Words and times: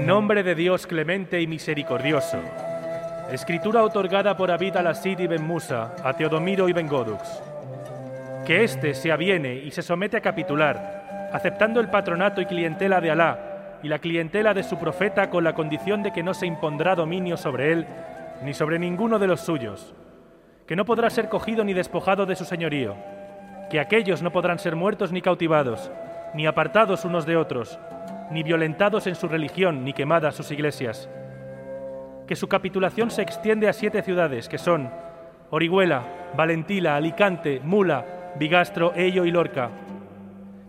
En 0.00 0.06
nombre 0.06 0.42
de 0.42 0.54
Dios 0.54 0.86
clemente 0.86 1.42
y 1.42 1.46
misericordioso. 1.46 2.38
Escritura 3.30 3.84
otorgada 3.84 4.34
por 4.34 4.50
Abid 4.50 4.74
al-Asid 4.74 5.28
Ben 5.28 5.46
Musa 5.46 5.94
a 6.02 6.14
Teodomiro 6.14 6.64
Ben 6.64 6.88
Godux. 6.88 7.42
Que 8.46 8.64
éste 8.64 8.94
se 8.94 9.12
aviene 9.12 9.56
y 9.56 9.70
se 9.70 9.82
somete 9.82 10.16
a 10.16 10.22
capitular, 10.22 11.28
aceptando 11.34 11.80
el 11.80 11.90
patronato 11.90 12.40
y 12.40 12.46
clientela 12.46 13.02
de 13.02 13.10
Alá 13.10 13.78
y 13.82 13.88
la 13.88 13.98
clientela 13.98 14.54
de 14.54 14.62
su 14.62 14.78
profeta 14.78 15.28
con 15.28 15.44
la 15.44 15.52
condición 15.52 16.02
de 16.02 16.14
que 16.14 16.22
no 16.22 16.32
se 16.32 16.46
impondrá 16.46 16.94
dominio 16.94 17.36
sobre 17.36 17.70
él 17.70 17.86
ni 18.42 18.54
sobre 18.54 18.78
ninguno 18.78 19.18
de 19.18 19.26
los 19.26 19.42
suyos, 19.42 19.94
que 20.66 20.76
no 20.76 20.86
podrá 20.86 21.10
ser 21.10 21.28
cogido 21.28 21.62
ni 21.62 21.74
despojado 21.74 22.24
de 22.24 22.36
su 22.36 22.46
señorío, 22.46 22.96
que 23.68 23.78
aquellos 23.78 24.22
no 24.22 24.32
podrán 24.32 24.58
ser 24.58 24.76
muertos 24.76 25.12
ni 25.12 25.20
cautivados, 25.20 25.92
ni 26.32 26.46
apartados 26.46 27.04
unos 27.04 27.26
de 27.26 27.36
otros, 27.36 27.78
ni 28.30 28.42
violentados 28.42 29.06
en 29.06 29.14
su 29.14 29.28
religión, 29.28 29.84
ni 29.84 29.92
quemadas 29.92 30.34
sus 30.34 30.50
iglesias. 30.50 31.08
Que 32.26 32.36
su 32.36 32.48
capitulación 32.48 33.10
se 33.10 33.22
extiende 33.22 33.68
a 33.68 33.72
siete 33.72 34.02
ciudades, 34.02 34.48
que 34.48 34.58
son 34.58 34.90
Orihuela, 35.50 36.04
Valentila, 36.36 36.96
Alicante, 36.96 37.60
Mula, 37.62 38.32
Bigastro, 38.36 38.92
Ello 38.94 39.24
y 39.24 39.30
Lorca. 39.30 39.70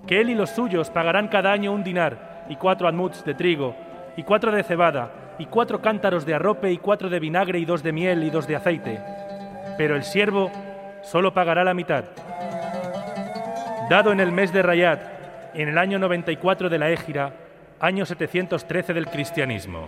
Que 0.08 0.22
él 0.22 0.32
y 0.32 0.36
los 0.36 0.50
suyos 0.50 0.90
pagarán 0.90 1.28
cada 1.28 1.52
año 1.52 1.72
un 1.72 1.84
dinar 1.84 2.46
y 2.50 2.56
cuatro 2.56 2.88
admuts 2.88 3.24
de 3.24 3.36
trigo, 3.36 3.76
y 4.18 4.24
cuatro 4.24 4.52
de 4.52 4.64
cebada, 4.64 5.36
y 5.38 5.46
cuatro 5.46 5.82
cántaros 5.82 6.26
de 6.26 6.34
arrope, 6.34 6.72
y 6.72 6.78
cuatro 6.78 7.10
de 7.10 7.20
vinagre, 7.20 7.60
y 7.60 7.66
dos 7.66 7.84
de 7.84 7.94
miel, 7.94 8.24
y 8.24 8.30
dos 8.30 8.48
de 8.48 8.56
aceite. 8.56 9.00
Pero 9.78 9.96
el 9.96 10.04
siervo 10.04 10.52
solo 11.04 11.34
pagará 11.34 11.64
la 11.64 11.74
mitad. 11.74 12.06
Dado 13.90 14.12
en 14.12 14.20
el 14.20 14.32
mes 14.32 14.52
de 14.52 14.64
Rayat, 14.64 15.02
en 15.54 15.70
el 15.70 15.78
año 15.78 16.00
94 16.00 16.70
de 16.70 16.80
la 16.80 16.90
Égira, 16.90 17.34
año 17.82 18.06
713 18.06 18.94
del 18.94 19.08
cristianismo. 19.08 19.88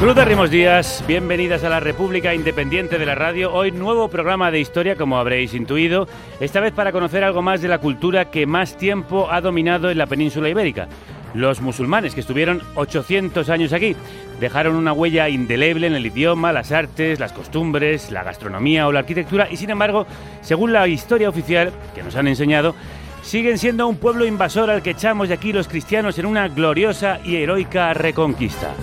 Saludamos 0.00 0.50
días, 0.50 1.02
bienvenidas 1.06 1.64
a 1.64 1.70
la 1.70 1.80
República 1.80 2.34
Independiente 2.34 2.98
de 2.98 3.06
la 3.06 3.14
Radio. 3.14 3.54
Hoy 3.54 3.70
nuevo 3.70 4.08
programa 4.08 4.50
de 4.50 4.60
historia, 4.60 4.96
como 4.96 5.16
habréis 5.16 5.54
intuido, 5.54 6.08
esta 6.40 6.60
vez 6.60 6.72
para 6.72 6.92
conocer 6.92 7.24
algo 7.24 7.40
más 7.40 7.62
de 7.62 7.68
la 7.68 7.78
cultura 7.78 8.30
que 8.30 8.44
más 8.44 8.76
tiempo 8.76 9.28
ha 9.30 9.40
dominado 9.40 9.90
en 9.90 9.96
la 9.96 10.06
península 10.06 10.50
ibérica. 10.50 10.88
Los 11.32 11.60
musulmanes, 11.60 12.14
que 12.14 12.20
estuvieron 12.20 12.60
800 12.74 13.48
años 13.48 13.72
aquí, 13.72 13.96
dejaron 14.40 14.76
una 14.76 14.92
huella 14.92 15.28
indeleble 15.28 15.86
en 15.86 15.94
el 15.94 16.06
idioma, 16.06 16.52
las 16.52 16.72
artes, 16.72 17.20
las 17.20 17.32
costumbres, 17.32 18.10
la 18.10 18.22
gastronomía 18.22 18.86
o 18.86 18.92
la 18.92 19.00
arquitectura 19.00 19.48
y 19.50 19.56
sin 19.56 19.70
embargo, 19.70 20.06
según 20.42 20.72
la 20.72 20.86
historia 20.88 21.28
oficial 21.28 21.72
que 21.94 22.02
nos 22.02 22.16
han 22.16 22.28
enseñado, 22.28 22.74
siguen 23.22 23.58
siendo 23.58 23.86
un 23.88 23.96
pueblo 23.96 24.26
invasor 24.26 24.70
al 24.70 24.82
que 24.82 24.90
echamos 24.90 25.28
de 25.28 25.34
aquí 25.34 25.52
los 25.52 25.68
cristianos 25.68 26.18
en 26.18 26.26
una 26.26 26.48
gloriosa 26.48 27.20
y 27.24 27.36
heroica 27.36 27.94
reconquista. 27.94 28.74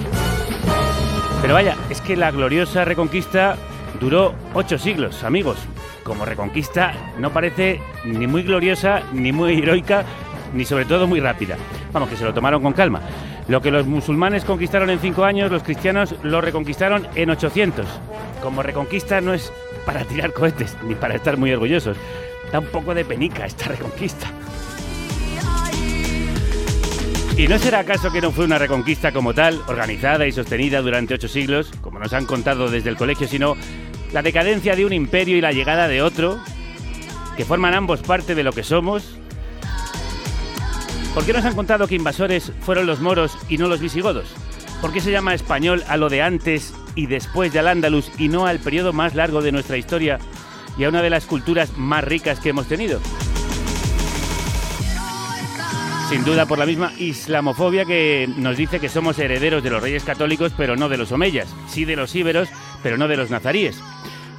Pero 1.41 1.53
vaya, 1.53 1.75
es 1.89 2.01
que 2.01 2.15
la 2.15 2.31
gloriosa 2.31 2.85
reconquista 2.85 3.55
duró 3.99 4.33
ocho 4.53 4.77
siglos, 4.77 5.23
amigos. 5.23 5.57
Como 6.03 6.25
reconquista 6.25 6.93
no 7.19 7.31
parece 7.31 7.79
ni 8.03 8.25
muy 8.27 8.43
gloriosa, 8.43 9.01
ni 9.13 9.31
muy 9.31 9.59
heroica, 9.59 10.03
ni 10.53 10.65
sobre 10.65 10.85
todo 10.85 11.07
muy 11.07 11.19
rápida. 11.19 11.57
Vamos, 11.91 12.09
que 12.09 12.15
se 12.15 12.23
lo 12.23 12.33
tomaron 12.33 12.61
con 12.61 12.73
calma. 12.73 13.01
Lo 13.47 13.61
que 13.61 13.71
los 13.71 13.85
musulmanes 13.85 14.45
conquistaron 14.45 14.89
en 14.89 14.99
cinco 14.99 15.23
años, 15.23 15.51
los 15.51 15.63
cristianos 15.63 16.15
lo 16.23 16.41
reconquistaron 16.41 17.07
en 17.15 17.29
800. 17.29 17.85
Como 18.41 18.63
reconquista 18.63 19.21
no 19.21 19.33
es 19.33 19.51
para 19.85 20.05
tirar 20.05 20.33
cohetes, 20.33 20.77
ni 20.83 20.95
para 20.95 21.15
estar 21.15 21.37
muy 21.37 21.51
orgullosos. 21.51 21.97
Da 22.51 22.59
un 22.59 22.67
poco 22.67 22.93
de 22.93 23.05
penica 23.05 23.45
esta 23.45 23.69
reconquista. 23.69 24.27
¿Y 27.37 27.47
no 27.47 27.57
será 27.57 27.79
acaso 27.79 28.11
que 28.11 28.21
no 28.21 28.31
fue 28.31 28.45
una 28.45 28.59
reconquista 28.59 29.11
como 29.11 29.33
tal, 29.33 29.59
organizada 29.67 30.27
y 30.27 30.31
sostenida 30.31 30.81
durante 30.81 31.15
ocho 31.15 31.27
siglos, 31.27 31.71
como 31.81 31.97
nos 31.97 32.13
han 32.13 32.25
contado 32.25 32.69
desde 32.69 32.89
el 32.89 32.97
colegio, 32.97 33.27
sino 33.27 33.55
la 34.11 34.21
decadencia 34.21 34.75
de 34.75 34.85
un 34.85 34.93
imperio 34.93 35.37
y 35.37 35.41
la 35.41 35.53
llegada 35.53 35.87
de 35.87 36.01
otro, 36.01 36.37
que 37.37 37.45
forman 37.45 37.73
ambos 37.73 38.01
parte 38.01 38.35
de 38.35 38.43
lo 38.43 38.51
que 38.51 38.63
somos? 38.63 39.20
¿Por 41.13 41.25
qué 41.25 41.33
nos 41.33 41.43
han 41.43 41.55
contado 41.55 41.87
que 41.87 41.95
invasores 41.95 42.53
fueron 42.61 42.85
los 42.85 43.01
moros 43.01 43.37
y 43.49 43.57
no 43.57 43.67
los 43.67 43.81
visigodos? 43.81 44.29
¿Por 44.79 44.93
qué 44.93 45.01
se 45.01 45.11
llama 45.11 45.33
español 45.33 45.83
a 45.89 45.97
lo 45.97 46.07
de 46.07 46.21
antes 46.21 46.73
y 46.95 47.07
después 47.07 47.51
de 47.51 47.59
al 47.59 47.67
Andalus 47.67 48.09
y 48.17 48.29
no 48.29 48.45
al 48.45 48.59
periodo 48.59 48.93
más 48.93 49.13
largo 49.13 49.41
de 49.41 49.51
nuestra 49.51 49.77
historia 49.77 50.19
y 50.77 50.85
a 50.85 50.89
una 50.89 51.01
de 51.01 51.09
las 51.09 51.25
culturas 51.25 51.77
más 51.77 52.05
ricas 52.05 52.39
que 52.39 52.49
hemos 52.49 52.67
tenido? 52.67 53.01
Sin 56.09 56.23
duda 56.23 56.45
por 56.45 56.59
la 56.59 56.65
misma 56.65 56.93
islamofobia 56.97 57.83
que 57.83 58.29
nos 58.37 58.55
dice 58.55 58.79
que 58.79 58.89
somos 58.89 59.19
herederos 59.19 59.63
de 59.63 59.69
los 59.69 59.83
reyes 59.83 60.03
católicos, 60.03 60.53
pero 60.55 60.77
no 60.77 60.87
de 60.87 60.97
los 60.97 61.11
omeyas. 61.11 61.53
Sí 61.67 61.83
de 61.83 61.97
los 61.97 62.15
íberos, 62.15 62.47
pero 62.83 62.97
no 62.97 63.09
de 63.09 63.17
los 63.17 63.29
nazaríes. 63.29 63.79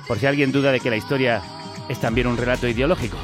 Por 0.09 0.19
si 0.19 0.27
alguien 0.27 0.53
duda 0.53 0.73
de 0.73 0.81
que 0.81 0.91
la 0.91 0.97
historia 0.97 1.43
es 1.91 2.01
también 2.01 2.27
un 2.27 2.39
relato 2.39 2.67
ideológico. 2.67 3.19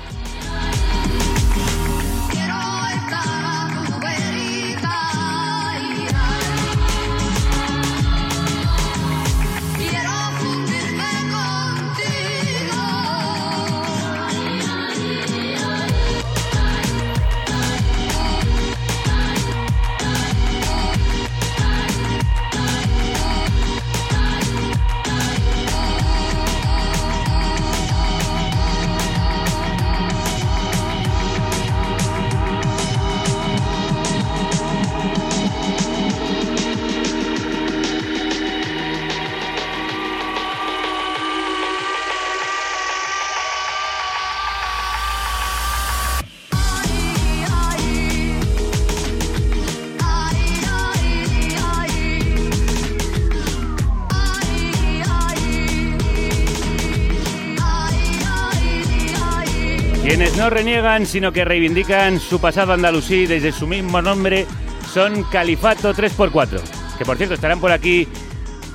Reniegan, 60.50 61.06
sino 61.06 61.32
que 61.32 61.44
reivindican 61.44 62.20
su 62.20 62.40
pasado 62.40 62.72
andalusí 62.72 63.26
desde 63.26 63.52
su 63.52 63.66
mismo 63.66 64.02
nombre, 64.02 64.46
son 64.92 65.24
Califato 65.24 65.94
3x4, 65.94 66.60
que 66.96 67.04
por 67.04 67.16
cierto 67.16 67.34
estarán 67.34 67.60
por 67.60 67.72
aquí 67.72 68.08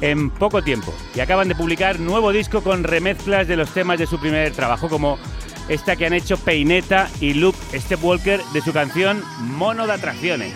en 0.01 0.29
poco 0.29 0.62
tiempo 0.62 0.94
y 1.16 1.19
acaban 1.19 1.47
de 1.47 1.56
publicar 1.56 2.00
nuevo 2.00 2.31
disco 2.31 2.62
con 2.62 2.83
remezclas 2.83 3.47
de 3.47 3.56
los 3.56 3.72
temas 3.72 4.00
de 4.00 4.07
su 4.07 4.19
primer 4.19 4.51
trabajo, 4.51 4.89
como 4.89 5.17
esta 5.69 5.95
que 5.95 6.06
han 6.06 6.13
hecho 6.13 6.38
Peineta 6.38 7.09
y 7.22 7.33
Luke 7.33 7.57
Stepwalker 7.73 8.41
de 8.53 8.62
su 8.62 8.73
canción 8.73 9.23
Mono 9.39 9.88
de 9.88 9.94
Atracciones. 9.94 10.53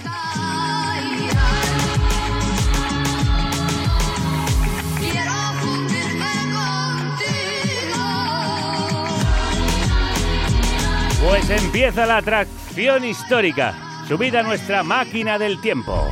Pues 11.24 11.50
empieza 11.50 12.06
la 12.06 12.18
atracción 12.18 13.04
histórica. 13.04 13.74
Subida 14.08 14.40
a 14.42 14.44
nuestra 14.44 14.84
máquina 14.84 15.38
del 15.40 15.60
tiempo. 15.60 16.08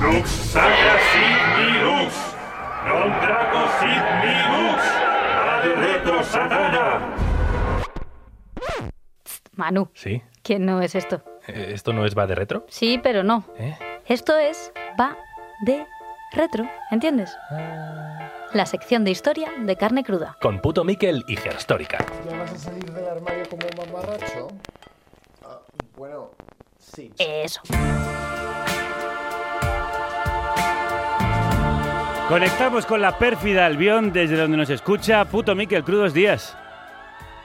Lux 0.00 0.28
sacra 0.28 0.98
sit 1.12 1.40
mi 1.58 1.72
lux, 1.82 2.14
non 2.86 3.12
sit 3.78 4.02
ad 5.48 5.64
retro 5.76 6.22
satana. 6.22 7.16
Manu, 9.56 9.88
¿Sí? 9.94 10.22
¿quién 10.42 10.64
no 10.66 10.80
es 10.80 10.94
esto? 10.94 11.22
Eh, 11.46 11.72
¿Esto 11.74 11.92
no 11.92 12.04
es 12.04 12.16
va 12.16 12.26
de 12.26 12.34
retro? 12.34 12.66
Sí, 12.68 12.98
pero 13.02 13.22
no. 13.22 13.44
¿Eh? 13.58 13.76
Esto 14.06 14.36
es 14.36 14.72
va 14.98 15.16
de 15.64 15.86
retro, 16.32 16.68
¿entiendes? 16.90 17.30
La 18.52 18.66
sección 18.66 19.04
de 19.04 19.12
historia 19.12 19.48
de 19.60 19.76
carne 19.76 20.02
cruda. 20.02 20.36
Con 20.42 20.60
Puto 20.60 20.82
Miquel 20.82 21.24
y 21.28 21.36
Gerstórica. 21.36 21.98
¿Ya 22.28 22.36
vas 22.36 22.52
a 22.52 22.58
salir 22.58 22.92
del 22.92 23.06
armario 23.06 23.44
como 23.48 23.62
mamarracho? 23.86 24.48
Ah, 25.44 25.60
bueno, 25.96 26.30
sí. 26.78 27.12
Eso. 27.16 27.60
Conectamos 32.28 32.86
con 32.86 33.00
la 33.00 33.18
pérfida 33.18 33.66
Albión 33.66 34.12
desde 34.12 34.36
donde 34.36 34.56
nos 34.56 34.70
escucha 34.70 35.24
Puto 35.26 35.54
Miquel 35.54 35.84
Crudos 35.84 36.12
Días. 36.12 36.56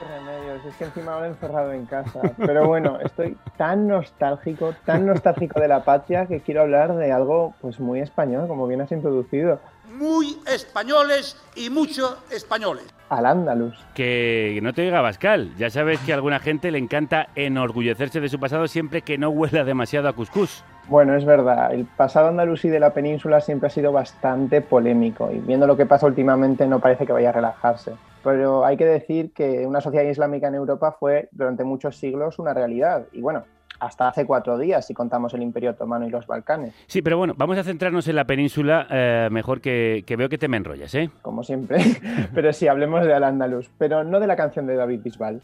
remedios, 0.00 0.64
es 0.64 0.74
que 0.74 0.84
encima 0.86 1.14
ahora 1.14 1.28
encerrado 1.28 1.72
en 1.72 1.86
casa. 1.86 2.20
Pero 2.36 2.66
bueno, 2.66 2.98
estoy 3.00 3.36
tan 3.56 3.86
nostálgico, 3.86 4.74
tan 4.84 5.06
nostálgico 5.06 5.60
de 5.60 5.68
la 5.68 5.84
patria 5.84 6.26
que 6.26 6.40
quiero 6.40 6.62
hablar 6.62 6.96
de 6.96 7.12
algo 7.12 7.54
pues 7.60 7.78
muy 7.78 8.00
español, 8.00 8.48
como 8.48 8.66
bien 8.66 8.80
has 8.80 8.90
introducido. 8.90 9.60
Muy 9.92 10.38
españoles 10.52 11.36
y 11.54 11.70
mucho 11.70 12.18
españoles. 12.30 12.84
Al 13.08 13.24
Andalus. 13.24 13.74
Que 13.94 14.58
no 14.62 14.72
te 14.72 14.82
diga 14.82 15.00
Bascal. 15.00 15.54
Ya 15.56 15.70
sabes 15.70 16.00
que 16.00 16.12
a 16.12 16.16
alguna 16.16 16.40
gente 16.40 16.70
le 16.70 16.78
encanta 16.78 17.28
enorgullecerse 17.36 18.20
de 18.20 18.28
su 18.28 18.40
pasado 18.40 18.66
siempre 18.66 19.02
que 19.02 19.16
no 19.16 19.30
huela 19.30 19.64
demasiado 19.64 20.08
a 20.08 20.12
cuscús. 20.12 20.64
Bueno, 20.88 21.16
es 21.16 21.24
verdad, 21.24 21.74
el 21.74 21.84
pasado 21.84 22.28
andalusí 22.28 22.68
de 22.68 22.78
la 22.78 22.94
península 22.94 23.40
siempre 23.40 23.66
ha 23.66 23.70
sido 23.70 23.90
bastante 23.90 24.60
polémico 24.60 25.30
y 25.32 25.38
viendo 25.38 25.66
lo 25.66 25.76
que 25.76 25.84
pasa 25.84 26.06
últimamente 26.06 26.66
no 26.66 26.78
parece 26.78 27.06
que 27.06 27.12
vaya 27.12 27.30
a 27.30 27.32
relajarse. 27.32 27.92
Pero 28.22 28.64
hay 28.64 28.76
que 28.76 28.86
decir 28.86 29.32
que 29.32 29.66
una 29.66 29.80
sociedad 29.80 30.04
islámica 30.04 30.48
en 30.48 30.54
Europa 30.54 30.96
fue 30.98 31.28
durante 31.32 31.64
muchos 31.64 31.96
siglos 31.96 32.38
una 32.38 32.54
realidad 32.54 33.06
y 33.12 33.20
bueno, 33.20 33.44
hasta 33.80 34.08
hace 34.08 34.24
cuatro 34.24 34.58
días 34.58 34.86
si 34.86 34.94
contamos 34.94 35.34
el 35.34 35.42
Imperio 35.42 35.70
Otomano 35.70 36.06
y 36.06 36.10
los 36.10 36.26
Balcanes. 36.26 36.74
Sí, 36.86 37.02
pero 37.02 37.18
bueno, 37.18 37.34
vamos 37.36 37.58
a 37.58 37.64
centrarnos 37.64 38.08
en 38.08 38.16
la 38.16 38.24
península, 38.24 38.86
eh, 38.90 39.28
mejor 39.30 39.60
que, 39.60 40.04
que 40.06 40.16
veo 40.16 40.28
que 40.28 40.38
te 40.38 40.48
me 40.48 40.56
enrollas, 40.56 40.94
¿eh? 40.94 41.10
Como 41.22 41.44
siempre, 41.44 41.78
pero 42.34 42.52
sí, 42.52 42.68
hablemos 42.68 43.04
de 43.04 43.14
Al-Ándalus, 43.14 43.70
pero 43.78 44.04
no 44.04 44.20
de 44.20 44.26
la 44.26 44.36
canción 44.36 44.66
de 44.66 44.76
David 44.76 45.00
Bisbal. 45.02 45.40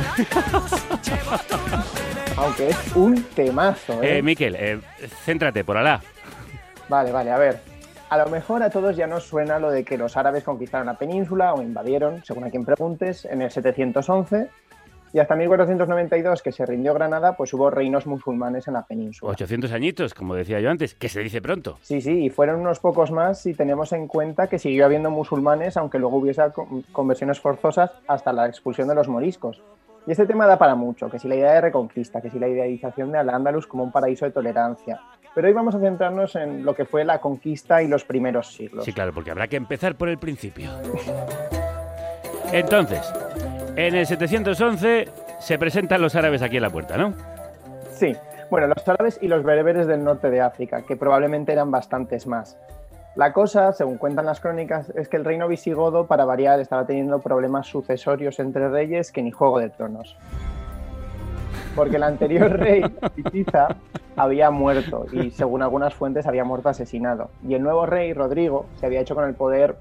Aunque 2.36 2.70
es 2.70 2.96
un 2.96 3.22
temazo, 3.34 4.02
¿eh? 4.02 4.18
Eh, 4.18 4.22
Miquel, 4.22 4.56
eh, 4.58 4.80
céntrate, 5.24 5.64
por 5.64 5.76
Alá. 5.76 6.00
Vale, 6.88 7.12
vale, 7.12 7.30
a 7.30 7.38
ver. 7.38 7.60
A 8.08 8.18
lo 8.18 8.26
mejor 8.26 8.62
a 8.62 8.70
todos 8.70 8.96
ya 8.96 9.06
nos 9.06 9.24
suena 9.24 9.58
lo 9.58 9.70
de 9.70 9.84
que 9.84 9.96
los 9.96 10.16
árabes 10.16 10.42
conquistaron 10.42 10.86
la 10.86 10.94
península 10.94 11.54
o 11.54 11.62
invadieron, 11.62 12.24
según 12.24 12.44
a 12.44 12.50
quien 12.50 12.64
preguntes, 12.64 13.24
en 13.24 13.42
el 13.42 13.50
711 13.50 14.48
y 15.12 15.18
hasta 15.18 15.34
1492 15.36 16.42
que 16.42 16.52
se 16.52 16.64
rindió 16.66 16.94
Granada, 16.94 17.36
pues 17.36 17.52
hubo 17.54 17.70
reinos 17.70 18.06
musulmanes 18.06 18.68
en 18.68 18.74
la 18.74 18.82
península. 18.82 19.32
800 19.32 19.72
añitos, 19.72 20.14
como 20.14 20.34
decía 20.34 20.60
yo 20.60 20.70
antes, 20.70 20.94
que 20.94 21.08
se 21.08 21.20
dice 21.20 21.42
pronto. 21.42 21.78
Sí, 21.82 22.00
sí, 22.00 22.24
y 22.26 22.30
fueron 22.30 22.60
unos 22.60 22.78
pocos 22.80 23.10
más 23.10 23.40
si 23.40 23.54
tenemos 23.54 23.92
en 23.92 24.06
cuenta 24.06 24.46
que 24.48 24.58
siguió 24.58 24.84
habiendo 24.86 25.10
musulmanes, 25.10 25.76
aunque 25.76 25.98
luego 25.98 26.18
hubiese 26.18 26.42
con- 26.52 26.82
conversiones 26.92 27.40
forzosas 27.40 27.90
hasta 28.06 28.32
la 28.32 28.46
expulsión 28.46 28.88
de 28.88 28.94
los 28.94 29.08
moriscos. 29.08 29.62
Y 30.06 30.12
este 30.12 30.26
tema 30.26 30.46
da 30.46 30.58
para 30.58 30.74
mucho, 30.74 31.10
que 31.10 31.18
si 31.18 31.28
la 31.28 31.34
idea 31.34 31.52
de 31.52 31.60
reconquista, 31.60 32.20
que 32.22 32.30
si 32.30 32.38
la 32.38 32.48
idealización 32.48 33.12
de 33.12 33.18
Al-Ándalus 33.18 33.66
como 33.66 33.84
un 33.84 33.92
paraíso 33.92 34.24
de 34.24 34.30
tolerancia. 34.30 35.00
Pero 35.34 35.46
hoy 35.46 35.52
vamos 35.54 35.74
a 35.74 35.78
centrarnos 35.78 36.34
en 36.36 36.64
lo 36.64 36.74
que 36.74 36.84
fue 36.86 37.04
la 37.04 37.20
conquista 37.20 37.82
y 37.82 37.88
los 37.88 38.04
primeros 38.04 38.52
siglos. 38.54 38.84
Sí, 38.84 38.92
claro, 38.92 39.12
porque 39.12 39.30
habrá 39.30 39.46
que 39.46 39.56
empezar 39.56 39.94
por 39.96 40.08
el 40.08 40.18
principio. 40.18 40.70
Entonces, 42.52 43.00
en 43.76 43.94
el 43.94 44.06
711 44.06 45.08
se 45.38 45.58
presentan 45.58 46.02
los 46.02 46.14
árabes 46.14 46.42
aquí 46.42 46.56
en 46.56 46.62
la 46.62 46.70
puerta, 46.70 46.96
¿no? 46.96 47.14
Sí, 47.92 48.16
bueno, 48.50 48.66
los 48.68 48.86
árabes 48.88 49.18
y 49.22 49.28
los 49.28 49.42
bereberes 49.44 49.86
del 49.86 50.02
norte 50.04 50.30
de 50.30 50.40
África, 50.40 50.82
que 50.82 50.96
probablemente 50.96 51.52
eran 51.52 51.70
bastantes 51.70 52.26
más. 52.26 52.58
La 53.16 53.32
cosa, 53.32 53.72
según 53.72 53.98
cuentan 53.98 54.26
las 54.26 54.40
crónicas, 54.40 54.90
es 54.90 55.08
que 55.08 55.16
el 55.16 55.24
reino 55.24 55.48
visigodo, 55.48 56.06
para 56.06 56.24
variar, 56.24 56.60
estaba 56.60 56.86
teniendo 56.86 57.20
problemas 57.20 57.66
sucesorios 57.66 58.38
entre 58.38 58.68
reyes 58.68 59.10
que 59.12 59.22
ni 59.22 59.30
Juego 59.30 59.58
de 59.58 59.68
Tronos. 59.70 60.16
Porque 61.74 61.96
el 61.96 62.02
anterior 62.04 62.50
rey, 62.58 62.82
Pitiza, 63.14 63.68
había 64.16 64.50
muerto 64.50 65.06
y, 65.12 65.30
según 65.30 65.62
algunas 65.62 65.94
fuentes, 65.94 66.26
había 66.26 66.44
muerto 66.44 66.68
asesinado. 66.68 67.30
Y 67.46 67.54
el 67.54 67.62
nuevo 67.62 67.86
rey, 67.86 68.12
Rodrigo, 68.12 68.66
se 68.78 68.86
había 68.86 69.00
hecho 69.00 69.14
con 69.14 69.24
el 69.24 69.34
poder 69.34 69.76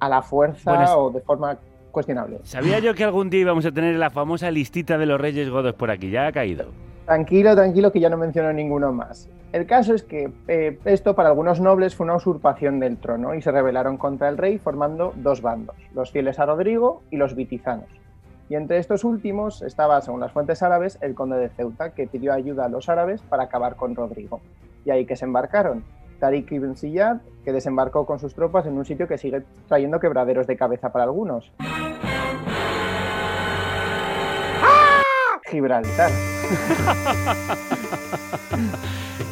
a 0.00 0.08
la 0.08 0.22
fuerza 0.22 0.70
Bueno, 0.70 0.84
es- 0.84 0.90
o 0.94 1.10
de 1.10 1.20
forma 1.20 1.58
cuestionable. 1.96 2.40
Sabía 2.42 2.78
yo 2.78 2.92
que 2.94 3.04
algún 3.04 3.30
día 3.30 3.40
íbamos 3.40 3.64
a 3.64 3.72
tener 3.72 3.96
la 3.96 4.10
famosa 4.10 4.50
listita 4.50 4.98
de 4.98 5.06
los 5.06 5.18
reyes 5.18 5.48
godos 5.48 5.72
por 5.72 5.90
aquí, 5.90 6.10
ya 6.10 6.26
ha 6.26 6.32
caído. 6.32 6.66
Tranquilo, 7.06 7.54
tranquilo, 7.54 7.90
que 7.90 8.00
ya 8.00 8.10
no 8.10 8.18
menciono 8.18 8.52
ninguno 8.52 8.92
más. 8.92 9.30
El 9.54 9.64
caso 9.64 9.94
es 9.94 10.02
que 10.02 10.30
eh, 10.46 10.78
esto 10.84 11.14
para 11.14 11.30
algunos 11.30 11.58
nobles 11.58 11.94
fue 11.94 12.04
una 12.04 12.16
usurpación 12.16 12.80
del 12.80 12.98
trono 12.98 13.34
y 13.34 13.40
se 13.40 13.50
rebelaron 13.50 13.96
contra 13.96 14.28
el 14.28 14.36
rey 14.36 14.58
formando 14.58 15.14
dos 15.16 15.40
bandos, 15.40 15.74
los 15.94 16.10
fieles 16.10 16.38
a 16.38 16.44
Rodrigo 16.44 17.02
y 17.10 17.16
los 17.16 17.34
vitizanos. 17.34 17.88
Y 18.50 18.56
entre 18.56 18.76
estos 18.76 19.02
últimos 19.02 19.62
estaba, 19.62 19.98
según 20.02 20.20
las 20.20 20.32
fuentes 20.32 20.62
árabes, 20.62 20.98
el 21.00 21.14
conde 21.14 21.38
de 21.38 21.48
Ceuta, 21.48 21.94
que 21.94 22.06
pidió 22.06 22.34
ayuda 22.34 22.66
a 22.66 22.68
los 22.68 22.90
árabes 22.90 23.22
para 23.22 23.44
acabar 23.44 23.76
con 23.76 23.94
Rodrigo. 23.94 24.42
Y 24.84 24.90
ahí 24.90 25.06
que 25.06 25.16
se 25.16 25.24
embarcaron. 25.24 25.82
Tariq 26.20 26.52
ibn 26.52 26.76
Ziyad, 26.76 27.18
que 27.42 27.52
desembarcó 27.52 28.04
con 28.04 28.18
sus 28.18 28.34
tropas 28.34 28.66
en 28.66 28.76
un 28.76 28.84
sitio 28.84 29.08
que 29.08 29.16
sigue 29.16 29.42
trayendo 29.66 29.98
quebraderos 30.00 30.46
de 30.46 30.56
cabeza 30.56 30.92
para 30.92 31.04
algunos. 31.04 31.52
Gibraltar. 35.50 36.10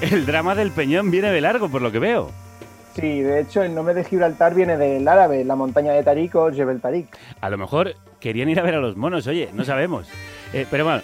El 0.00 0.26
drama 0.26 0.54
del 0.54 0.70
Peñón 0.70 1.10
viene 1.10 1.30
de 1.30 1.40
largo, 1.40 1.68
por 1.68 1.82
lo 1.82 1.90
que 1.90 1.98
veo. 1.98 2.30
Sí, 2.94 3.20
de 3.22 3.40
hecho 3.40 3.62
el 3.62 3.74
nombre 3.74 3.94
de 3.94 4.04
Gibraltar 4.04 4.54
viene 4.54 4.76
del 4.76 5.06
árabe, 5.08 5.44
la 5.44 5.56
montaña 5.56 5.92
de 5.92 6.04
Tarik 6.04 6.34
o 6.36 6.52
Jebel 6.52 6.80
Tarik. 6.80 7.08
A 7.40 7.50
lo 7.50 7.58
mejor 7.58 7.94
querían 8.20 8.48
ir 8.48 8.60
a 8.60 8.62
ver 8.62 8.74
a 8.74 8.80
los 8.80 8.96
monos, 8.96 9.26
oye, 9.26 9.50
no 9.52 9.64
sabemos. 9.64 10.08
Eh, 10.52 10.66
pero 10.70 10.84
bueno, 10.84 11.02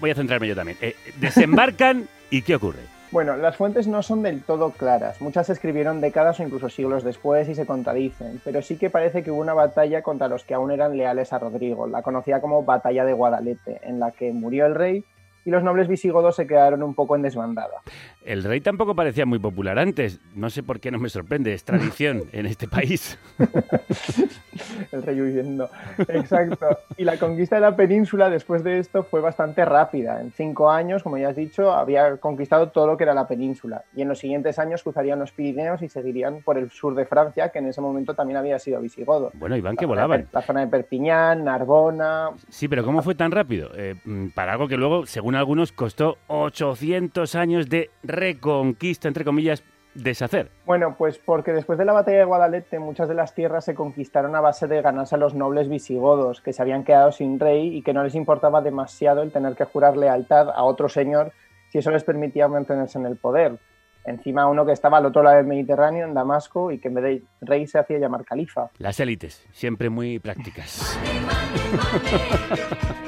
voy 0.00 0.10
a 0.10 0.14
centrarme 0.14 0.48
yo 0.48 0.56
también. 0.56 0.78
Eh, 0.80 0.96
desembarcan 1.20 2.08
y 2.30 2.40
¿qué 2.42 2.54
ocurre? 2.54 2.95
Bueno, 3.12 3.36
las 3.36 3.56
fuentes 3.56 3.86
no 3.86 4.02
son 4.02 4.22
del 4.22 4.42
todo 4.42 4.70
claras. 4.70 5.20
Muchas 5.20 5.46
se 5.46 5.52
escribieron 5.52 6.00
décadas 6.00 6.40
o 6.40 6.42
incluso 6.42 6.68
siglos 6.68 7.04
después 7.04 7.48
y 7.48 7.54
se 7.54 7.64
contradicen, 7.64 8.40
pero 8.44 8.62
sí 8.62 8.76
que 8.76 8.90
parece 8.90 9.22
que 9.22 9.30
hubo 9.30 9.40
una 9.40 9.54
batalla 9.54 10.02
contra 10.02 10.26
los 10.28 10.44
que 10.44 10.54
aún 10.54 10.72
eran 10.72 10.96
leales 10.96 11.32
a 11.32 11.38
Rodrigo, 11.38 11.86
la 11.86 12.02
conocida 12.02 12.40
como 12.40 12.64
Batalla 12.64 13.04
de 13.04 13.12
Guadalete, 13.12 13.80
en 13.84 14.00
la 14.00 14.10
que 14.10 14.32
murió 14.32 14.66
el 14.66 14.74
rey 14.74 15.04
y 15.46 15.50
los 15.50 15.62
nobles 15.62 15.86
visigodos 15.86 16.34
se 16.36 16.46
quedaron 16.46 16.82
un 16.82 16.94
poco 16.94 17.14
en 17.14 17.22
desbandada. 17.22 17.80
El 18.24 18.42
rey 18.42 18.60
tampoco 18.60 18.96
parecía 18.96 19.24
muy 19.24 19.38
popular 19.38 19.78
antes. 19.78 20.20
No 20.34 20.50
sé 20.50 20.64
por 20.64 20.80
qué 20.80 20.90
no 20.90 20.98
me 20.98 21.08
sorprende, 21.08 21.54
es 21.54 21.62
tradición 21.62 22.24
en 22.32 22.46
este 22.46 22.66
país. 22.66 23.16
el 24.92 25.02
rey 25.04 25.20
huyendo. 25.20 25.70
Exacto. 26.08 26.66
Y 26.96 27.04
la 27.04 27.16
conquista 27.18 27.54
de 27.54 27.62
la 27.62 27.76
península 27.76 28.28
después 28.28 28.64
de 28.64 28.80
esto 28.80 29.04
fue 29.04 29.20
bastante 29.20 29.64
rápida. 29.64 30.20
En 30.20 30.32
cinco 30.32 30.68
años, 30.68 31.04
como 31.04 31.16
ya 31.16 31.28
has 31.28 31.36
dicho, 31.36 31.70
había 31.70 32.16
conquistado 32.16 32.70
todo 32.70 32.88
lo 32.88 32.96
que 32.96 33.04
era 33.04 33.14
la 33.14 33.28
península. 33.28 33.84
Y 33.94 34.02
en 34.02 34.08
los 34.08 34.18
siguientes 34.18 34.58
años 34.58 34.82
cruzarían 34.82 35.20
los 35.20 35.30
Pirineos 35.30 35.80
y 35.82 35.88
seguirían 35.88 36.42
por 36.42 36.58
el 36.58 36.70
sur 36.70 36.96
de 36.96 37.06
Francia, 37.06 37.50
que 37.50 37.60
en 37.60 37.68
ese 37.68 37.80
momento 37.80 38.14
también 38.14 38.38
había 38.38 38.58
sido 38.58 38.80
visigodo. 38.80 39.30
Bueno, 39.34 39.56
Iván, 39.56 39.76
que 39.76 39.86
volaban. 39.86 40.26
La 40.32 40.42
zona 40.42 40.60
de 40.62 40.66
Perpiñán, 40.66 41.44
Narbona. 41.44 42.30
Sí, 42.48 42.66
pero 42.66 42.84
¿cómo 42.84 43.02
fue 43.02 43.14
tan 43.14 43.30
rápido? 43.30 43.70
Eh, 43.76 43.94
mm, 44.04 44.30
para 44.30 44.54
algo 44.54 44.66
que 44.66 44.76
luego, 44.76 45.06
según 45.06 45.35
algunos, 45.36 45.72
costó 45.72 46.18
800 46.26 47.34
años 47.34 47.68
de 47.68 47.90
reconquista, 48.02 49.08
entre 49.08 49.24
comillas, 49.24 49.62
deshacer. 49.94 50.50
Bueno, 50.64 50.94
pues 50.96 51.18
porque 51.18 51.52
después 51.52 51.78
de 51.78 51.84
la 51.84 51.92
batalla 51.92 52.18
de 52.18 52.24
Guadalete 52.24 52.78
muchas 52.78 53.08
de 53.08 53.14
las 53.14 53.34
tierras 53.34 53.64
se 53.64 53.74
conquistaron 53.74 54.34
a 54.36 54.40
base 54.40 54.66
de 54.66 54.82
ganarse 54.82 55.14
a 55.14 55.18
los 55.18 55.34
nobles 55.34 55.68
visigodos, 55.68 56.40
que 56.40 56.52
se 56.52 56.62
habían 56.62 56.84
quedado 56.84 57.12
sin 57.12 57.40
rey 57.40 57.76
y 57.76 57.82
que 57.82 57.92
no 57.92 58.04
les 58.04 58.14
importaba 58.14 58.60
demasiado 58.60 59.22
el 59.22 59.32
tener 59.32 59.54
que 59.54 59.64
jurar 59.64 59.96
lealtad 59.96 60.50
a 60.50 60.62
otro 60.64 60.88
señor 60.88 61.32
si 61.70 61.78
eso 61.78 61.90
les 61.90 62.04
permitía 62.04 62.48
mantenerse 62.48 62.98
en 62.98 63.06
el 63.06 63.16
poder. 63.16 63.58
Encima 64.04 64.46
uno 64.46 64.64
que 64.64 64.72
estaba 64.72 64.98
al 64.98 65.06
otro 65.06 65.22
lado 65.24 65.36
del 65.36 65.46
Mediterráneo, 65.46 66.06
en 66.06 66.14
Damasco, 66.14 66.70
y 66.70 66.78
que 66.78 66.88
en 66.88 66.94
vez 66.94 67.04
de 67.04 67.22
rey 67.40 67.66
se 67.66 67.80
hacía 67.80 67.98
llamar 67.98 68.24
califa. 68.24 68.70
Las 68.78 69.00
élites, 69.00 69.44
siempre 69.50 69.90
muy 69.90 70.20
prácticas. 70.20 70.96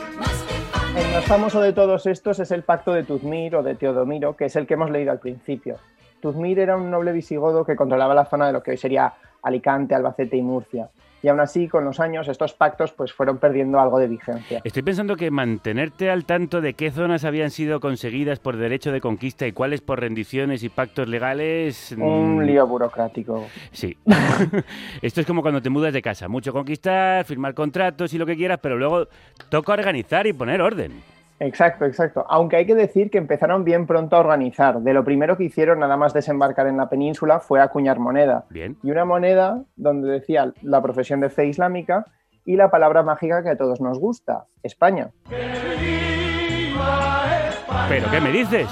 El 0.98 1.12
más 1.12 1.24
famoso 1.26 1.60
de 1.60 1.72
todos 1.72 2.06
estos 2.06 2.40
es 2.40 2.50
el 2.50 2.64
pacto 2.64 2.92
de 2.92 3.04
Tuzmir 3.04 3.54
o 3.54 3.62
de 3.62 3.76
Teodomiro, 3.76 4.34
que 4.34 4.46
es 4.46 4.56
el 4.56 4.66
que 4.66 4.74
hemos 4.74 4.90
leído 4.90 5.12
al 5.12 5.20
principio. 5.20 5.76
Tuzmir 6.20 6.58
era 6.58 6.76
un 6.76 6.90
noble 6.90 7.12
visigodo 7.12 7.64
que 7.64 7.76
controlaba 7.76 8.14
la 8.14 8.24
zona 8.24 8.48
de 8.48 8.52
lo 8.52 8.64
que 8.64 8.72
hoy 8.72 8.78
sería 8.78 9.14
Alicante, 9.42 9.94
Albacete 9.94 10.36
y 10.36 10.42
Murcia. 10.42 10.88
Y 11.22 11.28
aún 11.28 11.40
así, 11.40 11.66
con 11.68 11.84
los 11.84 11.98
años, 12.00 12.28
estos 12.28 12.52
pactos 12.52 12.92
pues, 12.92 13.12
fueron 13.12 13.38
perdiendo 13.38 13.80
algo 13.80 13.98
de 13.98 14.06
vigencia. 14.06 14.60
Estoy 14.62 14.82
pensando 14.82 15.16
que 15.16 15.30
mantenerte 15.30 16.10
al 16.10 16.24
tanto 16.24 16.60
de 16.60 16.74
qué 16.74 16.90
zonas 16.90 17.24
habían 17.24 17.50
sido 17.50 17.80
conseguidas 17.80 18.38
por 18.38 18.56
derecho 18.56 18.92
de 18.92 19.00
conquista 19.00 19.46
y 19.46 19.52
cuáles 19.52 19.80
por 19.80 20.00
rendiciones 20.00 20.62
y 20.62 20.68
pactos 20.68 21.08
legales. 21.08 21.94
mm, 21.96 22.02
Un 22.02 22.46
lío 22.46 22.66
burocrático. 22.66 23.46
Sí. 23.72 23.96
Esto 25.02 25.20
es 25.20 25.26
como 25.26 25.42
cuando 25.42 25.60
te 25.60 25.70
mudas 25.70 25.92
de 25.92 26.02
casa. 26.02 26.28
Mucho 26.28 26.52
conquistar, 26.52 27.24
firmar 27.24 27.54
contratos 27.54 28.12
y 28.14 28.18
lo 28.18 28.26
que 28.26 28.36
quieras, 28.36 28.58
pero 28.62 28.76
luego 28.76 29.08
toca 29.48 29.72
organizar 29.72 30.26
y 30.26 30.32
poner 30.32 30.60
orden. 30.62 30.92
Exacto, 31.40 31.84
exacto. 31.84 32.24
Aunque 32.28 32.56
hay 32.56 32.66
que 32.66 32.74
decir 32.74 33.10
que 33.10 33.18
empezaron 33.18 33.64
bien 33.64 33.86
pronto 33.86 34.16
a 34.16 34.20
organizar. 34.20 34.80
De 34.80 34.92
lo 34.92 35.04
primero 35.04 35.36
que 35.36 35.44
hicieron, 35.44 35.78
nada 35.78 35.96
más 35.96 36.12
desembarcar 36.12 36.66
en 36.66 36.76
la 36.76 36.88
península, 36.88 37.40
fue 37.40 37.60
acuñar 37.60 37.98
moneda. 37.98 38.44
Bien. 38.50 38.76
Y 38.82 38.90
una 38.90 39.04
moneda 39.04 39.62
donde 39.76 40.10
decía 40.10 40.52
la 40.62 40.82
profesión 40.82 41.20
de 41.20 41.30
fe 41.30 41.46
islámica 41.46 42.06
y 42.44 42.56
la 42.56 42.70
palabra 42.70 43.02
mágica 43.02 43.42
que 43.42 43.50
a 43.50 43.56
todos 43.56 43.80
nos 43.80 43.98
gusta, 43.98 44.46
España. 44.62 45.10
¿Pero 47.88 48.10
qué 48.10 48.20
me 48.20 48.32
dices? 48.32 48.68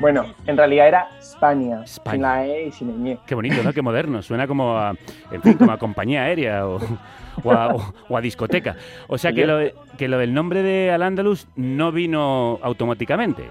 Bueno, 0.00 0.24
en 0.46 0.56
realidad 0.56 0.88
era 0.88 1.08
España, 1.20 1.82
España. 1.84 2.12
sin 2.12 2.22
la 2.22 2.46
E 2.46 2.66
y 2.68 2.72
sin 2.72 2.88
el 2.90 2.98
ñe. 3.02 3.18
Qué 3.26 3.34
bonito, 3.34 3.62
¿no? 3.62 3.72
Qué 3.72 3.82
moderno. 3.82 4.22
Suena 4.22 4.46
como 4.46 4.76
a, 4.78 4.94
en 5.30 5.42
fin, 5.42 5.54
como 5.58 5.72
a 5.72 5.78
compañía 5.78 6.22
aérea 6.24 6.66
o, 6.66 6.78
o 7.44 7.52
a, 7.52 7.74
o- 7.74 7.92
o 8.08 8.16
a 8.16 8.20
discoteca. 8.22 8.76
O 9.08 9.18
sea 9.18 9.32
que 9.32 9.46
lo, 9.46 9.58
que 9.98 10.08
lo 10.08 10.16
del 10.18 10.32
nombre 10.32 10.62
de 10.62 10.90
Al-Ándalus 10.90 11.46
no 11.54 11.92
vino 11.92 12.58
automáticamente. 12.62 13.50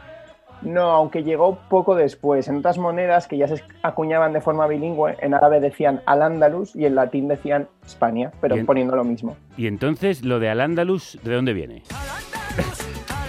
No, 0.63 0.89
aunque 0.91 1.23
llegó 1.23 1.57
poco 1.69 1.95
después. 1.95 2.47
En 2.49 2.57
otras 2.57 2.77
monedas 2.79 3.27
que 3.27 3.37
ya 3.37 3.47
se 3.47 3.63
acuñaban 3.83 4.33
de 4.33 4.41
forma 4.41 4.67
bilingüe, 4.67 5.15
en 5.21 5.33
árabe 5.35 5.59
decían 5.61 6.01
Al-Ándalus 6.05 6.75
y 6.75 6.85
en 6.85 6.95
latín 6.95 7.27
decían 7.29 7.67
España, 7.85 8.31
pero 8.41 8.57
poniendo 8.65 8.95
lo 8.95 9.03
mismo. 9.05 9.37
Y 9.55 9.67
entonces, 9.67 10.25
lo 10.25 10.39
de 10.39 10.49
Al-Ándalus, 10.49 11.17
¿de 11.23 11.33
dónde 11.33 11.53
viene? 11.53 11.83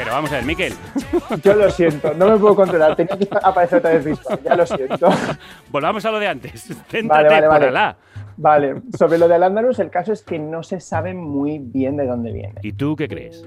Pero 0.00 0.12
vamos 0.12 0.32
a 0.32 0.36
ver, 0.36 0.44
Miquel, 0.46 0.72
Yo 1.42 1.54
lo 1.54 1.70
siento, 1.70 2.14
no 2.14 2.30
me 2.30 2.38
puedo 2.38 2.56
controlar, 2.56 2.96
tenía 2.96 3.18
que 3.18 3.28
aparecer 3.42 3.80
otra 3.80 3.90
vez 3.90 4.04
Bisbal, 4.06 4.42
ya 4.42 4.56
lo 4.56 4.64
siento. 4.64 5.10
volvamos 5.70 6.02
a 6.06 6.10
lo 6.10 6.18
de 6.18 6.26
antes. 6.26 6.62
Céntrate 6.88 7.28
Vale, 7.28 7.46
vale, 7.46 7.70
vale. 7.70 7.96
Vale, 8.38 8.82
sobre 8.98 9.18
lo 9.18 9.28
del 9.28 9.42
Al-Ándalus, 9.42 9.78
el 9.78 9.90
caso 9.90 10.14
es 10.14 10.22
que 10.22 10.38
no 10.38 10.62
se 10.62 10.80
sabe 10.80 11.12
muy 11.12 11.58
bien 11.58 11.98
de 11.98 12.06
dónde 12.06 12.32
viene. 12.32 12.54
¿Y 12.62 12.72
tú 12.72 12.96
qué 12.96 13.08
crees? 13.08 13.46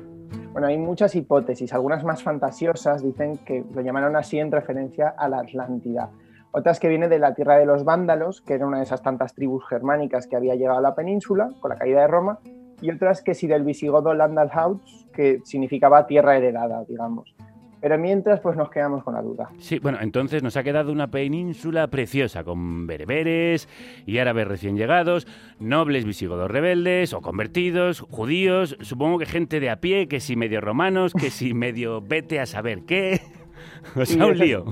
Bueno, 0.51 0.67
hay 0.67 0.77
muchas 0.77 1.15
hipótesis, 1.15 1.73
algunas 1.73 2.03
más 2.03 2.21
fantasiosas 2.21 3.01
dicen 3.01 3.39
que 3.39 3.63
lo 3.73 3.81
llamaron 3.81 4.15
así 4.15 4.37
en 4.37 4.51
referencia 4.51 5.15
a 5.17 5.27
la 5.29 5.39
Atlántida. 5.39 6.11
Otras 6.51 6.79
que 6.79 6.87
viene 6.87 7.09
de 7.09 7.17
la 7.17 7.33
tierra 7.33 7.57
de 7.57 7.65
los 7.65 7.83
vándalos, 7.83 8.41
que 8.41 8.53
era 8.53 8.67
una 8.67 8.77
de 8.77 8.83
esas 8.83 9.01
tantas 9.01 9.33
tribus 9.33 9.67
germánicas 9.67 10.27
que 10.27 10.35
había 10.35 10.53
llegado 10.53 10.77
a 10.77 10.81
la 10.81 10.93
península 10.93 11.49
con 11.59 11.69
la 11.69 11.77
caída 11.77 12.01
de 12.01 12.07
Roma, 12.07 12.37
y 12.83 12.91
otras 12.91 13.21
que 13.21 13.33
sí 13.33 13.47
del 13.47 13.63
visigodo 13.63 14.13
Landalhaut, 14.13 14.81
que 15.13 15.39
significaba 15.45 16.05
tierra 16.05 16.35
heredada, 16.35 16.83
digamos. 16.83 17.33
Pero 17.79 17.97
mientras, 17.97 18.39
pues 18.39 18.55
nos 18.55 18.69
quedamos 18.69 19.03
con 19.03 19.13
la 19.13 19.21
duda. 19.21 19.49
Sí, 19.57 19.79
bueno, 19.79 19.97
entonces 20.01 20.43
nos 20.43 20.55
ha 20.55 20.63
quedado 20.63 20.91
una 20.91 21.11
península 21.11 21.87
preciosa, 21.87 22.43
con 22.43 22.87
bereberes 22.87 23.67
y 24.05 24.19
árabes 24.19 24.47
recién 24.47 24.77
llegados, 24.77 25.27
nobles 25.59 26.05
visigodos 26.05 26.49
rebeldes 26.49 27.13
o 27.13 27.21
convertidos, 27.21 28.01
judíos, 28.01 28.77
supongo 28.81 29.17
que 29.17 29.25
gente 29.25 29.59
de 29.59 29.69
a 29.69 29.81
pie, 29.81 30.07
que 30.07 30.19
si 30.19 30.35
medio 30.35 30.61
romanos, 30.61 31.13
que 31.13 31.29
si 31.29 31.53
medio 31.53 32.01
vete 32.01 32.39
a 32.39 32.45
saber 32.45 32.83
qué. 32.83 33.21
O 33.95 34.05
sea, 34.05 34.27
un 34.27 34.37
lío. 34.37 34.65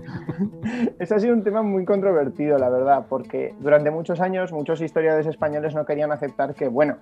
Este 1.00 1.16
ha 1.16 1.20
sido 1.20 1.34
un 1.34 1.44
tema 1.44 1.62
muy 1.62 1.86
controvertido, 1.86 2.58
la 2.58 2.70
verdad, 2.70 3.06
porque 3.10 3.54
durante 3.60 3.92
muchos 3.92 4.20
años 4.20 4.52
muchos 4.52 4.82
historiadores 4.82 5.28
españoles 5.28 5.76
no 5.76 5.86
querían 5.86 6.12
aceptar 6.12 6.56
que, 6.56 6.68
bueno, 6.68 6.98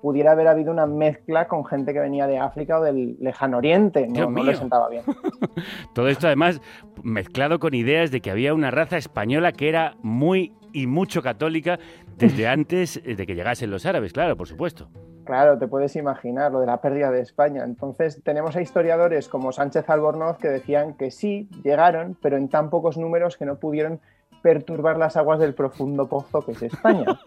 pudiera 0.00 0.32
haber 0.32 0.48
habido 0.48 0.72
una 0.72 0.86
mezcla 0.86 1.48
con 1.48 1.64
gente 1.64 1.92
que 1.92 2.00
venía 2.00 2.26
de 2.26 2.38
África 2.38 2.78
o 2.78 2.82
del 2.82 3.16
lejano 3.20 3.58
oriente. 3.58 4.06
No, 4.08 4.30
no 4.30 4.42
les 4.42 4.58
sentaba 4.58 4.88
bien. 4.88 5.02
Todo 5.94 6.08
esto 6.08 6.26
además 6.26 6.60
mezclado 7.02 7.58
con 7.58 7.74
ideas 7.74 8.10
de 8.10 8.20
que 8.20 8.30
había 8.30 8.54
una 8.54 8.70
raza 8.70 8.96
española 8.96 9.52
que 9.52 9.68
era 9.68 9.96
muy 10.02 10.54
y 10.72 10.86
mucho 10.86 11.22
católica 11.22 11.78
desde 12.16 12.48
antes 12.48 13.02
de 13.02 13.26
que 13.26 13.34
llegasen 13.34 13.70
los 13.70 13.86
árabes, 13.86 14.12
claro, 14.12 14.36
por 14.36 14.48
supuesto. 14.48 14.88
Claro, 15.24 15.58
te 15.58 15.68
puedes 15.68 15.94
imaginar 15.96 16.50
lo 16.50 16.60
de 16.60 16.66
la 16.66 16.80
pérdida 16.80 17.10
de 17.10 17.20
España. 17.20 17.62
Entonces, 17.64 18.20
tenemos 18.24 18.56
a 18.56 18.62
historiadores 18.62 19.28
como 19.28 19.52
Sánchez 19.52 19.88
Albornoz 19.88 20.38
que 20.38 20.48
decían 20.48 20.94
que 20.94 21.10
sí, 21.10 21.48
llegaron, 21.62 22.16
pero 22.20 22.36
en 22.36 22.48
tan 22.48 22.70
pocos 22.70 22.96
números 22.96 23.36
que 23.36 23.44
no 23.44 23.58
pudieron 23.58 24.00
perturbar 24.42 24.96
las 24.98 25.16
aguas 25.16 25.38
del 25.38 25.54
profundo 25.54 26.06
pozo 26.08 26.44
que 26.44 26.52
es 26.52 26.62
España. 26.62 27.04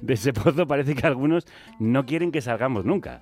De 0.00 0.14
ese 0.14 0.32
pozo 0.32 0.66
parece 0.66 0.94
que 0.94 1.06
algunos 1.06 1.46
no 1.78 2.04
quieren 2.06 2.30
que 2.32 2.40
salgamos 2.40 2.84
nunca. 2.84 3.20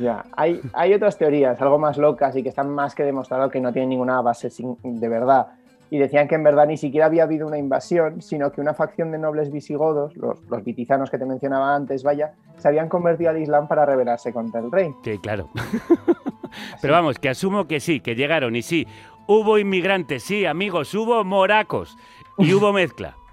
Ya, 0.00 0.24
hay, 0.36 0.60
hay 0.72 0.92
otras 0.92 1.16
teorías, 1.16 1.60
algo 1.62 1.78
más 1.78 1.96
locas 1.98 2.34
y 2.36 2.42
que 2.42 2.48
están 2.48 2.68
más 2.70 2.94
que 2.94 3.04
demostrado 3.04 3.48
que 3.48 3.60
no 3.60 3.72
tienen 3.72 3.90
ninguna 3.90 4.20
base 4.22 4.50
sin- 4.50 4.76
de 4.82 5.08
verdad. 5.08 5.46
Y 5.90 5.98
decían 5.98 6.26
que 6.26 6.34
en 6.34 6.42
verdad 6.42 6.66
ni 6.66 6.76
siquiera 6.76 7.06
había 7.06 7.22
habido 7.22 7.46
una 7.46 7.58
invasión, 7.58 8.20
sino 8.20 8.50
que 8.50 8.60
una 8.60 8.74
facción 8.74 9.12
de 9.12 9.18
nobles 9.18 9.52
visigodos, 9.52 10.16
los, 10.16 10.42
los 10.50 10.64
vitizanos 10.64 11.10
que 11.10 11.18
te 11.18 11.26
mencionaba 11.26 11.76
antes, 11.76 12.02
vaya, 12.02 12.32
se 12.56 12.66
habían 12.66 12.88
convertido 12.88 13.30
al 13.30 13.40
Islam 13.40 13.68
para 13.68 13.86
rebelarse 13.86 14.32
contra 14.32 14.60
el 14.60 14.72
rey. 14.72 14.90
Sí, 15.04 15.18
claro. 15.18 15.50
Pero 16.82 16.94
vamos, 16.94 17.18
que 17.18 17.28
asumo 17.28 17.66
que 17.68 17.78
sí, 17.80 18.00
que 18.00 18.14
llegaron 18.16 18.56
y 18.56 18.62
sí, 18.62 18.86
hubo 19.26 19.58
inmigrantes, 19.58 20.22
sí, 20.22 20.46
amigos, 20.46 20.94
hubo 20.94 21.22
moracos 21.24 21.96
y 22.38 22.52
hubo 22.54 22.72
mezcla. 22.72 23.16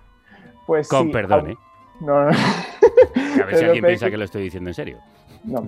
Pues 0.68 0.88
Con 0.88 1.08
sí, 1.08 1.12
perdón, 1.12 1.48
au- 1.48 1.52
¿eh? 1.52 1.58
No, 2.00 2.26
no. 2.26 2.30
A 3.42 3.46
ver 3.46 3.56
si 3.58 3.66
alguien 3.66 3.84
piensa 3.84 4.10
que 4.10 4.16
lo 4.18 4.24
estoy 4.24 4.44
diciendo 4.44 4.70
en 4.70 4.74
serio. 4.74 5.00
No. 5.44 5.68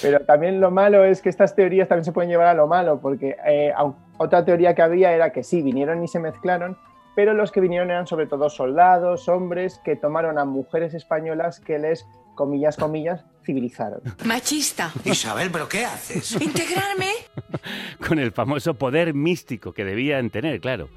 Pero 0.00 0.20
también 0.20 0.60
lo 0.60 0.70
malo 0.70 1.04
es 1.04 1.20
que 1.20 1.28
estas 1.28 1.54
teorías 1.54 1.88
también 1.88 2.04
se 2.04 2.12
pueden 2.12 2.30
llevar 2.30 2.46
a 2.46 2.54
lo 2.54 2.66
malo, 2.66 3.00
porque 3.00 3.36
eh, 3.44 3.72
otra 4.18 4.44
teoría 4.44 4.74
que 4.74 4.82
había 4.82 5.12
era 5.12 5.30
que 5.32 5.42
sí, 5.42 5.60
vinieron 5.62 6.02
y 6.04 6.08
se 6.08 6.20
mezclaron, 6.20 6.78
pero 7.16 7.34
los 7.34 7.50
que 7.52 7.60
vinieron 7.60 7.90
eran 7.90 8.06
sobre 8.06 8.26
todo 8.28 8.48
soldados, 8.48 9.28
hombres, 9.28 9.80
que 9.84 9.96
tomaron 9.96 10.38
a 10.38 10.44
mujeres 10.44 10.94
españolas 10.94 11.58
que 11.60 11.78
les, 11.78 12.06
comillas, 12.34 12.76
comillas, 12.76 13.24
civilizaron. 13.44 14.00
Machista. 14.24 14.92
Isabel, 15.04 15.50
¿pero 15.50 15.68
qué 15.68 15.84
haces? 15.84 16.32
Integrarme. 16.40 17.10
Con 18.06 18.18
el 18.18 18.32
famoso 18.32 18.74
poder 18.74 19.14
místico 19.14 19.72
que 19.72 19.84
debían 19.84 20.30
tener, 20.30 20.60
claro. 20.60 20.88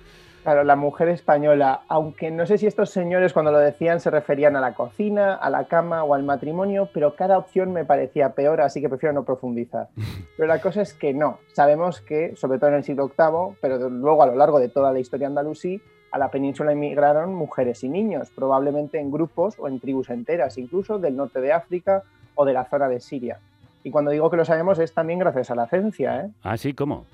Claro, 0.43 0.65
la 0.65 0.75
mujer 0.75 1.07
española, 1.07 1.83
aunque 1.87 2.29
no 2.29 2.45
sé 2.45 2.57
si 2.57 2.67
estos 2.67 2.89
señores 2.89 3.31
cuando 3.31 3.53
lo 3.53 3.59
decían 3.59 4.01
se 4.01 4.09
referían 4.09 4.57
a 4.57 4.59
la 4.59 4.73
cocina, 4.73 5.35
a 5.35 5.49
la 5.49 5.69
cama 5.69 6.03
o 6.03 6.13
al 6.13 6.23
matrimonio, 6.23 6.89
pero 6.93 7.15
cada 7.15 7.37
opción 7.37 7.71
me 7.71 7.85
parecía 7.85 8.33
peor, 8.33 8.59
así 8.59 8.81
que 8.81 8.89
prefiero 8.89 9.13
no 9.13 9.23
profundizar. 9.23 9.87
Pero 10.35 10.47
la 10.47 10.59
cosa 10.59 10.81
es 10.81 10.93
que 10.93 11.13
no. 11.13 11.37
Sabemos 11.53 12.01
que, 12.01 12.35
sobre 12.35 12.57
todo 12.57 12.71
en 12.71 12.77
el 12.77 12.83
siglo 12.83 13.07
VIII, 13.07 13.55
pero 13.61 13.87
luego 13.87 14.23
a 14.23 14.25
lo 14.25 14.35
largo 14.35 14.59
de 14.59 14.67
toda 14.67 14.91
la 14.91 14.99
historia 14.99 15.27
andalusí, 15.27 15.79
a 16.13 16.19
la 16.19 16.29
península 16.29 16.71
emigraron 16.71 17.33
mujeres 17.33 17.83
y 17.83 17.89
niños, 17.89 18.29
probablemente 18.29 18.99
en 18.99 19.09
grupos 19.09 19.55
o 19.57 19.67
en 19.67 19.79
tribus 19.79 20.11
enteras, 20.11 20.59
incluso 20.59 20.99
del 20.99 21.15
norte 21.15 21.41
de 21.41 21.51
África 21.51 22.03
o 22.35 22.45
de 22.45 22.53
la 22.53 22.65
zona 22.65 22.87
de 22.87 22.99
Siria. 22.99 23.39
Y 23.83 23.89
cuando 23.89 24.11
digo 24.11 24.29
que 24.29 24.37
lo 24.37 24.45
sabemos 24.45 24.77
es 24.77 24.93
también 24.93 25.17
gracias 25.17 25.49
a 25.49 25.55
la 25.55 25.67
ciencia, 25.67 26.21
¿eh? 26.21 26.29
Ah, 26.43 26.55
sí, 26.55 26.73
¿cómo? 26.73 27.05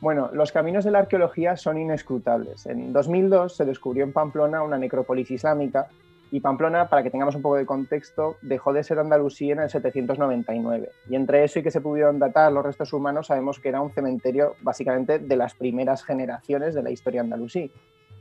Bueno, 0.00 0.30
los 0.32 0.50
caminos 0.50 0.82
de 0.82 0.92
la 0.92 1.00
arqueología 1.00 1.58
son 1.58 1.76
inescrutables. 1.76 2.64
En 2.64 2.94
2002 2.94 3.54
se 3.54 3.66
descubrió 3.66 4.02
en 4.02 4.14
Pamplona 4.14 4.62
una 4.62 4.78
necrópolis 4.78 5.30
islámica 5.30 5.88
y 6.30 6.40
Pamplona, 6.40 6.88
para 6.88 7.02
que 7.02 7.10
tengamos 7.10 7.34
un 7.34 7.42
poco 7.42 7.56
de 7.56 7.66
contexto, 7.66 8.36
dejó 8.40 8.72
de 8.72 8.82
ser 8.82 8.98
Andalusí 8.98 9.50
en 9.50 9.60
el 9.60 9.68
799. 9.68 10.88
Y 11.10 11.16
entre 11.16 11.44
eso 11.44 11.58
y 11.58 11.62
que 11.62 11.70
se 11.70 11.82
pudieron 11.82 12.18
datar 12.18 12.50
los 12.50 12.64
restos 12.64 12.94
humanos, 12.94 13.26
sabemos 13.26 13.60
que 13.60 13.68
era 13.68 13.82
un 13.82 13.90
cementerio 13.90 14.56
básicamente 14.62 15.18
de 15.18 15.36
las 15.36 15.52
primeras 15.52 16.02
generaciones 16.02 16.74
de 16.74 16.82
la 16.82 16.90
historia 16.90 17.20
andalusí. 17.20 17.70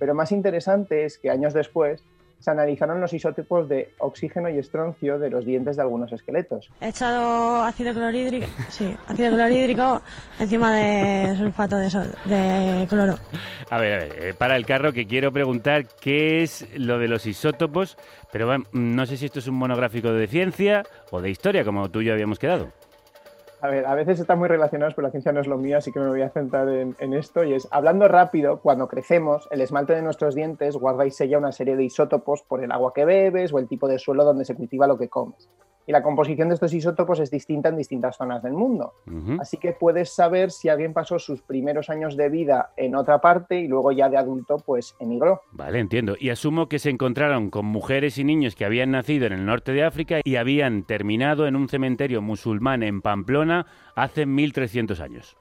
Pero 0.02 0.16
más 0.16 0.32
interesante 0.32 1.06
es 1.06 1.20
que 1.20 1.30
años 1.30 1.54
después 1.54 2.04
se 2.40 2.50
analizaron 2.50 3.00
los 3.00 3.14
isótopos 3.14 3.70
de 3.70 3.90
oxígeno 4.00 4.50
y 4.50 4.58
estroncio 4.58 5.20
de 5.20 5.30
los 5.30 5.46
dientes 5.46 5.76
de 5.76 5.84
algunos 5.84 6.12
esqueletos. 6.12 6.72
He 6.82 6.88
echado 6.90 7.62
ácido 7.62 7.94
clorhídrico, 7.94 8.48
sí, 8.70 8.96
ácido 9.08 9.36
clorhídrico 9.36 10.02
encima 10.40 10.74
de 10.76 11.36
sulfato 11.38 11.76
de, 11.78 11.92
sol- 11.92 12.16
de 12.26 12.88
cloro. 12.90 13.14
A 13.70 13.78
ver, 13.78 13.94
a 13.94 13.98
ver, 14.00 14.24
eh, 14.24 14.34
para 14.34 14.56
el 14.56 14.66
carro 14.66 14.92
que 14.92 15.06
quiero 15.06 15.32
preguntar 15.32 15.86
qué 16.02 16.42
es 16.42 16.66
lo 16.76 16.98
de 16.98 17.08
los 17.08 17.28
isótopos, 17.28 17.96
pero 18.32 18.58
no 18.72 19.06
sé 19.06 19.18
si 19.18 19.28
esto 19.28 19.38
es 19.38 19.46
un 19.48 19.54
monográfico 19.54 20.12
de 20.12 20.26
ciencia 20.26 20.82
o 21.12 21.22
de 21.22 21.30
historia, 21.30 21.64
como 21.64 21.92
tú 21.92 22.02
y 22.02 22.06
yo 22.06 22.14
habíamos 22.14 22.40
quedado. 22.40 22.72
A 23.64 23.68
ver, 23.68 23.86
a 23.86 23.94
veces 23.94 24.20
están 24.20 24.40
muy 24.40 24.48
relacionados, 24.48 24.96
pero 24.96 25.08
la 25.08 25.12
ciencia 25.12 25.32
no 25.32 25.40
es 25.40 25.46
lo 25.46 25.58
mío, 25.58 25.78
así 25.78 25.92
que 25.92 26.00
me 26.00 26.10
voy 26.10 26.24
a 26.24 26.32
centrar 26.32 26.68
en, 26.68 26.96
en 26.98 27.14
esto. 27.14 27.44
Y 27.44 27.54
es, 27.54 27.68
hablando 27.70 28.08
rápido, 28.08 28.60
cuando 28.60 28.88
crecemos, 28.88 29.48
el 29.52 29.62
esmalte 29.62 29.94
de 29.94 30.02
nuestros 30.02 30.34
dientes 30.34 30.76
guarda 30.76 31.06
y 31.06 31.12
sella 31.12 31.38
una 31.38 31.52
serie 31.52 31.76
de 31.76 31.84
isótopos 31.84 32.42
por 32.42 32.64
el 32.64 32.72
agua 32.72 32.92
que 32.94 33.06
bebes 33.06 33.54
o 33.54 33.60
el 33.60 33.68
tipo 33.68 33.88
de 33.88 34.00
suelo 34.00 34.24
donde 34.24 34.46
se 34.46 34.56
cultiva 34.56 34.88
lo 34.88 34.98
que 34.98 35.10
comes. 35.10 35.48
Y 35.88 35.92
la 35.92 36.04
composición 36.04 36.50
de 36.50 36.56
estos 36.56 36.74
isótopos 36.74 37.20
es 37.20 37.32
distinta 37.32 37.70
en 37.70 37.78
distintas 37.78 38.16
zonas 38.16 38.44
del 38.44 38.54
mundo. 38.54 38.94
Así 39.40 39.58
que 39.58 39.72
puedes 39.74 40.14
saber 40.14 40.52
si 40.52 40.70
alguien 40.70 40.94
pasó 40.94 41.20
sus 41.20 41.42
primeros 41.42 41.90
años 41.90 42.16
de 42.16 42.30
vida 42.30 42.72
en 42.78 42.96
otra 42.96 43.20
parte 43.20 43.60
y 43.60 43.68
luego 43.68 43.92
ya 43.92 44.10
de 44.10 44.18
adulto, 44.18 44.58
pues 44.58 44.96
emigró. 45.00 45.42
Vale, 45.52 45.80
entiendo. 45.80 46.16
Y 46.20 46.30
asumo 46.30 46.70
que 46.70 46.80
se 46.80 46.90
encontraron 46.90 47.50
con 47.50 47.66
mujeres 47.66 48.18
y 48.18 48.24
niños 48.24 48.56
que 48.56 48.66
habían 48.66 48.92
nacido 48.92 49.26
en 49.26 49.34
el 49.34 49.46
norte 49.46 49.74
de 49.74 49.84
África 49.84 50.22
y 50.24 50.36
habían 50.36 50.84
terminado 50.84 51.48
en 51.48 51.56
un 51.56 51.68
cementerio 51.68 52.22
musulmán 52.22 52.84
en 52.84 53.02
Pamplona 53.02 53.66
hace 53.96 54.26
1300 54.26 55.00
años. 55.00 55.38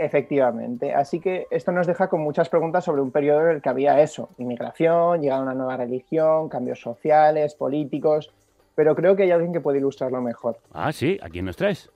Efectivamente. 0.00 0.94
Así 0.94 1.20
que 1.20 1.46
esto 1.50 1.72
nos 1.72 1.86
deja 1.86 2.08
con 2.08 2.22
muchas 2.22 2.48
preguntas 2.48 2.84
sobre 2.84 3.02
un 3.02 3.10
periodo 3.10 3.42
en 3.42 3.56
el 3.56 3.60
que 3.60 3.68
había 3.68 4.00
eso, 4.00 4.30
inmigración, 4.38 5.20
llegada 5.20 5.40
a 5.40 5.44
una 5.44 5.54
nueva 5.54 5.76
religión, 5.76 6.48
cambios 6.48 6.80
sociales, 6.80 7.54
políticos, 7.54 8.32
pero 8.74 8.94
creo 8.94 9.16
que 9.16 9.24
hay 9.24 9.30
alguien 9.30 9.52
que 9.52 9.60
puede 9.60 9.78
ilustrarlo 9.78 10.20
mejor. 10.20 10.58
Ah, 10.72 10.92
sí, 10.92 11.18
¿a 11.22 11.28
quién 11.28 11.44
nos 11.44 11.56
traes? 11.56 11.90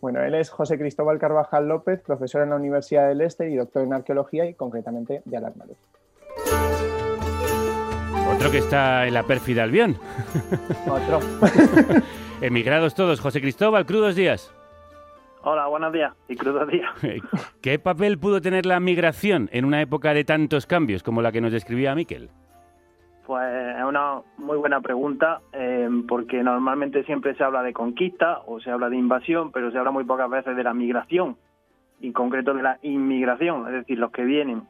Bueno, 0.00 0.22
él 0.22 0.34
es 0.34 0.50
José 0.50 0.78
Cristóbal 0.78 1.18
Carvajal 1.18 1.66
López, 1.68 2.00
profesor 2.02 2.42
en 2.42 2.50
la 2.50 2.56
Universidad 2.56 3.08
del 3.08 3.20
Este 3.20 3.50
y 3.50 3.56
doctor 3.56 3.82
en 3.82 3.92
arqueología 3.92 4.46
y 4.46 4.54
concretamente 4.54 5.22
de 5.24 5.36
Al-Andalus. 5.36 5.76
Otro 8.34 8.50
que 8.50 8.58
está 8.58 9.06
en 9.06 9.14
la 9.14 9.24
pérfida 9.24 9.64
Albión. 9.64 9.96
Otro. 10.86 11.20
Emigrados 12.40 12.94
todos. 12.94 13.20
José 13.20 13.40
Cristóbal, 13.40 13.86
crudos 13.86 14.14
días. 14.14 14.52
Hola, 15.42 15.66
buenos 15.66 15.92
días 15.92 16.12
y 16.28 16.36
crudos 16.36 16.68
días. 16.68 16.90
¿Qué 17.60 17.78
papel 17.78 18.18
pudo 18.18 18.40
tener 18.40 18.66
la 18.66 18.80
migración 18.80 19.48
en 19.52 19.64
una 19.64 19.80
época 19.80 20.14
de 20.14 20.24
tantos 20.24 20.66
cambios 20.66 21.02
como 21.02 21.22
la 21.22 21.32
que 21.32 21.40
nos 21.40 21.52
describía 21.52 21.94
Miquel? 21.94 22.30
Pues 23.28 23.76
es 23.76 23.84
una 23.84 24.22
muy 24.38 24.56
buena 24.56 24.80
pregunta, 24.80 25.42
eh, 25.52 25.86
porque 26.08 26.42
normalmente 26.42 27.04
siempre 27.04 27.34
se 27.34 27.44
habla 27.44 27.62
de 27.62 27.74
conquista 27.74 28.38
o 28.46 28.58
se 28.58 28.70
habla 28.70 28.88
de 28.88 28.96
invasión, 28.96 29.52
pero 29.52 29.70
se 29.70 29.76
habla 29.76 29.90
muy 29.90 30.04
pocas 30.04 30.30
veces 30.30 30.56
de 30.56 30.64
la 30.64 30.72
migración, 30.72 31.36
en 32.00 32.14
concreto 32.14 32.54
de 32.54 32.62
la 32.62 32.78
inmigración, 32.80 33.66
es 33.66 33.74
decir, 33.74 33.98
los 33.98 34.12
que 34.12 34.24
vienen. 34.24 34.62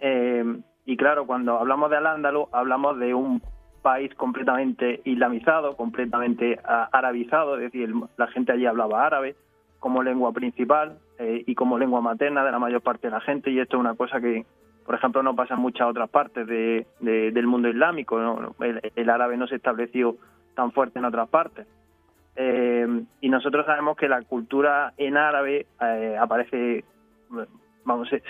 Eh, 0.00 0.44
y 0.84 0.96
claro, 0.96 1.26
cuando 1.28 1.60
hablamos 1.60 1.90
de 1.90 1.98
Al-Ándalus, 1.98 2.48
hablamos 2.50 2.98
de 2.98 3.14
un 3.14 3.40
país 3.82 4.12
completamente 4.16 5.00
islamizado, 5.04 5.76
completamente 5.76 6.58
arabizado, 6.64 7.54
es 7.54 7.70
decir, 7.70 7.94
la 8.16 8.26
gente 8.26 8.50
allí 8.50 8.66
hablaba 8.66 9.06
árabe 9.06 9.36
como 9.78 10.02
lengua 10.02 10.32
principal 10.32 10.98
eh, 11.20 11.44
y 11.46 11.54
como 11.54 11.78
lengua 11.78 12.00
materna 12.00 12.44
de 12.44 12.50
la 12.50 12.58
mayor 12.58 12.80
parte 12.80 13.06
de 13.06 13.12
la 13.12 13.20
gente, 13.20 13.52
y 13.52 13.60
esto 13.60 13.76
es 13.76 13.80
una 13.80 13.94
cosa 13.94 14.20
que, 14.20 14.44
por 14.84 14.94
ejemplo, 14.94 15.22
no 15.22 15.36
pasa 15.36 15.54
en 15.54 15.60
muchas 15.60 15.88
otras 15.88 16.08
partes 16.10 16.46
de, 16.46 16.86
del 17.00 17.46
mundo 17.46 17.68
islámico. 17.68 18.54
El, 18.60 19.10
árabe 19.10 19.36
no 19.36 19.46
se 19.46 19.56
estableció 19.56 20.16
tan 20.54 20.72
fuerte 20.72 20.98
en 20.98 21.04
otras 21.04 21.28
partes. 21.28 21.66
Eh, 22.36 22.86
y 23.20 23.28
nosotros 23.28 23.66
sabemos 23.66 23.96
que 23.96 24.08
la 24.08 24.22
cultura 24.22 24.94
en 24.96 25.16
árabe 25.16 25.66
eh, 25.80 26.16
aparece, 26.18 26.84
vamos, 27.84 28.08
se, 28.08 28.20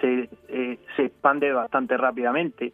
se, 0.97 1.03
expande 1.03 1.53
bastante 1.53 1.97
rápidamente. 1.97 2.73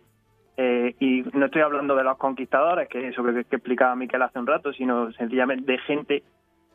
y 0.56 1.22
no 1.32 1.46
estoy 1.46 1.62
hablando 1.62 1.94
de 1.94 2.04
los 2.04 2.18
conquistadores, 2.18 2.88
que 2.88 2.98
es 2.98 3.12
eso 3.12 3.22
que, 3.22 3.44
que 3.44 3.56
explicaba 3.56 3.94
Miquel 3.94 4.22
hace 4.22 4.38
un 4.38 4.46
rato, 4.46 4.72
sino 4.72 5.12
sencillamente 5.12 5.70
de 5.70 5.78
gente 5.78 6.22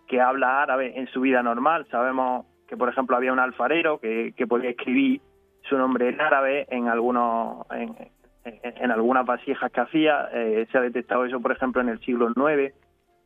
que 0.07 0.21
habla 0.21 0.61
árabe 0.61 0.97
en 0.97 1.07
su 1.07 1.21
vida 1.21 1.41
normal. 1.41 1.87
Sabemos 1.89 2.45
que, 2.67 2.77
por 2.77 2.89
ejemplo, 2.89 3.15
había 3.15 3.33
un 3.33 3.39
alfarero 3.39 3.99
que, 3.99 4.33
podía 4.47 4.71
escribir 4.71 5.21
su 5.69 5.77
nombre 5.77 6.09
en 6.09 6.21
árabe 6.21 6.65
en 6.69 6.87
algunos 6.87 7.65
en, 7.71 7.95
en, 8.45 8.91
algunas 8.91 9.25
vasijas 9.25 9.71
que 9.71 9.81
hacía. 9.81 10.29
Eh, 10.33 10.67
se 10.71 10.77
ha 10.77 10.81
detectado 10.81 11.25
eso, 11.25 11.39
por 11.39 11.51
ejemplo, 11.51 11.81
en 11.81 11.89
el 11.89 11.99
siglo 11.99 12.29
IX, 12.29 12.73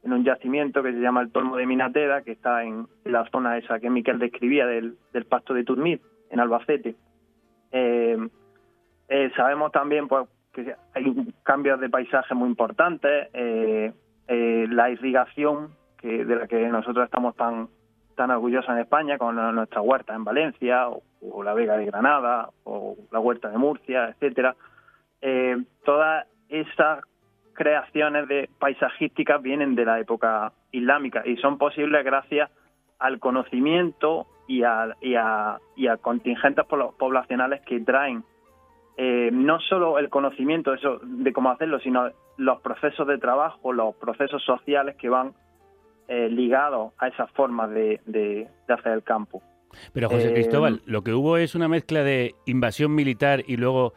en 0.04 0.14
un 0.14 0.24
yacimiento 0.24 0.84
que 0.84 0.94
se 0.94 1.00
llama 1.00 1.22
el 1.22 1.32
Tolmo 1.32 1.58
de 1.58 1.66
Minateda, 1.66 2.22
que 2.22 2.32
está 2.32 2.64
en 2.64 2.88
la 3.04 3.26
zona 3.32 3.58
esa 3.58 3.80
que 3.80 3.90
Miquel 3.90 4.20
describía 4.20 4.66
del, 4.66 4.98
del 5.14 5.26
pasto 5.26 5.54
de 5.54 5.64
Turmid, 5.64 6.00
en 6.30 6.40
Albacete. 6.40 6.96
Eh, 7.72 8.18
eh, 9.10 9.32
sabemos 9.36 9.72
también 9.72 10.08
pues, 10.08 10.28
que 10.54 10.76
hay 10.94 11.34
cambios 11.44 11.80
de 11.80 11.90
paisaje 11.90 12.34
muy 12.34 12.50
importantes. 12.50 13.30
la 14.70 14.90
irrigación 14.90 15.70
que 15.98 16.24
de 16.26 16.36
la 16.36 16.48
que 16.48 16.68
nosotros 16.68 17.06
estamos 17.06 17.36
tan 17.36 17.70
tan 18.18 18.32
orgullosos 18.32 18.70
en 18.72 18.80
España, 18.80 19.18
con 19.18 19.36
nuestra 19.56 19.80
huerta 19.80 20.14
en 20.14 20.26
Valencia, 20.26 20.90
o, 20.90 21.44
la 21.44 21.54
Vega 21.54 21.78
de 21.78 21.86
Granada, 21.86 22.50
o 22.66 22.96
la 23.12 23.20
huerta 23.20 23.50
de 23.50 23.58
Murcia, 23.58 24.10
etcétera. 24.10 24.56
Eh, 25.22 25.56
todas 25.86 26.28
esas 26.50 27.04
creaciones 27.54 28.28
de 28.28 28.50
paisajísticas 28.60 29.42
vienen 29.42 29.76
de 29.76 29.86
la 29.86 30.00
época 30.00 30.52
islámica 30.72 31.24
y 31.26 31.38
son 31.38 31.58
posibles 31.58 32.04
gracias 32.04 32.52
al 33.00 33.20
conocimiento 33.20 34.28
y 34.48 34.64
a, 34.64 34.96
y 35.02 35.16
a, 35.16 35.60
y 35.76 35.88
a 35.88 35.98
contingentes 35.98 36.66
poblacionales 36.66 37.62
que 37.62 37.80
traen 37.80 38.24
eh, 38.98 39.30
no 39.32 39.60
solo 39.60 40.00
el 40.00 40.10
conocimiento 40.10 40.74
eso, 40.74 41.00
de 41.04 41.32
cómo 41.32 41.52
hacerlo, 41.52 41.80
sino 41.80 42.10
los 42.38 42.62
procesos 42.62 43.08
de 43.08 43.20
trabajo, 43.20 43.72
los 43.72 43.96
procesos 43.96 44.44
sociales 44.44 44.96
que 44.96 45.10
van 45.10 45.34
eh, 46.08 46.30
ligado 46.30 46.94
a 46.98 47.08
esas 47.08 47.30
formas 47.32 47.70
de, 47.72 48.02
de, 48.06 48.48
hacer 48.68 48.94
el 48.94 49.04
campo. 49.04 49.42
Pero 49.94 50.10
José 50.10 50.34
Cristóbal, 50.34 50.76
eh, 50.76 50.82
lo 50.86 51.04
que 51.04 51.14
hubo 51.14 51.38
es 51.38 51.56
una 51.56 51.68
mezcla 51.68 52.04
de 52.04 52.36
invasión 52.46 52.96
militar 52.96 53.44
y 53.46 53.58
luego 53.58 53.94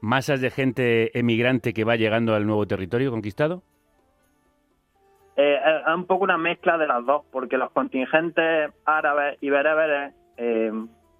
masas 0.00 0.40
de 0.40 0.50
gente 0.50 1.18
emigrante 1.18 1.72
que 1.72 1.84
va 1.84 1.96
llegando 1.96 2.34
al 2.34 2.46
nuevo 2.46 2.66
territorio 2.66 3.10
conquistado. 3.10 3.62
Eh, 5.36 5.56
es 5.56 5.94
un 5.94 6.06
poco 6.06 6.24
una 6.24 6.36
mezcla 6.36 6.76
de 6.76 6.88
las 6.88 7.06
dos, 7.06 7.24
porque 7.30 7.56
los 7.56 7.70
contingentes 7.70 8.72
árabes 8.84 9.38
y 9.40 9.50
bereberes, 9.50 10.12
eh, 10.36 10.72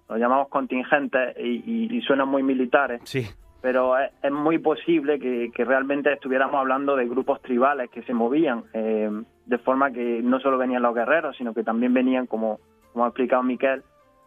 los 0.09 0.19
llamamos 0.19 0.49
contingentes 0.49 1.37
y, 1.37 1.95
y, 1.95 2.01
suenan 2.01 2.27
muy 2.27 2.43
militares, 2.43 3.01
sí. 3.05 3.25
Pero 3.61 3.97
es, 3.97 4.31
muy 4.31 4.57
posible 4.57 5.19
que, 5.19 5.51
realmente 5.65 6.13
estuviéramos 6.13 6.55
hablando 6.55 6.95
de 6.95 7.07
grupos 7.07 7.41
tribales 7.41 7.89
que 7.89 8.03
se 8.03 8.13
movían. 8.13 8.63
Eh, 8.73 9.09
de 9.49 9.57
forma 9.57 9.91
que 9.91 10.21
no 10.21 10.39
solo 10.39 10.59
venían 10.59 10.83
los 10.83 10.93
guerreros, 10.93 11.35
sino 11.35 11.55
que 11.55 11.63
también 11.63 11.91
venían, 11.91 12.27
como, 12.27 12.59
como 12.93 13.05
ha 13.05 13.07
explicado 13.07 13.41
Miquel, 13.41 13.83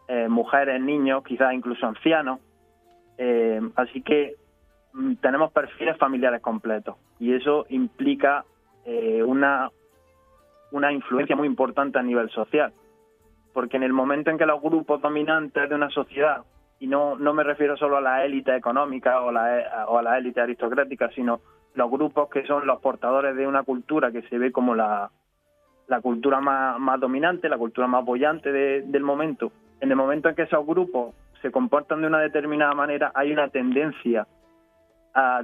eh, 0.09 0.29
mujeres, 0.29 0.81
niños, 0.81 1.23
quizás 1.23 1.55
incluso 1.55 1.87
ancianos. 1.87 2.41
Eh, 3.19 3.61
así 3.77 4.03
que 4.03 4.35
mm, 4.93 5.15
tenemos 5.23 5.53
perfiles 5.53 5.97
familiares 5.97 6.41
completos 6.41 6.97
y 7.21 7.35
eso 7.35 7.67
implica 7.69 8.45
eh, 8.85 9.23
una, 9.23 9.71
una 10.73 10.93
influencia 10.93 11.37
muy 11.37 11.47
importante 11.47 12.01
a 12.01 12.03
nivel 12.03 12.29
social. 12.31 12.73
Porque 13.55 13.77
en 13.77 13.85
el 13.85 13.93
momento 13.93 14.31
en 14.31 14.39
que 14.39 14.47
los 14.47 14.61
grupos 14.61 15.01
dominantes 15.01 15.69
de 15.69 15.75
una 15.75 15.91
sociedad, 15.91 16.43
y 16.83 16.89
no, 16.89 17.15
no 17.15 17.33
me 17.33 17.45
refiero 17.45 17.77
solo 17.77 17.99
a 17.99 18.01
la 18.01 18.25
élite 18.25 18.57
económica 18.57 19.23
o, 19.23 19.29
a 19.29 20.03
la 20.03 20.19
élite 20.19 20.41
aristocrática, 20.41 21.09
sino 21.11 21.41
los 21.75 21.89
grupos 21.89 22.29
que 22.29 22.45
son 22.45 22.67
los 22.67 22.81
portadores 22.81 23.37
de 23.37 23.47
una 23.47 23.63
cultura 23.63 24.11
que 24.11 24.23
se 24.23 24.37
ve 24.37 24.51
como 24.51 24.75
la, 24.75 25.09
la 25.87 26.01
cultura 26.01 26.41
más, 26.41 26.81
más 26.81 26.99
dominante, 26.99 27.49
la 27.49 27.57
cultura 27.57 27.87
más 27.87 28.03
apoyante 28.03 28.51
del 28.51 29.03
momento. 29.05 29.53
En 29.81 29.91
el 29.91 29.97
momento 29.97 30.29
en 30.29 30.35
que 30.35 30.43
esos 30.43 30.67
grupos 30.67 31.15
se 31.41 31.53
comportan 31.53 32.01
de 32.01 32.09
una 32.09 32.19
determinada 32.19 32.75
manera, 32.75 33.13
hay 33.15 33.31
una 33.33 33.47
tendencia 33.47 34.27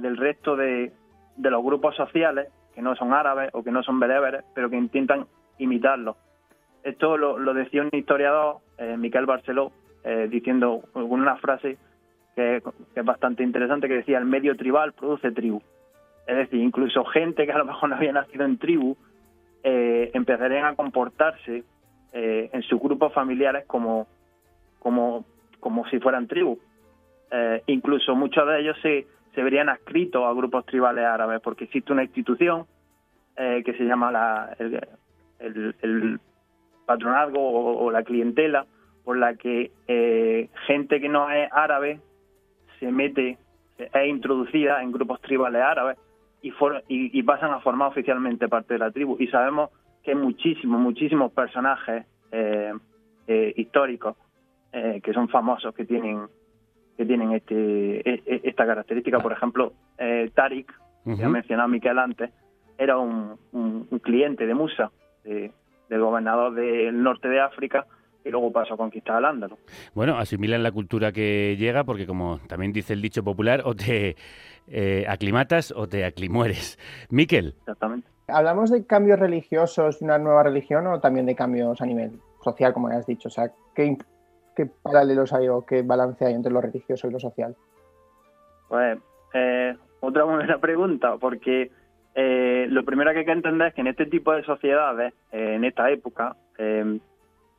del 0.01 0.17
resto 0.17 0.57
de, 0.57 0.91
de, 1.37 1.49
los 1.49 1.63
grupos 1.63 1.95
sociales, 1.95 2.49
que 2.75 2.81
no 2.81 2.97
son 2.97 3.13
árabes 3.13 3.49
o 3.53 3.63
que 3.63 3.71
no 3.71 3.81
son 3.81 3.97
bereberes, 3.97 4.43
pero 4.53 4.69
que 4.69 4.75
intentan 4.75 5.25
imitarlo. 5.57 6.17
Esto 6.83 7.15
lo, 7.15 7.53
decía 7.53 7.81
un 7.81 7.97
historiador, 7.97 8.57
eh, 8.77 8.97
Miquel 8.97 9.25
Barceló, 9.25 9.71
eh, 10.03 10.27
diciendo 10.29 10.83
una 10.93 11.35
frase 11.37 11.77
que, 12.35 12.61
es 12.95 13.05
bastante 13.05 13.43
interesante, 13.43 13.87
que 13.87 13.95
decía, 13.95 14.17
el 14.17 14.25
medio 14.25 14.55
tribal 14.55 14.93
produce 14.93 15.31
tribu. 15.31 15.61
Es 16.27 16.37
decir, 16.37 16.59
incluso 16.59 17.03
gente 17.05 17.45
que 17.45 17.51
a 17.51 17.57
lo 17.57 17.65
mejor 17.65 17.89
no 17.89 17.95
había 17.95 18.11
nacido 18.11 18.45
en 18.45 18.57
tribu 18.57 18.95
eh, 19.63 20.11
empezarían 20.13 20.65
a 20.65 20.75
comportarse 20.75 21.63
eh, 22.13 22.49
en 22.53 22.61
sus 22.63 22.79
grupos 22.79 23.13
familiares 23.13 23.65
como, 23.65 24.07
como, 24.79 25.25
como 25.59 25.87
si 25.89 25.99
fueran 25.99 26.27
tribus. 26.27 26.59
Eh, 27.31 27.61
incluso 27.67 28.15
muchos 28.15 28.47
de 28.47 28.61
ellos 28.61 28.77
se, 28.81 29.05
se 29.35 29.43
verían 29.43 29.69
adscritos 29.69 30.23
a 30.23 30.33
grupos 30.33 30.65
tribales 30.65 31.03
árabes, 31.05 31.41
porque 31.41 31.65
existe 31.65 31.91
una 31.91 32.03
institución 32.03 32.65
que 33.35 33.73
se 33.77 33.85
llama 33.85 34.11
la, 34.11 34.53
el, 34.59 35.73
el, 35.81 36.19
patronazgo 36.85 37.39
o, 37.39 37.89
la 37.89 38.03
clientela, 38.03 38.65
por 39.09 39.17
la 39.17 39.33
que 39.33 39.71
gente 40.67 41.01
que 41.01 41.09
no 41.09 41.31
es 41.31 41.49
árabe 41.51 41.99
se 42.79 42.91
mete, 42.91 43.39
es 43.79 44.07
introducida 44.07 44.83
en 44.83 44.91
grupos 44.91 45.19
tribales 45.21 45.63
árabes 45.63 45.97
y, 46.43 46.53
y, 46.87 47.23
pasan 47.23 47.51
a 47.51 47.59
formar 47.59 47.87
oficialmente 47.87 48.47
parte 48.47 48.75
de 48.75 48.79
la 48.79 48.91
tribu. 48.91 49.17
Y 49.19 49.25
sabemos 49.25 49.71
que 50.03 50.11
hay 50.11 50.17
muchísimos, 50.17 50.79
muchísimos 50.79 51.31
personajes 51.31 52.05
eh, 52.31 52.71
eh, 53.25 53.53
históricos 53.57 54.15
eh, 54.73 55.01
que 55.03 55.11
son 55.11 55.27
famosos, 55.27 55.73
que 55.73 55.85
tienen 55.85 56.27
que 56.95 57.03
tienen 57.03 57.31
este, 57.31 58.07
e, 58.07 58.21
e, 58.27 58.41
esta 58.43 58.67
característica. 58.67 59.17
Por 59.21 59.31
ejemplo, 59.31 59.73
eh, 59.97 60.29
Tariq, 60.35 60.71
que 61.03 61.23
ha 61.23 61.29
mencionado 61.29 61.67
Miquel 61.67 61.97
antes, 61.97 62.29
era 62.77 62.99
un, 62.99 63.39
un, 63.53 63.87
cliente 64.03 64.45
de 64.45 64.53
Musa, 64.53 64.91
del 65.23 65.99
gobernador 65.99 66.53
del 66.53 67.01
norte 67.01 67.27
de 67.27 67.39
África, 67.39 67.87
y 68.23 68.29
luego 68.29 68.51
pasó 68.51 68.73
a 68.73 68.77
conquistar 68.77 69.15
al 69.15 69.25
Ándalo. 69.25 69.57
Bueno, 69.93 70.17
asimilan 70.17 70.63
la 70.63 70.71
cultura 70.71 71.11
que 71.11 71.55
llega, 71.57 71.83
porque 71.83 72.05
como 72.05 72.39
también 72.47 72.71
dice 72.73 72.93
el 72.93 73.01
dicho 73.01 73.23
popular, 73.23 73.61
o 73.65 73.75
te 73.75 74.15
eh, 74.67 75.05
aclimatas 75.07 75.73
o 75.75 75.87
te 75.87 76.05
aclimueres. 76.05 76.77
Miquel. 77.09 77.55
Exactamente. 77.59 78.07
¿Hablamos 78.27 78.69
de 78.69 78.85
cambios 78.85 79.19
religiosos, 79.19 79.99
de 79.99 80.05
una 80.05 80.19
nueva 80.19 80.43
religión 80.43 80.85
o 80.87 80.99
también 80.99 81.25
de 81.25 81.35
cambios 81.35 81.81
a 81.81 81.85
nivel 81.85 82.19
social, 82.43 82.73
como 82.73 82.87
has 82.89 83.07
dicho? 83.07 83.29
O 83.29 83.31
sea, 83.31 83.51
¿qué, 83.73 83.97
paralelos 84.83 85.33
hay 85.33 85.47
o 85.47 85.65
qué 85.65 85.81
balance 85.81 86.25
hay 86.25 86.33
entre 86.33 86.51
lo 86.51 86.61
religioso 86.61 87.07
y 87.07 87.11
lo 87.11 87.19
social? 87.19 87.55
Pues 88.67 88.99
eh, 89.33 89.75
otra 90.01 90.25
buena 90.25 90.57
pregunta, 90.61 91.17
porque 91.17 91.71
eh, 92.13 92.67
lo 92.69 92.85
primero 92.85 93.11
que 93.11 93.19
hay 93.19 93.25
que 93.25 93.31
entender 93.31 93.69
es 93.69 93.73
que 93.73 93.81
en 93.81 93.87
este 93.87 94.05
tipo 94.05 94.33
de 94.33 94.43
sociedades, 94.43 95.13
en 95.31 95.63
esta 95.63 95.89
época, 95.89 96.35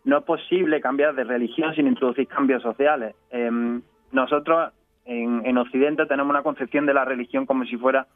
no 0.05 0.19
es 0.19 0.25
posible 0.25 0.81
cambiar 0.81 1.15
de 1.15 1.25
religión 1.25 1.75
sin 1.75 1.87
introducir 1.87 2.27
cambios 2.27 2.63
sociales. 2.63 3.15
nosotros 4.13 4.73
en, 5.05 5.59
Occidente 5.59 6.07
tenemos 6.07 6.31
una 6.31 6.43
concepción 6.43 6.87
de 6.87 6.95
la 6.95 7.05
religión 7.05 7.47
como 7.47 7.65
si 7.65 7.77
fuera 7.77 8.07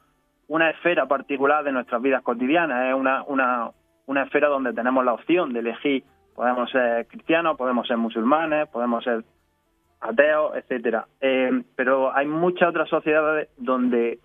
una 0.48 0.70
esfera 0.70 1.06
particular 1.06 1.64
de 1.64 1.72
nuestras 1.72 2.00
vidas 2.02 2.22
cotidianas, 2.22 2.88
es 2.88 2.94
una, 2.94 3.22
una, 3.24 3.70
una 4.06 4.22
esfera 4.22 4.48
donde 4.48 4.72
tenemos 4.72 5.04
la 5.04 5.14
opción 5.14 5.52
de 5.52 5.60
elegir 5.60 6.04
Podemos 6.34 6.68
ser 6.70 7.06
cristianos, 7.06 7.56
podemos 7.56 7.86
ser 7.86 7.96
musulmanes, 7.96 8.68
podemos 8.68 9.04
ser 9.04 9.24
ateos, 10.00 10.56
etcétera. 10.56 11.06
Eh, 11.20 11.62
pero 11.76 12.14
hay 12.14 12.26
muchas 12.26 12.70
otras 12.70 12.88
sociedades 12.88 13.48
donde 13.56 14.18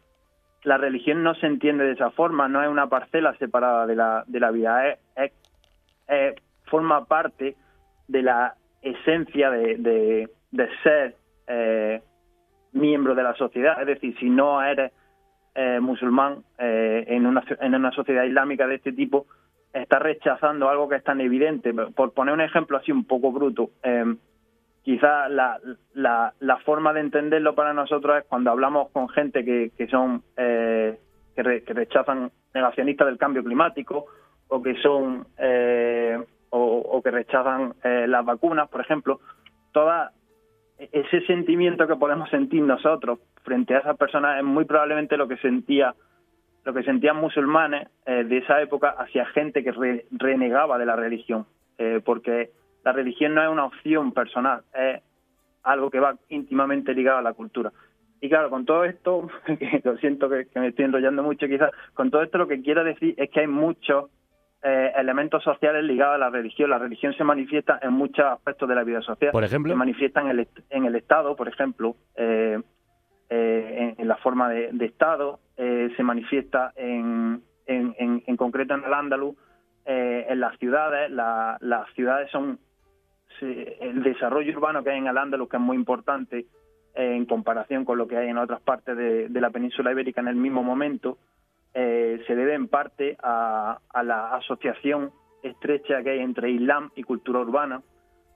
la 0.63 0.77
religión 0.77 1.23
no 1.23 1.35
se 1.35 1.45
entiende 1.45 1.85
de 1.85 1.93
esa 1.93 2.09
forma, 2.09 2.49
no 2.49 2.63
es 2.63 2.67
una 2.67 2.87
parcela 2.87 3.35
separada 3.37 3.85
de 3.85 3.95
la, 3.95 4.23
de 4.27 4.39
la 4.39 4.51
vida, 4.51 4.89
es, 4.89 5.31
forma 6.69 7.05
parte 7.05 7.55
de 8.07 8.21
la 8.21 8.55
esencia 8.81 9.51
de, 9.51 10.27
de, 10.51 10.69
ser 10.83 11.15
eh, 11.47 12.01
miembro 12.73 13.15
de 13.15 13.23
la 13.23 13.35
sociedad. 13.35 13.79
Es 13.81 13.87
decir, 13.87 14.17
si 14.19 14.29
no 14.29 14.61
eres 14.61 14.91
eh, 15.55 15.79
musulmán 15.79 16.43
eh, 16.57 17.05
en, 17.07 17.25
una, 17.25 17.43
en 17.59 17.75
una 17.75 17.91
sociedad 17.91 18.23
islámica 18.23 18.67
de 18.67 18.75
este 18.75 18.93
tipo, 18.93 19.25
estás 19.73 20.01
rechazando 20.01 20.69
algo 20.69 20.89
que 20.89 20.95
es 20.95 21.03
tan 21.03 21.21
evidente. 21.21 21.73
Por 21.73 22.13
poner 22.13 22.33
un 22.33 22.41
ejemplo 22.41 22.77
así 22.77 22.91
un 22.91 23.05
poco 23.05 23.31
bruto, 23.31 23.71
eh, 23.83 24.15
quizás 24.83 25.29
la, 25.29 25.59
la, 25.93 26.33
la, 26.39 26.57
forma 26.57 26.93
de 26.93 27.01
entenderlo 27.01 27.55
para 27.55 27.73
nosotros 27.73 28.17
es 28.17 28.25
cuando 28.25 28.51
hablamos 28.51 28.89
con 28.91 29.09
gente 29.09 29.43
que, 29.43 29.71
que 29.77 29.87
son 29.87 30.23
eh, 30.37 30.97
que, 31.35 31.43
rechazan 31.73 32.31
negacionistas 32.53 33.07
del 33.07 33.17
cambio 33.17 33.43
climático 33.43 34.05
o 34.47 34.61
que 34.61 34.75
son 34.81 35.27
eh, 35.37 36.17
o, 36.51 37.01
que 37.03 37.11
rechazan 37.11 37.73
eh, 37.83 38.05
las 38.07 38.25
vacunas, 38.25 38.69
por 38.69 38.81
ejemplo, 38.81 39.19
toda 39.71 40.11
ese 40.77 41.21
sentimiento 41.25 41.87
que 41.87 41.95
podemos 41.95 42.29
sentir 42.29 42.61
nosotros 42.61 43.19
frente 43.43 43.75
a 43.75 43.79
esas 43.79 43.97
personas 43.97 44.37
es 44.37 44.43
muy 44.43 44.65
probablemente 44.65 45.17
lo 45.17 45.27
que 45.27 45.37
sentía 45.37 45.93
lo 46.65 46.73
que 46.73 46.83
sentían 46.83 47.15
musulmanes 47.15 47.87
de 48.05 48.37
esa 48.37 48.61
época 48.61 48.89
hacia 48.89 49.25
gente 49.27 49.63
que 49.63 50.03
renegaba 50.11 50.77
de 50.77 50.85
la 50.85 50.95
religión, 50.95 51.45
porque 52.03 52.51
la 52.83 52.91
religión 52.91 53.33
no 53.33 53.41
es 53.41 53.49
una 53.49 53.65
opción 53.65 54.11
personal, 54.11 54.63
es 54.73 55.01
algo 55.63 55.89
que 55.89 55.99
va 55.99 56.15
íntimamente 56.29 56.93
ligado 56.93 57.19
a 57.19 57.23
la 57.23 57.33
cultura. 57.33 57.71
Y 58.21 58.29
claro, 58.29 58.49
con 58.49 58.65
todo 58.65 58.83
esto, 58.85 59.29
que 59.45 59.81
lo 59.83 59.97
siento 59.97 60.29
que, 60.29 60.47
me 60.55 60.67
estoy 60.67 60.85
enrollando 60.85 61.23
mucho 61.23 61.47
quizás, 61.47 61.71
con 61.93 62.11
todo 62.11 62.21
esto 62.21 62.37
lo 62.37 62.47
que 62.47 62.61
quiero 62.61 62.83
decir 62.83 63.15
es 63.17 63.29
que 63.29 63.41
hay 63.41 63.47
muchos 63.47 64.09
eh, 64.63 64.91
elementos 64.97 65.43
sociales 65.43 65.83
ligados 65.83 66.15
a 66.15 66.17
la 66.17 66.29
religión. 66.29 66.69
La 66.69 66.77
religión 66.77 67.13
se 67.13 67.23
manifiesta 67.23 67.79
en 67.81 67.93
muchos 67.93 68.25
aspectos 68.25 68.67
de 68.67 68.75
la 68.75 68.83
vida 68.83 69.01
social. 69.01 69.31
Por 69.31 69.43
ejemplo. 69.43 69.71
Se 69.71 69.77
manifiesta 69.77 70.21
en 70.21 70.27
el, 70.29 70.47
en 70.69 70.85
el 70.85 70.95
Estado, 70.95 71.35
por 71.35 71.47
ejemplo, 71.47 71.95
eh, 72.15 72.59
eh, 73.29 73.95
en, 73.97 74.07
la 74.07 74.17
forma 74.17 74.49
de, 74.49 74.85
Estado, 74.85 75.39
se 75.55 76.03
manifiesta 76.03 76.73
en, 76.75 77.43
en, 77.67 77.93
en, 78.25 78.37
concreto 78.37 78.73
en 78.73 78.83
el 78.83 78.93
Andaluz, 78.93 79.35
en 79.85 80.39
las 80.39 80.57
ciudades. 80.57 81.11
las 81.11 81.93
ciudades 81.93 82.31
son 82.31 82.59
el 83.41 84.03
desarrollo 84.03 84.51
urbano 84.53 84.83
que 84.83 84.89
hay 84.89 84.97
en 84.97 85.07
Al-Ándalus, 85.07 85.49
que 85.49 85.57
es 85.57 85.63
muy 85.63 85.77
importante 85.77 86.45
eh, 86.95 87.15
en 87.15 87.25
comparación 87.25 87.85
con 87.85 87.97
lo 87.97 88.07
que 88.07 88.17
hay 88.17 88.29
en 88.29 88.37
otras 88.37 88.61
partes 88.61 88.97
de, 88.97 89.29
la 89.29 89.51
península 89.51 89.91
ibérica 89.91 90.21
en 90.21 90.27
el 90.27 90.35
mismo 90.35 90.63
momento, 90.63 91.17
eh, 91.81 92.21
se 92.27 92.35
debe 92.35 92.55
en 92.55 92.67
parte 92.67 93.15
a, 93.23 93.79
la 94.03 94.35
asociación 94.35 95.11
estrecha 95.41 96.03
que 96.03 96.09
hay 96.09 96.19
entre 96.19 96.51
Islam 96.51 96.91
y 96.95 97.03
cultura 97.03 97.39
urbana, 97.39 97.81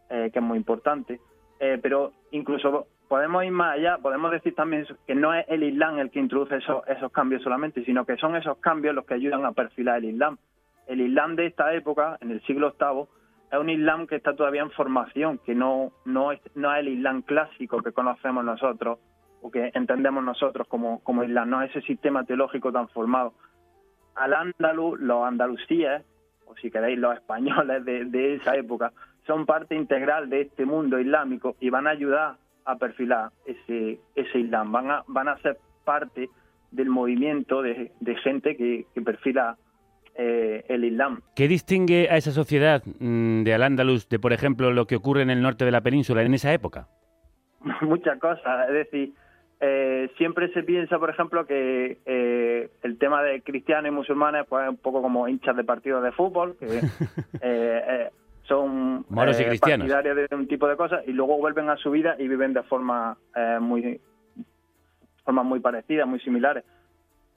eh, 0.09 0.29
que 0.31 0.39
es 0.39 0.45
muy 0.45 0.57
importante. 0.57 1.19
pero 1.59 2.11
incluso 2.31 2.87
podemos 3.09 3.43
ir 3.43 3.51
más 3.51 3.73
allá, 3.73 3.97
podemos 3.97 4.31
decir 4.31 4.55
también 4.55 4.85
que 5.05 5.15
no 5.15 5.33
es 5.33 5.45
el 5.49 5.63
Islam 5.63 5.99
el 5.99 6.09
que 6.09 6.19
introduce 6.19 6.55
esos, 6.55 6.87
esos 6.87 7.11
cambios 7.11 7.43
solamente, 7.43 7.83
sino 7.83 8.05
que 8.05 8.15
son 8.15 8.37
esos 8.37 8.57
cambios 8.59 8.95
los 8.95 9.05
que 9.05 9.15
ayudan 9.15 9.45
a 9.45 9.51
perfilar 9.51 9.97
el 9.97 10.05
Islam. 10.05 10.37
El 10.87 11.01
Islam 11.01 11.35
de 11.35 11.47
esta 11.47 11.73
época, 11.73 12.17
en 12.21 12.31
el 12.31 12.41
siglo 12.43 12.73
VIII, 12.79 13.07
es 13.51 13.59
un 13.59 13.69
Islam 13.69 14.07
que 14.07 14.15
está 14.15 14.35
todavía 14.35 14.61
en 14.61 14.71
formación, 14.71 15.37
que 15.45 15.53
no, 15.53 15.91
no, 16.05 16.31
es, 16.31 16.39
no 16.55 16.73
es 16.73 16.79
el 16.79 16.87
Islam 16.87 17.23
clásico 17.23 17.81
que 17.81 17.91
conocemos 17.91 18.43
nosotros 18.45 18.99
o 19.43 19.51
que 19.51 19.71
entendemos 19.73 20.23
nosotros 20.23 20.67
como, 20.67 21.03
como 21.03 21.23
Islam, 21.23 21.49
no 21.49 21.61
es 21.61 21.69
ese 21.71 21.85
sistema 21.85 22.23
teológico 22.23 22.71
tan 22.71 22.87
formado. 22.87 23.33
Al 24.15 24.33
andaluz, 24.33 24.99
los 25.01 25.25
andalucíes, 25.25 26.01
o 26.45 26.55
si 26.55 26.71
queréis 26.71 26.97
los 26.97 27.13
españoles 27.13 27.83
de, 27.83 28.05
de 28.05 28.35
esa 28.35 28.55
época, 28.55 28.93
son 29.27 29.45
parte 29.45 29.75
integral 29.75 30.29
de 30.29 30.41
este 30.41 30.65
mundo 30.65 30.97
islámico 30.97 31.57
y 31.59 31.69
van 31.69 31.87
a 31.87 31.91
ayudar 31.91 32.37
a 32.63 32.77
perfilar 32.77 33.31
ese, 33.45 33.99
ese 34.15 34.39
Islam, 34.39 34.71
van 34.71 34.91
a, 34.91 35.03
van 35.07 35.27
a 35.27 35.37
ser 35.39 35.57
parte 35.83 36.29
del 36.71 36.89
movimiento 36.89 37.61
de, 37.61 37.91
de 37.99 38.15
gente 38.15 38.55
que, 38.55 38.85
que 38.93 39.01
perfila 39.01 39.57
eh, 40.15 40.63
el 40.69 40.85
Islam. 40.85 41.21
¿Qué 41.35 41.49
distingue 41.49 42.07
a 42.09 42.15
esa 42.15 42.31
sociedad 42.31 42.81
mm, 42.85 43.43
de 43.43 43.53
Al-Ándalus 43.53 44.07
de, 44.07 44.19
por 44.19 44.31
ejemplo, 44.31 44.71
lo 44.71 44.87
que 44.87 44.95
ocurre 44.95 45.21
en 45.21 45.29
el 45.31 45.41
norte 45.41 45.65
de 45.65 45.71
la 45.71 45.81
península 45.81 46.23
en 46.23 46.33
esa 46.33 46.53
época? 46.53 46.87
Muchas 47.81 48.17
cosas, 48.19 48.69
es 48.69 48.73
decir, 48.73 49.13
eh, 49.59 50.11
siempre 50.17 50.51
se 50.53 50.63
piensa, 50.63 50.99
por 50.99 51.09
ejemplo, 51.09 51.45
que 51.45 51.97
eh, 52.05 52.69
el 52.83 52.97
tema 52.97 53.23
de 53.23 53.41
cristianos 53.41 53.89
y 53.89 53.91
musulmanes 53.91 54.45
pues, 54.47 54.63
es 54.63 54.69
un 54.69 54.77
poco 54.77 55.01
como 55.01 55.27
hinchas 55.27 55.55
de 55.55 55.63
partidos 55.63 56.03
de 56.03 56.11
fútbol, 56.11 56.55
que 56.59 56.81
son 58.43 59.05
Moros 59.09 59.39
y 59.39 59.45
cristianos. 59.45 59.87
partidarios 59.89 60.29
de 60.29 60.35
un 60.35 60.47
tipo 60.47 60.67
de 60.67 60.75
cosas 60.75 61.03
y 61.07 61.13
luego 61.13 61.37
vuelven 61.37 61.69
a 61.69 61.77
su 61.77 61.91
vida 61.91 62.15
y 62.19 62.27
viven 62.27 62.53
de 62.53 62.63
forma 62.63 63.17
muy 63.61 64.01
formas 65.23 65.45
muy 65.45 65.61
parecidas, 65.61 66.05
muy 66.05 66.19
similares. 66.19 66.65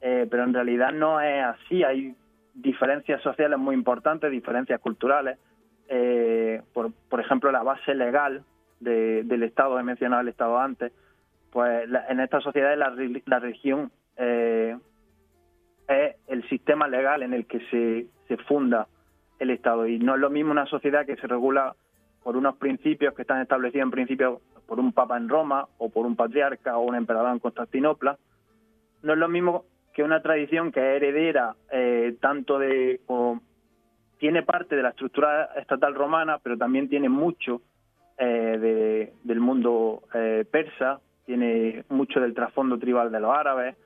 pero 0.00 0.42
en 0.42 0.52
realidad 0.52 0.90
no 0.92 1.20
es 1.20 1.44
así, 1.44 1.84
hay 1.84 2.16
diferencias 2.56 3.22
sociales 3.22 3.58
muy 3.58 3.74
importantes, 3.74 4.30
diferencias 4.30 4.80
culturales. 4.80 5.38
Eh, 5.88 6.62
por, 6.72 6.92
por, 7.08 7.20
ejemplo, 7.20 7.52
la 7.52 7.62
base 7.62 7.94
legal 7.94 8.42
del 8.80 9.42
Estado, 9.42 9.78
he 9.78 9.82
mencionado 9.82 10.22
el 10.22 10.28
Estado 10.28 10.58
antes, 10.58 10.92
pues 11.56 11.88
en 12.10 12.20
esta 12.20 12.42
sociedad 12.42 12.76
la, 12.76 12.94
la 13.24 13.38
religión 13.38 13.90
eh, 14.18 14.76
es 15.88 16.16
el 16.26 16.46
sistema 16.50 16.86
legal 16.86 17.22
en 17.22 17.32
el 17.32 17.46
que 17.46 17.60
se, 17.70 18.06
se 18.28 18.36
funda 18.44 18.88
el 19.38 19.48
Estado. 19.48 19.86
Y 19.86 19.98
no 19.98 20.16
es 20.16 20.20
lo 20.20 20.28
mismo 20.28 20.50
una 20.50 20.66
sociedad 20.66 21.06
que 21.06 21.16
se 21.16 21.26
regula 21.26 21.74
por 22.22 22.36
unos 22.36 22.56
principios 22.56 23.14
que 23.14 23.22
están 23.22 23.40
establecidos 23.40 23.84
en 23.84 23.90
principio 23.90 24.42
por 24.66 24.78
un 24.78 24.92
papa 24.92 25.16
en 25.16 25.30
Roma 25.30 25.66
o 25.78 25.88
por 25.88 26.04
un 26.04 26.14
patriarca 26.14 26.76
o 26.76 26.82
un 26.82 26.94
emperador 26.94 27.32
en 27.32 27.38
Constantinopla. 27.38 28.18
No 29.02 29.14
es 29.14 29.18
lo 29.18 29.28
mismo 29.30 29.64
que 29.94 30.02
una 30.02 30.20
tradición 30.20 30.70
que 30.70 30.80
es 30.80 31.02
heredera 31.02 31.56
eh, 31.72 32.18
tanto 32.20 32.58
de 32.58 33.00
tiene 34.18 34.42
parte 34.42 34.76
de 34.76 34.82
la 34.82 34.90
estructura 34.90 35.52
estatal 35.56 35.94
romana, 35.94 36.38
pero 36.42 36.58
también 36.58 36.90
tiene 36.90 37.08
mucho 37.08 37.62
eh, 38.18 39.10
del 39.24 39.40
mundo 39.40 40.02
eh, 40.12 40.44
persa, 40.50 41.00
tiene 41.26 41.84
mucho 41.90 42.20
del 42.20 42.34
trasfondo 42.34 42.78
tribal 42.78 43.12
de 43.12 43.20
los 43.20 43.34
árabes 43.34 43.76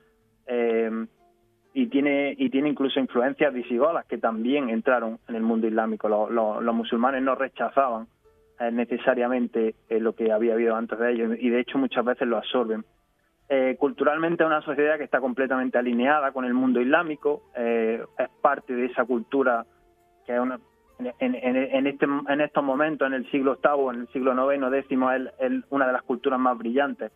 y 1.73 1.87
tiene 1.87 2.35
y 2.37 2.49
tiene 2.49 2.69
incluso 2.69 2.99
influencias 2.99 3.53
visigodas 3.53 4.05
que 4.05 4.17
también 4.17 4.69
entraron 4.69 5.19
en 5.27 5.35
el 5.35 5.41
mundo 5.41 5.67
islámico. 5.67 6.07
los 6.07 6.75
musulmanes 6.75 7.23
no 7.23 7.35
rechazaban 7.35 8.07
necesariamente 8.71 9.75
lo 9.89 10.13
que 10.13 10.31
había 10.31 10.53
habido 10.53 10.75
antes 10.75 10.99
de 10.99 11.11
ellos 11.11 11.37
y 11.39 11.49
de 11.49 11.59
hecho 11.61 11.77
muchas 11.77 12.05
veces 12.05 12.27
lo 12.27 12.37
absorben. 12.37 12.83
Eh, 13.53 13.75
culturalmente 13.77 14.43
es 14.43 14.47
una 14.47 14.61
sociedad 14.61 14.97
que 14.97 15.03
está 15.03 15.19
completamente 15.19 15.77
alineada 15.77 16.31
con 16.31 16.45
el 16.45 16.53
mundo 16.53 16.79
islámico, 16.79 17.43
eh, 17.53 18.01
es 18.17 18.29
parte 18.41 18.73
de 18.73 18.85
esa 18.85 19.03
cultura 19.03 19.65
que 20.25 20.39
una, 20.39 20.57
en, 21.19 21.35
en, 21.35 21.85
este, 21.85 22.05
en 22.05 22.39
estos 22.39 22.63
momentos, 22.63 23.05
en 23.05 23.13
el 23.13 23.29
siglo 23.29 23.59
VIII, 23.61 23.89
en 23.89 24.01
el 24.03 24.07
siglo 24.13 24.53
IX, 24.53 24.71
décimo, 24.71 25.11
es, 25.11 25.23
una 25.69 25.85
de 25.85 25.91
las 25.91 26.03
culturas 26.03 26.39
más 26.39 26.57
brillantes 26.57 27.11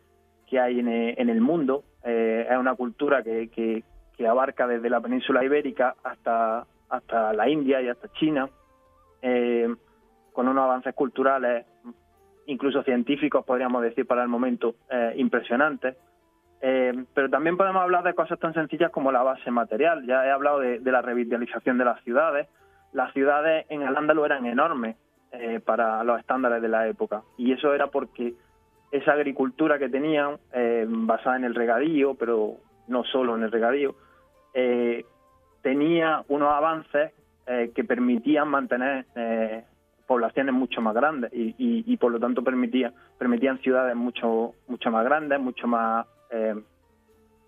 que 0.48 0.60
hay 0.60 0.80
en, 0.80 1.30
el 1.30 1.42
mundo. 1.42 1.84
Eh, 2.04 2.48
es 2.50 2.58
una 2.58 2.76
cultura 2.76 3.24
que, 3.24 3.84
abarca 4.28 4.68
desde 4.68 4.90
la 4.90 5.02
península 5.02 5.44
ibérica 5.44 5.96
hasta, 6.04 6.66
hasta 6.90 7.34
la 7.34 7.50
India 7.50 7.82
y 7.82 7.90
hasta 7.90 8.12
China, 8.14 8.50
con 10.32 10.48
unos 10.48 10.64
avances 10.64 10.94
culturales, 10.94 11.66
incluso 12.46 12.84
científicos, 12.84 13.44
podríamos 13.44 13.82
decir, 13.82 14.06
para 14.06 14.22
el 14.24 14.30
momento, 14.30 14.76
impresionantes. 15.16 15.98
Eh, 16.68 17.06
pero 17.14 17.30
también 17.30 17.58
podemos 17.58 17.84
hablar 17.84 18.04
de 18.04 18.16
cosas 18.16 18.40
tan 18.40 18.54
sencillas 18.56 18.92
como 18.92 19.12
la 19.12 19.22
base 19.22 19.52
material. 19.52 20.04
Ya 20.08 20.26
he 20.26 20.32
hablado 20.32 20.60
de, 20.60 20.80
la 20.80 21.02
revitalización 21.04 21.78
de 21.78 21.86
las 21.86 22.02
ciudades. 22.04 22.48
Las 22.92 23.14
ciudades 23.14 23.68
en 23.70 23.84
Ándalo 23.84 24.26
eran 24.26 24.48
enormes 24.48 24.96
eh, 25.32 25.60
para 25.64 26.04
los 26.04 26.20
estándares 26.20 26.64
de 26.64 26.70
la 26.70 26.88
época. 26.88 27.22
Y 27.38 27.52
eso 27.52 27.74
era 27.74 27.88
porque 27.88 28.34
esa 28.92 29.14
agricultura 29.14 29.80
que 29.80 29.90
tenían, 29.90 30.38
eh, 30.54 30.86
basada 30.88 31.38
en 31.38 31.46
el 31.46 31.56
regadío, 31.56 32.16
pero 32.16 32.58
no 32.88 33.04
solo 33.04 33.36
en 33.36 33.44
el 33.44 33.52
regadío, 33.52 33.96
tenía 35.62 36.24
unos 36.30 36.54
avances 36.54 37.12
que 37.46 37.84
permitían 37.84 38.48
mantener 38.48 39.06
poblaciones 40.08 40.54
mucho 40.54 40.82
más 40.82 40.94
grandes 40.94 41.30
y, 41.34 41.98
por 41.98 42.12
lo 42.12 42.20
tanto 42.20 42.42
permitía, 42.42 42.94
permitían 43.18 43.60
ciudades 43.60 43.96
mucho, 43.96 44.54
mucho 44.68 44.92
más 44.92 45.04
grandes, 45.04 45.40
mucho 45.42 45.68
más 45.68 46.06
eh, 46.30 46.56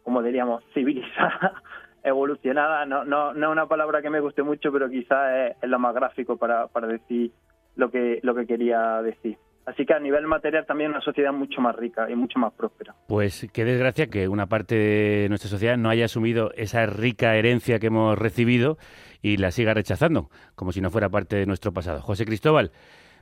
como 0.04 0.24
diríamos, 0.24 0.64
civilizada, 0.74 1.62
evolucionada, 2.04 2.86
no, 2.86 3.04
no, 3.04 3.34
no 3.34 3.48
es 3.48 3.52
una 3.52 3.68
palabra 3.68 4.02
que 4.02 4.10
me 4.10 4.20
guste 4.20 4.44
mucho, 4.44 4.72
pero 4.72 4.90
quizás 4.90 5.56
es, 5.62 5.70
lo 5.70 5.80
más 5.80 5.94
gráfico 5.94 6.38
para, 6.38 6.68
para 6.68 6.88
decir 6.88 7.32
lo 7.76 7.92
que, 7.92 8.20
lo 8.24 8.34
que 8.34 8.48
quería 8.48 9.02
decir. 9.02 9.38
Así 9.68 9.86
que 9.86 9.94
a 9.94 10.00
nivel 10.00 10.26
material 10.28 10.66
también 10.66 10.92
una 10.92 11.02
sociedad 11.02 11.34
mucho 11.34 11.60
más 11.60 11.76
rica 11.76 12.10
y 12.10 12.16
mucho 12.16 12.40
más 12.40 12.54
próspera. 12.54 12.96
Pues 13.06 13.50
qué 13.52 13.66
desgracia 13.66 14.08
que 14.08 14.30
una 14.30 14.46
parte 14.46 14.76
de 14.76 15.26
nuestra 15.28 15.50
sociedad 15.50 15.76
no 15.76 15.90
haya 15.90 16.06
asumido 16.06 16.52
esa 16.56 16.86
rica 16.86 17.36
herencia 17.36 17.78
que 17.78 17.88
hemos 17.88 18.18
recibido 18.18 18.78
y 19.22 19.36
la 19.36 19.52
siga 19.52 19.74
rechazando, 19.74 20.30
como 20.56 20.72
si 20.72 20.80
no 20.80 20.90
fuera 20.90 21.10
parte 21.10 21.36
de 21.36 21.46
nuestro 21.46 21.74
pasado. 21.74 22.02
José 22.02 22.24
Cristóbal, 22.24 22.72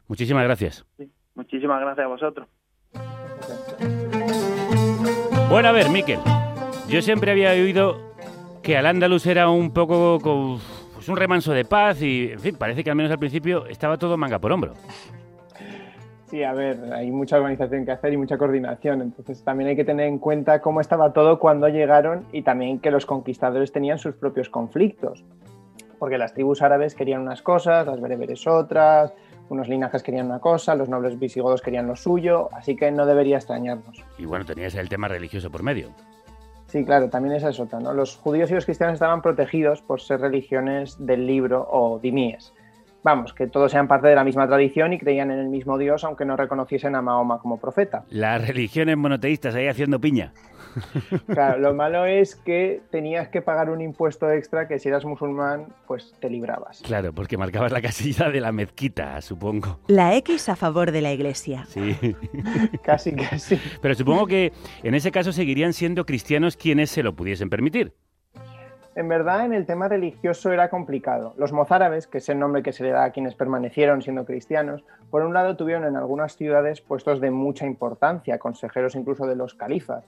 muchísimas 0.08 0.43
gracias. 0.43 0.86
muchísimas 1.34 1.81
gracias 1.81 2.05
a 2.05 2.10
vosotros. 2.10 2.47
Bueno, 5.49 5.69
a 5.69 5.71
ver, 5.71 5.89
Miquel, 5.89 6.19
yo 6.88 7.01
siempre 7.01 7.31
había 7.31 7.53
oído 7.53 8.13
que 8.62 8.77
al 8.77 8.86
Andalus 8.86 9.25
era 9.25 9.49
un 9.49 9.73
poco 9.73 10.19
pues 10.93 11.10
un 11.10 11.17
remanso 11.17 11.53
de 11.53 11.65
paz 11.65 12.03
y, 12.03 12.34
en 12.34 12.39
fin, 12.39 12.55
parece 12.55 12.84
que 12.84 12.91
al 12.91 12.95
menos 12.95 13.12
al 13.12 13.17
principio 13.17 13.65
estaba 13.65 13.97
todo 13.97 14.15
manga 14.15 14.38
por 14.38 14.51
hombro. 14.51 14.75
Sí, 16.36 16.43
a 16.43 16.52
ver, 16.52 16.91
hay 16.91 17.12
mucha 17.12 17.38
organización 17.38 17.86
que 17.86 17.91
hacer 17.91 18.12
y 18.12 18.17
mucha 18.17 18.38
coordinación, 18.38 19.02
entonces 19.02 19.41
también 19.41 19.69
hay 19.69 19.78
que 19.78 19.86
tener 19.86 20.08
en 20.08 20.19
cuenta 20.19 20.60
cómo 20.60 20.82
estaba 20.82 21.13
todo 21.13 21.39
cuando 21.39 21.69
llegaron 21.69 22.26
y 22.34 22.41
también 22.41 22.80
que 22.80 22.91
los 22.91 23.06
conquistadores 23.06 23.71
tenían 23.71 24.00
sus 24.00 24.15
propios 24.15 24.50
conflictos, 24.50 25.24
porque 25.98 26.17
las 26.17 26.34
tribus 26.34 26.62
árabes 26.62 26.93
querían 26.93 27.21
unas 27.21 27.41
cosas, 27.41 27.88
las 27.88 28.02
bereberes 28.02 28.45
otras, 28.48 29.13
unos 29.48 29.69
linajes 29.69 30.04
querían 30.04 30.26
una 30.26 30.39
cosa, 30.39 30.76
los 30.76 30.89
nobles 30.89 31.17
visigodos 31.17 31.62
querían 31.62 31.88
lo 31.88 31.95
suyo, 31.95 32.50
así 32.52 32.76
que 32.76 32.91
no 32.91 33.06
debería 33.06 33.38
extrañarnos. 33.38 34.04
Y 34.17 34.26
bueno, 34.26 34.43
tenías 34.43 34.76
el 34.76 34.89
tema 34.89 35.08
religioso 35.08 35.50
por 35.50 35.63
medio. 35.63 35.88
Sí, 36.67 36.84
claro, 36.84 37.10
también 37.10 37.36
esa 37.36 37.48
es 37.48 37.62
otra, 37.62 37.80
¿no? 37.80 37.93
Los 37.93 38.17
judíos 38.17 38.52
y 38.52 38.56
los 38.56 38.65
cristianos 38.65 38.95
estaban 38.95 39.21
protegidos 39.21 39.82
por 39.82 40.02
ser 40.02 40.19
religiones 40.19 40.98
del 41.00 41.26
libro 41.26 41.65
o 41.71 41.98
dimíes 41.98 42.54
vamos, 43.06 43.34
que 43.34 43.46
todos 43.46 43.72
sean 43.72 43.88
parte 43.88 44.08
de 44.08 44.15
la 44.15 44.24
misma 44.24 44.48
tradición 44.48 44.91
y 44.91 44.98
creían 44.98 45.30
en 45.30 45.38
el 45.38 45.48
mismo 45.48 45.78
Dios, 45.78 46.04
aunque 46.04 46.26
no 46.26 46.36
reconociesen 46.36 46.96
a 46.96 47.04
Mahoma 47.04 47.38
como 47.38 47.60
profeta. 47.60 48.04
Las 48.10 48.46
religiones 48.46 48.98
monoteístas 48.98 49.54
ahí 49.54 49.68
haciendo 49.68 50.02
piña. 50.02 50.34
Claro, 51.28 51.58
lo 51.60 51.74
malo 51.74 52.06
es 52.06 52.36
que 52.36 52.82
tenías 52.91 53.30
que 53.30 53.41
pagar 53.41 53.70
un 53.70 53.80
impuesto 53.80 54.30
extra 54.30 54.68
que 54.68 54.78
si 54.78 54.89
eras 54.89 55.06
musulmán, 55.06 55.68
pues 55.88 56.13
te 56.20 56.30
librabas. 56.30 56.82
Claro, 56.82 57.13
porque 57.13 57.38
marcabas 57.38 57.72
la 57.72 57.82
casilla 57.82 58.30
de 58.30 58.41
la 58.41 58.52
mezquita, 58.52 59.22
supongo. 59.22 59.80
La 59.88 60.18
X 60.18 60.50
a 60.50 60.58
favor 60.58 60.91
de 60.91 61.02
la 61.02 61.13
iglesia. 61.13 61.65
Sí. 61.70 61.96
casi, 62.84 63.13
casi. 63.13 63.58
Pero 63.82 63.96
supongo 63.96 64.28
que 64.28 64.52
en 64.84 64.96
ese 64.96 65.12
caso 65.12 65.32
seguirían 65.32 65.72
siendo 65.72 66.06
cristianos 66.06 66.58
quienes 66.58 66.89
se 66.89 67.04
lo 67.04 67.15
pudiesen 67.15 67.50
permitir. 67.50 67.94
En 68.95 69.10
verdad, 69.10 69.43
en 69.43 69.53
el 69.53 69.65
tema 69.65 69.89
religioso 69.89 70.53
era 70.53 70.69
complicado. 70.69 71.34
Los 71.38 71.51
mozárabes, 71.51 72.08
que 72.08 72.19
es 72.19 72.29
el 72.29 72.39
nombre 72.39 72.63
que 72.63 72.71
se 72.71 72.86
le 72.86 72.91
da 72.91 73.03
a 73.03 73.12
quienes 73.12 73.36
permanecieron 73.36 74.01
siendo 74.01 74.23
cristianos, 74.23 74.86
por 75.10 75.21
un 75.23 75.34
lado 75.34 75.58
tuvieron 75.58 75.84
en 75.84 75.97
algunas 75.97 76.38
ciudades 76.38 76.79
puestos 76.79 77.19
de 77.19 77.29
mucha 77.29 77.65
importancia, 77.65 78.39
consejeros 78.39 78.95
incluso 78.95 79.27
de 79.27 79.36
los 79.36 79.53
califas, 79.53 80.05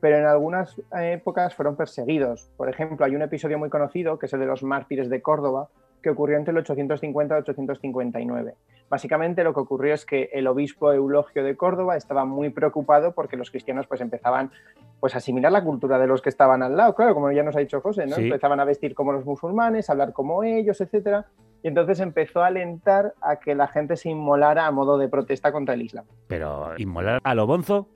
pero 0.00 0.16
en 0.16 0.24
algunas 0.24 0.80
épocas 0.90 1.54
fueron 1.54 1.76
perseguidos. 1.76 2.50
Por 2.56 2.70
ejemplo, 2.70 3.04
hay 3.04 3.14
un 3.14 3.20
episodio 3.20 3.58
muy 3.58 3.68
conocido, 3.68 4.18
que 4.18 4.24
es 4.24 4.32
el 4.32 4.40
de 4.40 4.46
los 4.46 4.62
mártires 4.62 5.10
de 5.10 5.20
Córdoba, 5.20 5.68
que 6.02 6.10
ocurrió 6.10 6.36
entre 6.36 6.52
el 6.52 6.58
850 6.58 7.34
y 7.34 7.38
859. 7.38 8.54
Básicamente 8.88 9.44
lo 9.44 9.54
que 9.54 9.60
ocurrió 9.60 9.94
es 9.94 10.04
que 10.04 10.30
el 10.32 10.48
obispo 10.48 10.92
Eulogio 10.92 11.44
de 11.44 11.56
Córdoba 11.56 11.96
estaba 11.96 12.24
muy 12.24 12.50
preocupado 12.50 13.12
porque 13.12 13.36
los 13.36 13.50
cristianos 13.50 13.86
pues 13.86 14.00
empezaban 14.00 14.50
pues 14.98 15.14
a 15.14 15.18
asimilar 15.18 15.52
la 15.52 15.62
cultura 15.62 15.98
de 15.98 16.06
los 16.06 16.20
que 16.20 16.28
estaban 16.28 16.62
al 16.62 16.76
lado, 16.76 16.94
claro, 16.94 17.14
como 17.14 17.30
ya 17.30 17.42
nos 17.42 17.56
ha 17.56 17.60
dicho 17.60 17.80
José, 17.80 18.06
¿no? 18.06 18.16
Empezaban 18.16 18.60
a 18.60 18.64
vestir 18.64 18.94
como 18.94 19.12
los 19.12 19.24
musulmanes, 19.24 19.88
a 19.88 19.92
hablar 19.92 20.12
como 20.12 20.42
ellos, 20.42 20.80
etcétera, 20.80 21.26
y 21.62 21.68
entonces 21.68 22.00
empezó 22.00 22.42
a 22.42 22.48
alentar 22.48 23.14
a 23.20 23.36
que 23.36 23.54
la 23.54 23.68
gente 23.68 23.96
se 23.96 24.10
inmolara 24.10 24.66
a 24.66 24.70
modo 24.70 24.98
de 24.98 25.08
protesta 25.08 25.52
contra 25.52 25.74
el 25.74 25.82
Islam. 25.82 26.04
Pero 26.26 26.72
inmolar 26.78 27.20
a 27.22 27.34
lo 27.34 27.46
bonzo? 27.46 27.86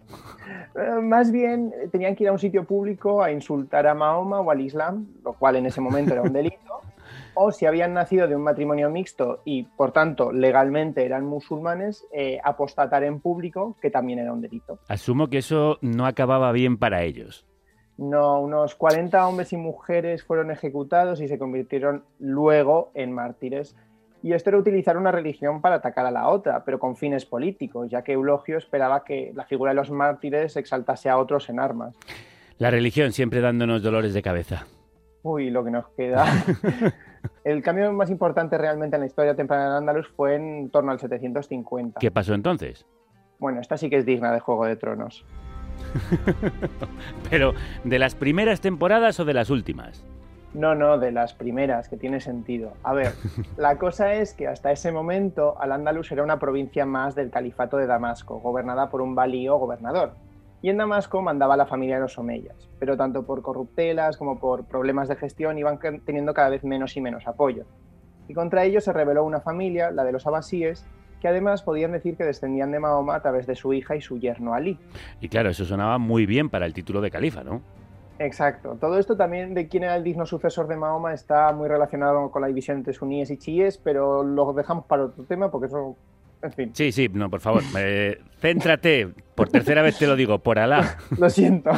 Eh, 0.77 1.01
más 1.01 1.31
bien 1.33 1.73
tenían 1.91 2.15
que 2.15 2.25
ir 2.25 2.29
a 2.29 2.33
un 2.33 2.39
sitio 2.39 2.65
público 2.65 3.23
a 3.23 3.31
insultar 3.31 3.87
a 3.87 3.95
Mahoma 3.95 4.41
o 4.41 4.51
al 4.51 4.61
Islam, 4.61 5.07
lo 5.25 5.33
cual 5.33 5.57
en 5.57 5.67
ese 5.67 5.81
momento 5.81 6.13
era 6.13 6.23
un 6.23 6.33
delito 6.33 6.57
o 7.35 7.53
si 7.53 7.67
habían 7.67 7.95
nacido 7.95 8.29
de 8.29 8.37
un 8.37 8.43
matrimonio 8.43 8.91
mixto 8.91 9.43
y 9.45 9.65
por 9.65 9.93
tanto 9.93 10.33
legalmente 10.33 11.05
eran 11.05 11.25
musulmanes, 11.25 12.07
eh, 12.13 12.39
apostatar 12.43 13.05
en 13.05 13.21
público, 13.21 13.77
que 13.81 13.91
también 13.91 14.19
era 14.19 14.33
un 14.33 14.41
delito. 14.41 14.79
Asumo 14.89 15.29
que 15.29 15.39
eso 15.39 15.79
no 15.81 16.07
acababa 16.07 16.53
bien 16.53 16.79
para 16.79 17.03
ellos. 17.03 17.47
No, 17.97 18.41
unos 18.41 18.75
40 18.75 19.27
hombres 19.27 19.53
y 19.53 19.57
mujeres 19.57 20.25
fueron 20.25 20.51
ejecutados 20.51 21.21
y 21.21 21.29
se 21.29 21.39
convirtieron 21.39 22.05
luego 22.19 22.91
en 22.95 23.13
mártires. 23.13 23.77
Y 24.23 24.33
esto 24.33 24.51
era 24.51 24.59
utilizar 24.59 24.97
una 24.97 25.13
religión 25.13 25.61
para 25.61 25.77
atacar 25.77 26.07
a 26.07 26.11
la 26.11 26.29
otra, 26.29 26.65
pero 26.65 26.79
con 26.79 26.97
fines 26.97 27.27
políticos, 27.27 27.89
ya 27.91 28.03
que 28.03 28.13
Eulogio 28.13 28.57
esperaba 28.57 29.05
que 29.05 29.33
la 29.35 29.45
figura 29.45 29.73
de 29.73 29.77
los 29.77 29.91
mártires 29.91 30.57
exaltase 30.57 31.11
a 31.11 31.19
otros 31.19 31.49
en 31.51 31.61
armas. 31.61 31.95
La 32.59 32.71
religión 32.71 33.13
siempre 33.13 33.41
dándonos 33.41 33.83
dolores 33.83 34.15
de 34.15 34.23
cabeza. 34.23 34.67
Uy, 35.23 35.51
lo 35.51 35.63
que 35.65 35.71
nos 35.71 35.89
queda. 35.91 36.25
El 37.45 37.63
cambio 37.63 37.93
más 37.93 38.11
importante 38.11 38.59
realmente 38.59 38.97
en 38.97 39.01
la 39.01 39.07
historia 39.07 39.35
temprana 39.35 39.71
de 39.71 39.77
Andalus 39.79 40.09
fue 40.09 40.37
en 40.37 40.71
torno 40.71 40.93
al 40.93 40.99
750. 40.99 42.01
¿Qué 42.01 42.11
pasó 42.11 42.35
entonces? 42.35 42.87
Bueno, 43.39 43.61
esta 43.61 43.77
sí 43.77 43.91
que 43.91 43.99
es 43.99 44.07
digna 44.07 44.33
de 44.33 44.41
Juego 44.41 44.65
de 44.65 44.77
Tronos. 44.77 45.25
Pero, 47.31 47.55
¿de 47.85 47.99
las 47.99 48.15
primeras 48.15 48.61
temporadas 48.61 49.19
o 49.21 49.25
de 49.25 49.35
las 49.35 49.51
últimas? 49.51 50.05
No, 50.55 50.75
no, 50.75 50.99
de 50.99 51.11
las 51.11 51.35
primeras, 51.35 51.89
que 51.89 51.97
tiene 51.97 52.21
sentido. 52.21 52.75
A 52.83 52.95
ver, 52.95 53.13
la 53.57 53.77
cosa 53.77 54.15
es 54.15 54.35
que 54.35 54.47
hasta 54.47 54.71
ese 54.71 54.93
momento 54.93 55.61
Al-Ándalus 55.61 56.13
era 56.13 56.23
una 56.23 56.39
provincia 56.39 56.87
más 56.87 57.15
del 57.15 57.31
califato 57.31 57.77
de 57.77 57.87
Damasco, 57.87 58.39
gobernada 58.39 58.89
por 58.89 59.03
un 59.03 59.15
valí 59.15 59.49
o 59.49 59.59
gobernador 59.59 60.15
y 60.65 60.71
en 60.71 60.79
Damasco 60.79 61.21
mandaba 61.21 61.59
la 61.59 61.67
familia 61.67 61.97
de 61.97 62.01
los 62.01 62.17
omeyas, 62.17 62.71
pero 62.79 62.97
tanto 62.97 63.27
por 63.27 63.43
corruptelas 63.43 64.17
como 64.17 64.39
por 64.39 64.65
problemas 64.65 65.09
de 65.09 65.17
gestión 65.17 65.59
iban 65.59 65.79
teniendo 66.07 66.33
cada 66.33 66.49
vez 66.49 66.65
menos 66.65 66.97
y 66.97 67.03
menos 67.03 67.29
apoyo. 67.29 67.67
Y 68.29 68.33
contra 68.33 68.65
ellos 68.65 68.83
se 68.83 68.95
rebeló 68.95 69.25
una 69.25 69.43
familia, 69.43 69.91
la 69.91 70.05
de 70.05 70.13
los 70.13 70.27
abasíes, 70.27 70.87
que 71.21 71.29
además 71.29 71.63
podían 71.63 71.93
decir 71.93 72.17
que 72.17 72.25
descendían 72.25 72.73
de 72.73 72.81
Mahoma 72.81 73.17
a 73.17 73.21
través 73.21 73.47
de 73.47 73.57
su 73.57 73.75
hija 73.75 73.95
y 73.95 74.01
su 74.01 74.19
yerno 74.19 74.55
Ali. 74.55 74.79
Y 75.21 75.29
claro, 75.29 75.51
eso 75.51 75.67
sonaba 75.67 75.99
muy 75.99 76.25
bien 76.25 76.49
para 76.49 76.65
el 76.65 76.73
título 76.73 77.03
de 77.03 77.11
califa, 77.11 77.45
¿no? 77.45 77.61
Exacto. 78.19 78.79
Todo 78.81 78.99
esto 78.99 79.19
también 79.19 79.53
de 79.53 79.69
quién 79.69 79.83
era 79.85 79.97
el 79.97 80.03
digno 80.03 80.25
sucesor 80.25 80.67
de 80.67 80.77
Mahoma 80.77 81.13
está 81.13 81.53
muy 81.53 81.69
relacionado 81.69 82.31
con 82.31 82.41
la 82.41 82.49
división 82.49 82.79
entre 82.79 82.95
suníes 82.95 83.31
y 83.31 83.37
chiíes, 83.37 83.77
pero 83.77 84.23
lo 84.23 84.55
dejamos 84.55 84.87
para 84.87 85.05
otro 85.05 85.25
tema 85.25 85.51
porque 85.51 85.67
eso 85.67 85.95
Sí, 86.73 86.93
sí, 86.93 87.09
no, 87.13 87.31
por 87.31 87.41
favor, 87.41 87.63
céntrate, 88.41 89.09
por 89.35 89.49
tercera 89.49 89.83
vez 89.83 89.99
te 89.99 90.07
lo 90.07 90.17
digo, 90.17 90.39
por 90.39 90.59
Alá. 90.59 90.99
Lo 91.19 91.31
siento. 91.31 91.71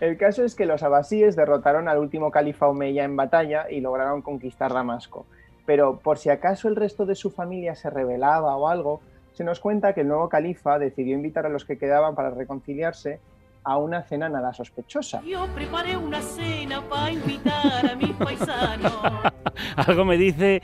El 0.00 0.16
caso 0.16 0.44
es 0.44 0.54
que 0.54 0.66
los 0.66 0.82
abasíes 0.82 1.36
derrotaron 1.36 1.88
al 1.88 1.98
último 1.98 2.30
califa 2.30 2.68
Omeya 2.68 3.04
en 3.04 3.16
batalla 3.16 3.70
y 3.70 3.80
lograron 3.80 4.22
conquistar 4.22 4.72
Damasco. 4.72 5.26
Pero 5.66 5.98
por 5.98 6.18
si 6.18 6.30
acaso 6.30 6.68
el 6.68 6.76
resto 6.76 7.06
de 7.06 7.14
su 7.14 7.30
familia 7.30 7.74
se 7.74 7.90
rebelaba 7.90 8.56
o 8.56 8.68
algo, 8.68 9.00
se 9.32 9.44
nos 9.44 9.60
cuenta 9.60 9.92
que 9.92 10.00
el 10.00 10.08
nuevo 10.08 10.28
califa 10.28 10.78
decidió 10.78 11.14
invitar 11.14 11.46
a 11.46 11.48
los 11.48 11.64
que 11.64 11.78
quedaban 11.78 12.14
para 12.14 12.30
reconciliarse 12.30 13.20
a 13.62 13.76
una 13.76 14.02
cena 14.02 14.28
nada 14.28 14.52
sospechosa. 14.52 15.22
Yo 15.22 15.46
preparé 15.54 15.96
una 15.96 16.20
cena 16.22 16.82
para 16.88 17.12
invitar 17.12 17.90
a 17.90 17.94
mis 17.94 18.12
paisanos. 18.12 18.92
Algo 19.76 20.04
me 20.04 20.16
dice 20.16 20.62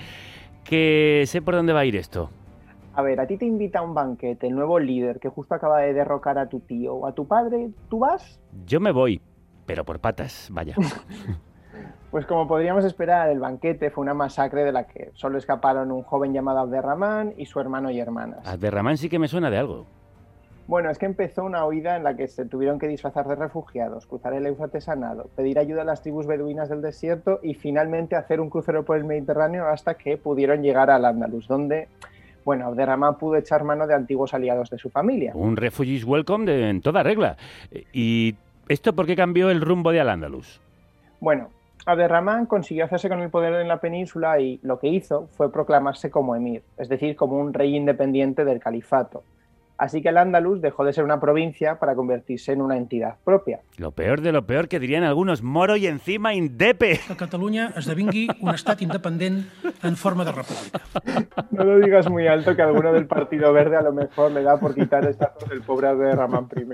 que 0.65 1.25
sé 1.27 1.43
por 1.43 1.55
dónde 1.55 1.73
va 1.73 1.81
a 1.81 1.85
ir 1.85 1.97
esto. 1.97 2.31
A 2.97 3.03
ver, 3.03 3.21
a 3.21 3.27
ti 3.27 3.37
te 3.37 3.45
invita 3.45 3.81
a 3.81 3.83
un 3.83 3.93
banquete 3.93 4.47
el 4.47 4.55
nuevo 4.55 4.79
líder 4.79 5.21
que 5.21 5.29
justo 5.29 5.55
acaba 5.55 5.81
de 5.81 5.93
derrocar 5.93 6.39
a 6.39 6.49
tu 6.49 6.61
tío 6.61 6.95
o 6.95 7.07
a 7.07 7.13
tu 7.13 7.29
padre, 7.29 7.69
¿tú 7.91 7.99
vas? 7.99 8.41
Yo 8.65 8.81
me 8.81 8.91
voy, 8.91 9.21
pero 9.67 9.85
por 9.85 10.01
patas, 10.01 10.49
vaya. 10.51 10.75
pues 12.11 12.25
como 12.25 12.49
podríamos 12.49 12.87
esperar, 12.87 13.29
el 13.29 13.39
banquete 13.39 13.91
fue 13.91 14.01
una 14.01 14.15
masacre 14.15 14.65
de 14.65 14.73
la 14.73 14.87
que 14.87 15.11
solo 15.13 15.37
escaparon 15.37 15.93
un 15.93 16.05
joven 16.05 16.33
llamado 16.33 16.61
Abderramán 16.61 17.35
y 17.37 17.45
su 17.45 17.61
hermano 17.61 17.91
y 17.91 18.01
hermanas. 18.01 18.49
Abderramán 18.49 18.97
sí 18.97 19.11
que 19.11 19.19
me 19.19 19.29
suena 19.29 19.51
de 19.51 19.59
algo. 19.59 19.85
Bueno, 20.67 20.89
es 20.91 20.97
que 20.97 21.05
empezó 21.05 21.45
una 21.45 21.67
huida 21.67 21.97
en 21.97 22.03
la 22.03 22.17
que 22.17 22.27
se 22.29 22.47
tuvieron 22.47 22.79
que 22.79 22.89
disfrazar 22.89 23.29
de 23.29 23.35
refugiados, 23.35 24.07
cruzar 24.07 24.33
el 24.33 24.47
Éufrates 24.47 24.89
a 24.89 24.97
nado, 24.97 25.29
pedir 25.37 25.59
ayuda 25.59 25.83
a 25.83 25.85
las 25.85 26.01
tribus 26.01 26.27
beduinas 26.27 26.71
del 26.71 26.81
desierto 26.81 27.41
y 27.43 27.53
finalmente 27.53 28.17
hacer 28.17 28.41
un 28.41 28.49
crucero 28.49 28.87
por 28.87 28.97
el 28.97 29.05
Mediterráneo 29.05 29.69
hasta 29.69 29.95
que 29.95 30.17
pudieron 30.17 30.63
llegar 30.63 30.89
al 30.89 31.05
Andalus, 31.05 31.47
donde 31.47 31.89
bueno, 32.47 32.67
Abderramán 32.67 33.19
pudo 33.19 33.35
echar 33.35 33.65
mano 33.65 33.89
de 33.89 33.95
antiguos 33.95 34.33
aliados 34.33 34.71
de 34.71 34.79
su 34.79 34.89
familia. 34.89 35.33
Un 35.35 35.57
refugees 35.57 36.05
welcome 36.05 36.47
de, 36.47 36.71
en 36.71 36.81
toda 36.81 37.03
regla. 37.03 37.37
¿Y 37.93 38.37
esto 38.69 38.95
por 38.95 39.05
qué 39.05 39.17
cambió 39.17 39.51
el 39.51 39.61
rumbo 39.61 39.91
de 39.91 39.99
Al-Ándalus? 39.99 40.61
Bueno, 41.19 41.51
Abderramán 41.87 42.47
consiguió 42.47 42.85
hacerse 42.85 43.09
con 43.09 43.21
el 43.21 43.31
poder 43.31 43.55
en 43.55 43.67
la 43.67 43.81
península 43.81 44.39
y 44.39 44.61
lo 44.63 44.79
que 44.79 44.87
hizo 44.87 45.27
fue 45.33 45.51
proclamarse 45.51 46.09
como 46.09 46.37
emir, 46.37 46.63
es 46.79 46.89
decir, 46.89 47.17
como 47.17 47.37
un 47.37 47.53
rey 47.53 47.75
independiente 47.75 48.45
del 48.45 48.61
califato. 48.61 49.25
Así 49.79 50.01
que 50.01 50.09
el 50.09 50.17
Andalus 50.17 50.61
dejó 50.61 50.85
de 50.85 50.93
ser 50.93 51.05
una 51.05 51.21
provincia 51.21 51.79
para 51.79 51.95
convertirse 51.95 52.53
en 52.53 52.63
una 52.63 52.77
entidad 52.77 53.17
propia. 53.25 53.61
Lo 53.77 53.93
peor 53.93 54.21
de 54.23 54.33
lo 54.33 54.47
peor 54.47 54.69
que 54.69 54.81
dirían 54.81 55.05
algunos, 55.05 55.43
moro 55.43 55.77
y 55.77 55.87
encima 55.87 56.35
indepe. 56.35 57.01
Que 57.07 57.17
Catalunya 57.17 57.73
esdevingui 57.77 58.29
un 58.41 58.55
estat 58.55 58.81
independent 58.83 59.47
en 59.83 59.97
forma 59.97 60.25
de 60.25 60.33
república. 60.33 60.81
No 61.51 61.65
lo 61.65 61.79
digas 61.79 62.09
muy 62.11 62.27
alto 62.27 62.57
que 62.57 62.63
alguno 62.63 62.93
del 62.93 63.07
Partido 63.07 63.53
Verde 63.53 63.77
a 63.77 63.83
lo 63.83 63.93
mejor 63.93 64.33
le 64.33 64.43
da 64.43 64.59
por 64.59 64.75
quitar 64.75 65.07
estatuas 65.07 65.51
del 65.51 65.63
pobre 65.63 65.89
Abderramán 65.89 66.49
I. 66.57 66.67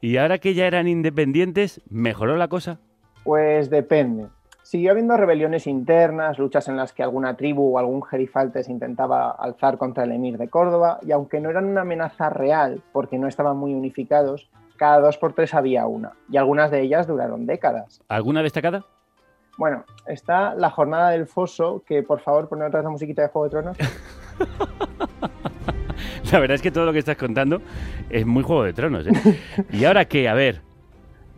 Y 0.00 0.16
ahora 0.16 0.38
que 0.38 0.54
ya 0.54 0.66
eran 0.66 0.86
independientes, 0.86 1.80
¿mejoró 1.90 2.36
la 2.36 2.48
cosa? 2.48 2.78
Pues 3.24 3.68
depende. 3.68 4.28
Siguió 4.68 4.90
habiendo 4.90 5.16
rebeliones 5.16 5.66
internas, 5.66 6.38
luchas 6.38 6.68
en 6.68 6.76
las 6.76 6.92
que 6.92 7.02
alguna 7.02 7.38
tribu 7.38 7.74
o 7.74 7.78
algún 7.78 8.02
gerifalte 8.02 8.62
se 8.62 8.70
intentaba 8.70 9.30
alzar 9.30 9.78
contra 9.78 10.04
el 10.04 10.12
emir 10.12 10.36
de 10.36 10.50
Córdoba, 10.50 10.98
y 11.00 11.10
aunque 11.10 11.40
no 11.40 11.48
eran 11.48 11.64
una 11.64 11.80
amenaza 11.80 12.28
real, 12.28 12.82
porque 12.92 13.18
no 13.18 13.28
estaban 13.28 13.56
muy 13.56 13.72
unificados, 13.72 14.50
cada 14.76 15.00
dos 15.00 15.16
por 15.16 15.32
tres 15.32 15.54
había 15.54 15.86
una, 15.86 16.12
y 16.28 16.36
algunas 16.36 16.70
de 16.70 16.82
ellas 16.82 17.06
duraron 17.06 17.46
décadas. 17.46 18.02
¿Alguna 18.08 18.42
destacada? 18.42 18.84
Bueno, 19.56 19.84
está 20.06 20.54
la 20.54 20.68
jornada 20.68 21.12
del 21.12 21.26
foso, 21.26 21.82
que 21.86 22.02
por 22.02 22.20
favor 22.20 22.50
pone 22.50 22.66
otra 22.66 22.80
vez 22.80 22.84
la 22.84 22.90
musiquita 22.90 23.22
de 23.22 23.28
Juego 23.28 23.44
de 23.44 23.50
Tronos. 23.50 23.78
La 26.30 26.40
verdad 26.40 26.56
es 26.56 26.60
que 26.60 26.70
todo 26.70 26.84
lo 26.84 26.92
que 26.92 26.98
estás 26.98 27.16
contando 27.16 27.62
es 28.10 28.26
muy 28.26 28.42
Juego 28.42 28.64
de 28.64 28.74
Tronos. 28.74 29.06
¿eh? 29.06 29.12
¿Y 29.72 29.86
ahora 29.86 30.04
qué? 30.04 30.28
A 30.28 30.34
ver. 30.34 30.60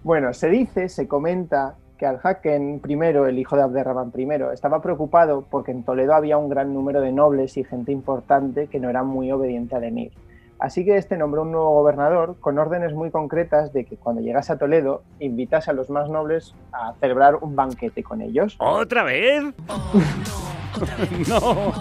Bueno, 0.03 0.35
se 0.35 0.49
dice, 0.49 0.89
se 0.89 1.07
comenta 1.07 1.77
que 2.01 2.07
Al-Haken 2.07 2.81
I, 2.89 2.93
el 2.95 3.39
hijo 3.39 3.57
de 3.57 3.63
Abderramán 3.63 4.11
I, 4.17 4.27
estaba 4.55 4.81
preocupado 4.81 5.45
porque 5.51 5.71
en 5.71 5.85
Toledo 5.85 6.15
había 6.15 6.39
un 6.39 6.49
gran 6.49 6.73
número 6.73 7.03
de 7.03 7.13
nobles 7.13 7.59
y 7.59 7.65
gente 7.65 7.93
importante 7.93 8.69
que 8.69 8.81
no 8.81 8.89
eran 8.89 9.07
muy 9.07 9.31
obediente 9.31 9.77
al 9.77 9.85
emir. 9.85 10.11
Así 10.59 10.83
que 10.83 10.97
este 10.97 11.19
nombró 11.19 11.43
un 11.43 11.53
nuevo 11.53 11.75
gobernador 11.75 12.37
con 12.41 12.59
órdenes 12.59 12.95
muy 12.95 13.11
concretas 13.11 13.75
de 13.75 13.85
que 13.85 13.97
cuando 13.97 14.23
llegase 14.23 14.55
a 14.55 14.57
Toledo 14.57 15.03
invitase 15.19 15.71
a 15.71 15.75
los 15.75 15.91
más 15.91 16.09
nobles 16.09 16.55
a 16.73 16.95
celebrar 17.01 17.37
un 17.37 17.55
banquete 17.55 18.03
con 18.03 18.23
ellos. 18.23 18.57
¿Otra 18.59 19.03
vez? 19.03 19.43
no, 21.29 21.73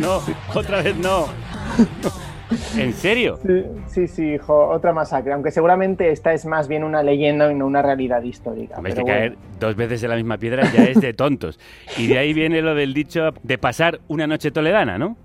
no, 0.00 0.20
otra 0.56 0.82
vez 0.82 0.96
no. 0.96 1.26
¿En 2.76 2.92
serio? 2.92 3.38
Sí, 3.44 3.64
sí, 3.86 4.08
sí, 4.08 4.34
hijo, 4.34 4.68
otra 4.68 4.92
masacre, 4.92 5.32
aunque 5.32 5.50
seguramente 5.50 6.10
esta 6.10 6.32
es 6.32 6.46
más 6.46 6.68
bien 6.68 6.84
una 6.84 7.02
leyenda 7.02 7.50
y 7.50 7.54
no 7.54 7.66
una 7.66 7.82
realidad 7.82 8.22
histórica. 8.22 8.76
Hombre, 8.76 8.92
es 8.92 8.94
pero 8.94 9.06
que 9.06 9.12
bueno. 9.12 9.36
caer 9.36 9.58
dos 9.60 9.76
veces 9.76 10.02
en 10.02 10.10
la 10.10 10.16
misma 10.16 10.38
piedra 10.38 10.70
ya 10.72 10.84
es 10.84 11.00
de 11.00 11.12
tontos. 11.14 11.58
Y 11.96 12.06
de 12.06 12.18
ahí 12.18 12.32
viene 12.32 12.62
lo 12.62 12.74
del 12.74 12.94
dicho 12.94 13.30
de 13.42 13.58
pasar 13.58 14.00
una 14.08 14.26
noche 14.26 14.50
toledana, 14.50 14.98
¿no? 14.98 15.16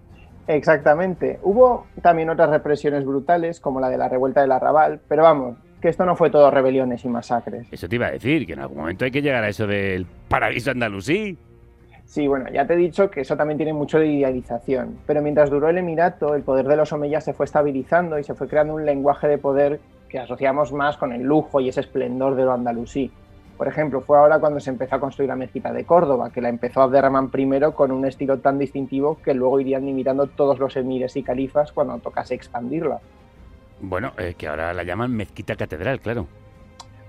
Exactamente. 0.48 1.40
Hubo 1.44 1.88
también 2.02 2.30
otras 2.30 2.50
represiones 2.50 3.06
brutales, 3.06 3.60
como 3.60 3.80
la 3.80 3.90
de 3.90 3.98
la 3.98 4.10
revuelta 4.10 4.42
del 4.42 4.52
Arrabal, 4.52 5.00
pero 5.08 5.24
vamos, 5.24 5.58
que 5.82 5.90
esto 5.90 6.06
no 6.06 6.16
fue 6.16 6.30
todo 6.30 6.52
rebeliones 6.52 7.06
y 7.06 7.10
masacres. 7.10 7.68
Eso 7.72 7.88
te 7.88 7.96
iba 7.96 8.08
a 8.08 8.12
decir, 8.12 8.46
que 8.46 8.54
en 8.54 8.60
algún 8.60 8.78
momento 8.80 9.06
hay 9.06 9.12
que 9.12 9.22
llegar 9.22 9.44
a 9.44 9.50
eso 9.50 9.68
del 9.68 10.06
paraíso 10.28 10.72
andalusí. 10.72 11.38
Sí, 12.13 12.28
bueno, 12.28 12.45
ya 12.54 12.67
te 12.67 12.76
he 12.76 12.78
dicho 12.78 13.10
que 13.10 13.21
eso 13.21 13.36
también 13.36 13.58
tiene 13.58 13.73
mucho 13.73 13.97
de 13.97 14.06
idealización, 14.06 14.99
pero 15.08 15.23
mientras 15.23 15.49
duró 15.49 15.67
el 15.69 15.80
Emirato, 15.80 16.36
el 16.36 16.43
poder 16.43 16.67
de 16.67 16.76
los 16.76 16.93
omeyas 16.93 17.23
se 17.23 17.34
fue 17.34 17.47
estabilizando 17.47 18.19
y 18.19 18.23
se 18.23 18.36
fue 18.36 18.47
creando 18.47 18.76
un 18.76 18.86
lenguaje 18.86 19.28
de 19.28 19.39
poder 19.39 19.80
que 20.10 20.19
asociamos 20.19 20.71
más 20.71 20.95
con 20.97 21.12
el 21.12 21.23
lujo 21.23 21.60
y 21.60 21.69
ese 21.69 21.80
esplendor 21.80 22.36
de 22.36 22.43
lo 22.43 22.54
andalusí. 22.54 23.12
Por 23.58 23.67
ejemplo, 23.67 24.02
fue 24.02 24.19
ahora 24.19 24.38
cuando 24.38 24.60
se 24.60 24.69
empezó 24.69 24.97
a 24.97 24.99
construir 24.99 25.30
la 25.30 25.36
mezquita 25.36 25.73
de 25.73 25.86
Córdoba, 25.86 26.30
que 26.30 26.39
la 26.39 26.49
empezó 26.49 26.84
Abderramán 26.84 27.32
I 27.36 27.62
con 27.73 27.91
un 27.91 28.06
estilo 28.06 28.38
tan 28.38 28.60
distintivo 28.60 29.17
que 29.26 29.34
luego 29.34 29.60
irían 29.60 29.88
imitando 29.88 30.28
todos 30.28 30.60
los 30.60 30.76
emires 30.76 31.15
y 31.15 31.23
califas 31.23 31.71
cuando 31.71 31.97
tocase 31.97 32.36
expandirla. 32.36 32.99
Bueno, 33.82 34.12
eh, 34.19 34.36
que 34.38 34.47
ahora 34.47 34.71
la 34.76 34.84
llaman 34.84 35.12
mezquita 35.12 35.56
catedral, 35.56 35.99
claro. 35.99 36.28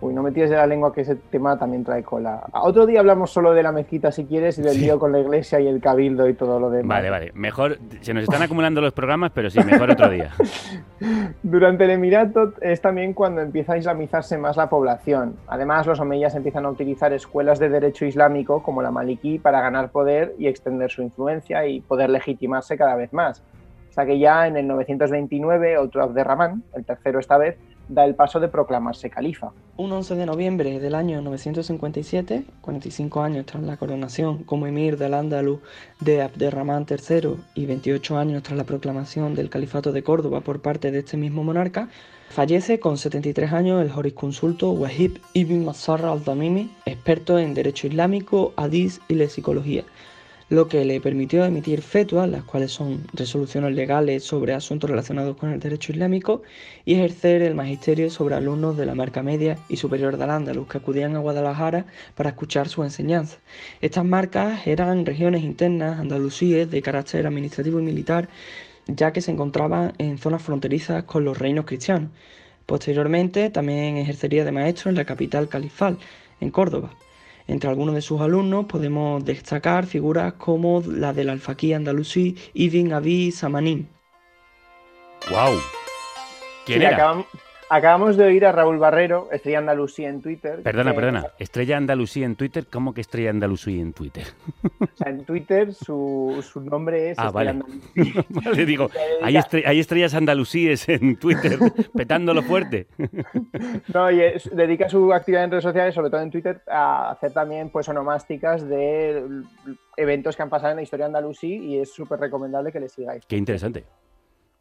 Uy, 0.00 0.12
no 0.12 0.22
me 0.22 0.32
tires 0.32 0.50
de 0.50 0.56
la 0.56 0.66
lengua 0.66 0.92
que 0.92 1.00
ese 1.00 1.14
tema 1.16 1.58
también 1.58 1.82
trae 1.82 2.02
cola. 2.02 2.44
Otro 2.52 2.84
día 2.84 3.00
hablamos 3.00 3.30
solo 3.32 3.52
de 3.54 3.62
la 3.62 3.72
mezquita 3.72 4.12
si 4.12 4.26
quieres 4.26 4.58
y 4.58 4.62
del 4.62 4.74
Sí. 4.74 4.80
lío 4.80 4.98
con 4.98 5.12
la 5.12 5.20
iglesia 5.20 5.60
y 5.60 5.66
el 5.66 5.80
cabildo 5.80 6.28
y 6.28 6.34
todo 6.34 6.60
lo 6.60 6.68
demás. 6.68 6.98
Vale, 6.98 7.10
vale. 7.10 7.32
Mejor, 7.34 7.78
se 8.02 8.12
nos 8.12 8.24
están 8.24 8.42
acumulando 8.42 8.80
los 8.82 8.92
programas, 8.92 9.30
pero 9.34 9.48
sí, 9.48 9.60
mejor 9.64 9.90
otro 9.92 10.10
día. 10.10 10.30
Durante 11.42 11.84
el 11.84 11.90
Emirato 11.90 12.52
es 12.60 12.80
también 12.80 13.12
cuando 13.14 13.40
empieza 13.40 13.74
a 13.74 13.78
islamizarse 13.78 14.36
más 14.38 14.56
la 14.56 14.68
población. 14.68 15.36
Además, 15.46 15.86
los 15.86 16.00
omeyas 16.00 16.34
empiezan 16.34 16.66
a 16.66 16.70
utilizar 16.70 17.12
escuelas 17.12 17.58
de 17.58 17.68
derecho 17.68 18.04
islámico 18.04 18.62
como 18.62 18.82
la 18.82 18.90
maliki 18.90 19.38
para 19.38 19.60
ganar 19.60 19.90
poder 19.90 20.34
y 20.38 20.48
extender 20.48 20.90
su 20.90 21.02
influencia 21.02 21.66
y 21.66 21.80
poder 21.80 22.10
legitimarse 22.10 22.76
cada 22.76 22.94
vez 22.96 23.12
más. 23.12 23.42
Hasta 23.90 24.06
que 24.06 24.18
ya 24.18 24.46
en 24.48 24.56
el 24.56 24.66
929 24.66 25.78
otro 25.78 26.02
Abderramán, 26.02 26.64
el 26.74 26.84
tercero 26.84 27.20
esta 27.20 27.38
vez, 27.38 27.56
da 27.88 28.04
el 28.04 28.14
paso 28.14 28.40
de 28.40 28.48
proclamarse 28.48 29.10
califa. 29.10 29.52
Un 29.76 29.92
11 29.92 30.14
de 30.14 30.26
noviembre 30.26 30.78
del 30.78 30.94
año 30.94 31.20
957, 31.20 32.44
45 32.60 33.22
años 33.22 33.46
tras 33.46 33.62
la 33.62 33.76
coronación 33.76 34.44
como 34.44 34.66
emir 34.66 34.96
del 34.96 35.14
Andalus 35.14 35.60
de 36.00 36.22
Abderramán 36.22 36.86
III 36.88 37.36
y 37.54 37.66
28 37.66 38.16
años 38.16 38.42
tras 38.42 38.56
la 38.56 38.64
proclamación 38.64 39.34
del 39.34 39.50
califato 39.50 39.92
de 39.92 40.02
Córdoba 40.02 40.40
por 40.40 40.62
parte 40.62 40.90
de 40.90 41.00
este 41.00 41.16
mismo 41.16 41.44
monarca, 41.44 41.88
fallece 42.30 42.78
con 42.80 42.98
73 42.98 43.52
años 43.52 43.82
el 43.82 43.90
jurisconsulto 43.90 44.70
Wahib 44.72 45.20
ibn 45.34 45.64
Masarra 45.64 46.12
al-Tamimi, 46.12 46.70
experto 46.86 47.38
en 47.38 47.54
derecho 47.54 47.86
islámico, 47.86 48.52
hadís 48.56 49.00
y 49.08 49.14
lexicología 49.14 49.84
lo 50.50 50.68
que 50.68 50.84
le 50.84 51.00
permitió 51.00 51.44
emitir 51.44 51.80
fetuas, 51.80 52.28
las 52.28 52.44
cuales 52.44 52.70
son 52.70 53.04
resoluciones 53.12 53.74
legales 53.74 54.24
sobre 54.24 54.52
asuntos 54.52 54.90
relacionados 54.90 55.36
con 55.36 55.50
el 55.50 55.60
derecho 55.60 55.92
islámico, 55.92 56.42
y 56.84 56.94
ejercer 56.94 57.42
el 57.42 57.54
magisterio 57.54 58.10
sobre 58.10 58.34
alumnos 58.34 58.76
de 58.76 58.86
la 58.86 58.94
marca 58.94 59.22
media 59.22 59.58
y 59.68 59.76
superior 59.76 60.16
del 60.16 60.30
Andalus 60.30 60.68
que 60.68 60.78
acudían 60.78 61.16
a 61.16 61.20
Guadalajara 61.20 61.86
para 62.14 62.30
escuchar 62.30 62.68
su 62.68 62.82
enseñanza. 62.82 63.38
Estas 63.80 64.04
marcas 64.04 64.66
eran 64.66 65.06
regiones 65.06 65.42
internas 65.42 65.98
andalusíes 65.98 66.70
de 66.70 66.82
carácter 66.82 67.26
administrativo 67.26 67.80
y 67.80 67.82
militar, 67.82 68.28
ya 68.86 69.12
que 69.12 69.22
se 69.22 69.30
encontraban 69.30 69.94
en 69.98 70.18
zonas 70.18 70.42
fronterizas 70.42 71.04
con 71.04 71.24
los 71.24 71.38
reinos 71.38 71.64
cristianos. 71.64 72.10
Posteriormente 72.66 73.50
también 73.50 73.96
ejercería 73.96 74.44
de 74.44 74.52
maestro 74.52 74.90
en 74.90 74.96
la 74.96 75.04
capital 75.04 75.48
califal, 75.48 75.98
en 76.40 76.50
Córdoba. 76.50 76.90
Entre 77.46 77.68
algunos 77.68 77.94
de 77.94 78.00
sus 78.02 78.20
alumnos 78.20 78.64
podemos 78.66 79.24
destacar 79.24 79.86
figuras 79.86 80.34
como 80.34 80.82
la 80.86 81.12
del 81.12 81.28
alfaquí 81.28 81.72
andalusí 81.74 82.36
Ibn 82.54 82.92
Abi 82.94 83.32
Samanín. 83.32 83.88
¡Wow! 85.30 85.58
¿Quién 86.64 86.80
Sí, 86.80 86.84
era? 86.86 86.96
acabam- 86.96 87.26
acabamos 87.70 88.16
de 88.16 88.24
oír 88.24 88.44
a 88.46 88.52
Raúl 88.52 88.78
Barrero, 88.78 89.28
estrella 89.32 89.58
andalusí 89.58 90.04
en 90.04 90.20
Twitter. 90.22 90.62
Perdona, 90.62 90.90
que- 90.90 90.96
perdona. 90.96 91.26
Estrella 91.38 91.76
Andalusí 91.76 92.22
en 92.22 92.36
Twitter. 92.36 92.66
¿Cómo 92.70 92.94
que 92.94 93.00
Estrella 93.00 93.30
Andalusí 93.30 93.80
en 93.80 93.92
Twitter? 93.92 94.24
O 94.80 94.86
sea, 94.96 95.10
en 95.10 95.24
Twitter 95.24 95.72
su, 95.72 96.44
su 96.48 96.60
nombre 96.60 97.10
es 97.10 97.18
Ah, 97.18 97.26
Estrella 97.26 97.32
vale. 97.32 97.50
Andalusí. 97.50 98.14
Vale, 98.28 98.66
digo, 98.66 98.90
hay, 99.22 99.34
estre- 99.34 99.64
hay 99.66 99.80
estrellas 99.80 100.14
andalusíes 100.14 100.88
en 100.88 101.16
Twitter 101.16 101.58
petándolo 101.94 102.42
fuerte. 102.42 102.86
No, 103.92 104.10
y 104.10 104.20
es- 104.20 104.50
dedica 104.54 104.88
su 104.88 105.12
actividad 105.12 105.44
en 105.44 105.50
redes 105.50 105.64
sociales, 105.64 105.94
sobre 105.94 106.10
todo 106.10 106.20
en 106.20 106.30
Twitter, 106.30 106.60
a 106.68 107.10
hacer 107.12 107.32
también 107.32 107.70
pues 107.70 107.88
onomásticas 107.88 108.68
de 108.68 109.22
eventos 109.96 110.36
que 110.36 110.42
han 110.42 110.50
pasado 110.50 110.70
en 110.72 110.76
la 110.76 110.82
historia 110.82 111.06
andalusí 111.06 111.54
y 111.54 111.78
es 111.78 111.92
súper 111.92 112.18
recomendable 112.20 112.72
que 112.72 112.80
le 112.80 112.88
sigáis. 112.88 113.24
Qué 113.26 113.36
interesante. 113.36 113.84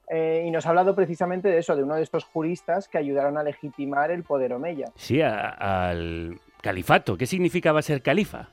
Eh, 0.10 0.44
y 0.46 0.52
nos 0.52 0.66
ha 0.66 0.70
hablado 0.70 0.96
precisamente 0.96 1.48
de 1.48 1.58
eso, 1.60 1.76
de 1.76 1.84
uno 1.84 1.96
de 1.96 2.04
estos 2.04 2.26
juristas 2.26 2.88
que 2.88 2.98
ayudaron 2.98 3.38
a 3.38 3.44
legitimar 3.44 4.12
el 4.12 4.24
poder 4.24 4.54
omeya. 4.54 4.88
Sí, 4.96 5.22
a- 5.22 5.50
al 5.90 6.40
califato. 6.62 7.18
¿Qué 7.18 7.26
significaba 7.26 7.82
ser 7.82 8.02
califa? 8.02 8.50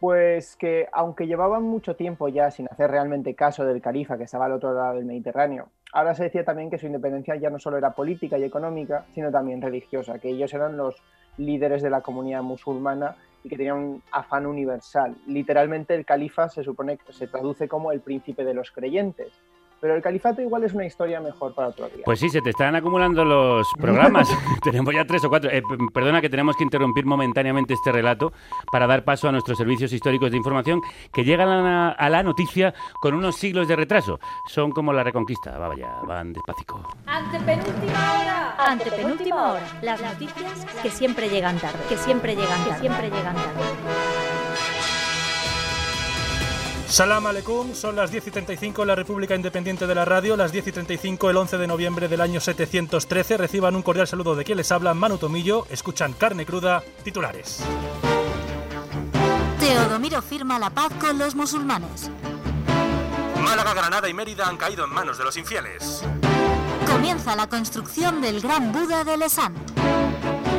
Pues 0.00 0.56
que 0.56 0.88
aunque 0.92 1.26
llevaban 1.26 1.62
mucho 1.62 1.94
tiempo 1.94 2.28
ya 2.28 2.50
sin 2.50 2.66
hacer 2.70 2.90
realmente 2.90 3.34
caso 3.34 3.66
del 3.66 3.82
califa 3.82 4.16
que 4.16 4.24
estaba 4.24 4.46
al 4.46 4.52
otro 4.52 4.72
lado 4.72 4.94
del 4.94 5.04
Mediterráneo, 5.04 5.68
ahora 5.92 6.14
se 6.14 6.24
decía 6.24 6.42
también 6.44 6.70
que 6.70 6.78
su 6.78 6.86
independencia 6.86 7.36
ya 7.36 7.50
no 7.50 7.58
solo 7.58 7.76
era 7.76 7.90
política 7.92 8.38
y 8.38 8.44
económica, 8.44 9.04
sino 9.14 9.30
también 9.30 9.60
religiosa, 9.60 10.18
que 10.18 10.30
ellos 10.30 10.54
eran 10.54 10.78
los 10.78 11.02
líderes 11.36 11.82
de 11.82 11.90
la 11.90 12.00
comunidad 12.00 12.42
musulmana 12.42 13.16
y 13.44 13.50
que 13.50 13.56
tenían 13.58 13.76
un 13.76 14.02
afán 14.10 14.46
universal. 14.46 15.16
Literalmente 15.26 15.94
el 15.94 16.06
califa 16.06 16.48
se 16.48 16.64
supone 16.64 16.96
que 16.96 17.12
se 17.12 17.26
traduce 17.26 17.68
como 17.68 17.92
el 17.92 18.00
príncipe 18.00 18.44
de 18.44 18.54
los 18.54 18.70
creyentes. 18.70 19.32
Pero 19.80 19.94
el 19.94 20.02
califato 20.02 20.42
igual 20.42 20.64
es 20.64 20.74
una 20.74 20.84
historia 20.84 21.20
mejor 21.20 21.54
para 21.54 21.68
otro 21.68 21.88
día. 21.88 22.04
Pues 22.04 22.20
sí, 22.20 22.28
se 22.28 22.42
te 22.42 22.50
están 22.50 22.74
acumulando 22.76 23.24
los 23.24 23.66
programas. 23.78 24.28
tenemos 24.62 24.94
ya 24.94 25.04
tres 25.06 25.24
o 25.24 25.28
cuatro. 25.28 25.50
Eh, 25.50 25.62
perdona 25.92 26.20
que 26.20 26.28
tenemos 26.28 26.56
que 26.56 26.64
interrumpir 26.64 27.06
momentáneamente 27.06 27.74
este 27.74 27.90
relato 27.90 28.32
para 28.70 28.86
dar 28.86 29.04
paso 29.04 29.28
a 29.28 29.32
nuestros 29.32 29.56
servicios 29.56 29.92
históricos 29.92 30.30
de 30.30 30.36
información 30.36 30.80
que 31.12 31.24
llegan 31.24 31.48
a 31.48 31.62
la, 31.62 31.88
a 31.90 32.08
la 32.10 32.22
noticia 32.22 32.74
con 33.00 33.14
unos 33.14 33.36
siglos 33.36 33.68
de 33.68 33.76
retraso. 33.76 34.20
Son 34.46 34.70
como 34.70 34.92
la 34.92 35.02
reconquista. 35.02 35.56
Va, 35.58 35.68
Vaya, 35.68 35.88
van 36.04 36.32
despacito. 36.32 36.82
Antepenúltima 37.06 38.20
hora. 38.20 38.54
Antepenúltima 38.58 39.52
hora. 39.52 39.66
Las 39.82 40.02
noticias 40.02 40.66
que 40.82 40.90
siempre 40.90 41.28
llegan 41.28 41.58
tarde. 41.58 41.78
Que 41.88 41.96
siempre 41.96 42.34
llegan 42.34 42.58
tarde. 42.64 42.74
Que 42.74 42.80
siempre 42.80 43.10
llegan 43.10 43.34
tarde. 43.34 44.39
Salam 46.90 47.24
aleikum, 47.24 47.72
son 47.72 47.94
las 47.94 48.10
10 48.10 48.26
y 48.26 48.30
35 48.32 48.82
en 48.82 48.88
la 48.88 48.96
República 48.96 49.36
Independiente 49.36 49.86
de 49.86 49.94
la 49.94 50.04
Radio, 50.04 50.36
las 50.36 50.50
10 50.50 50.66
y 50.66 50.72
35 50.72 51.30
el 51.30 51.36
11 51.36 51.56
de 51.56 51.68
noviembre 51.68 52.08
del 52.08 52.20
año 52.20 52.40
713. 52.40 53.36
Reciban 53.36 53.76
un 53.76 53.82
cordial 53.82 54.08
saludo 54.08 54.34
de 54.34 54.42
quien 54.42 54.58
les 54.58 54.72
habla, 54.72 54.92
Manu 54.92 55.16
Tomillo. 55.16 55.68
Escuchan 55.70 56.14
Carne 56.14 56.44
Cruda, 56.44 56.82
titulares. 57.04 57.60
Teodomiro 59.60 60.20
firma 60.20 60.58
la 60.58 60.70
paz 60.70 60.92
con 61.00 61.16
los 61.16 61.36
musulmanes. 61.36 62.10
Málaga, 63.40 63.72
Granada 63.72 64.08
y 64.08 64.12
Mérida 64.12 64.48
han 64.48 64.56
caído 64.56 64.84
en 64.84 64.90
manos 64.90 65.16
de 65.16 65.22
los 65.22 65.36
infieles. 65.36 66.02
Comienza 66.88 67.36
la 67.36 67.46
construcción 67.46 68.20
del 68.20 68.40
Gran 68.40 68.72
Buda 68.72 69.04
de 69.04 69.16
Lesán. 69.16 69.54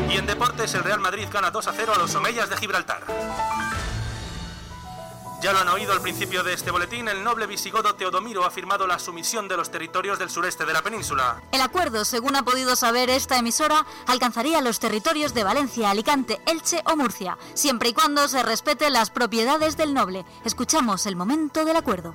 Y 0.10 0.16
en 0.16 0.26
deportes, 0.26 0.74
el 0.76 0.84
Real 0.86 1.02
Madrid 1.02 1.28
gana 1.30 1.52
2 1.52 1.68
a 1.68 1.74
0 1.74 1.92
a 1.94 2.00
los 2.00 2.16
Omeyas 2.16 2.50
de 2.50 2.56
Gibraltar. 2.56 3.04
Ya 5.42 5.54
lo 5.54 5.60
han 5.60 5.70
oído 5.70 5.92
al 5.94 6.02
principio 6.02 6.44
de 6.44 6.54
este 6.54 6.70
boletín, 6.70 7.08
el 7.08 7.24
noble 7.24 7.48
visigodo 7.48 7.96
Teodomiro 7.96 8.46
ha 8.46 8.52
firmado 8.52 8.86
la 8.86 9.00
sumisión 9.00 9.48
de 9.48 9.58
los 9.58 9.72
territorios 9.72 10.20
del 10.20 10.30
sureste 10.30 10.66
de 10.66 10.74
la 10.74 10.84
península. 10.84 11.42
El 11.52 11.62
acuerdo, 11.62 12.06
según 12.06 12.36
ha 12.36 12.44
podido 12.44 12.76
saber 12.76 13.10
esta 13.10 13.39
emisora, 13.39 13.86
alcanzaría 14.06 14.62
los 14.62 14.80
territorios 14.80 15.34
de 15.34 15.44
Valencia, 15.44 15.89
Alicante, 15.89 16.39
Elche 16.46 16.82
o 16.86 16.96
Murcia, 16.96 17.39
siempre 17.56 17.89
y 17.89 17.94
cuando 17.94 18.28
se 18.28 18.44
respeten 18.44 18.94
las 18.94 19.10
propiedades 19.10 19.78
del 19.78 19.96
noble. 19.96 20.26
Escuchamos 20.46 21.08
el 21.08 21.16
momento 21.16 21.66
del 21.66 21.76
acuerdo. 21.78 22.14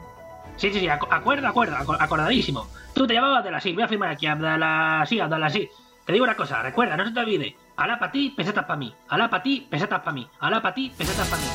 Sí, 0.57 0.73
sí, 0.73 0.79
sí, 0.79 0.87
acu- 0.87 1.09
acuerdo, 1.11 1.49
acuerdo, 1.49 1.77
acu- 1.77 1.97
acordadísimo. 1.99 2.69
Tú 2.95 3.09
te 3.09 3.15
llamabas 3.15 3.41
Abdalasí, 3.41 3.73
voy 3.73 3.83
a 3.83 3.89
firmar 3.89 4.11
aquí, 4.11 4.27
Abdalasí, 4.29 5.19
Abdalasí. 5.19 5.69
Te 6.05 6.13
digo 6.13 6.25
una 6.25 6.37
cosa, 6.37 6.63
recuerda, 6.63 6.97
no 6.97 7.05
se 7.05 7.11
te 7.13 7.19
olvide. 7.19 7.57
Alá 7.77 7.99
para 7.99 8.13
ti, 8.13 8.31
pesetas 8.31 8.65
para 8.65 8.77
mí. 8.79 8.95
Alá 9.09 9.29
para 9.29 9.43
ti, 9.43 9.67
pesetas 9.69 9.99
para 10.01 10.13
mí. 10.13 10.31
Alá 10.39 10.63
para 10.63 10.75
ti, 10.77 10.95
pesetas 10.97 11.27
para 11.27 11.43
mí. 11.43 11.49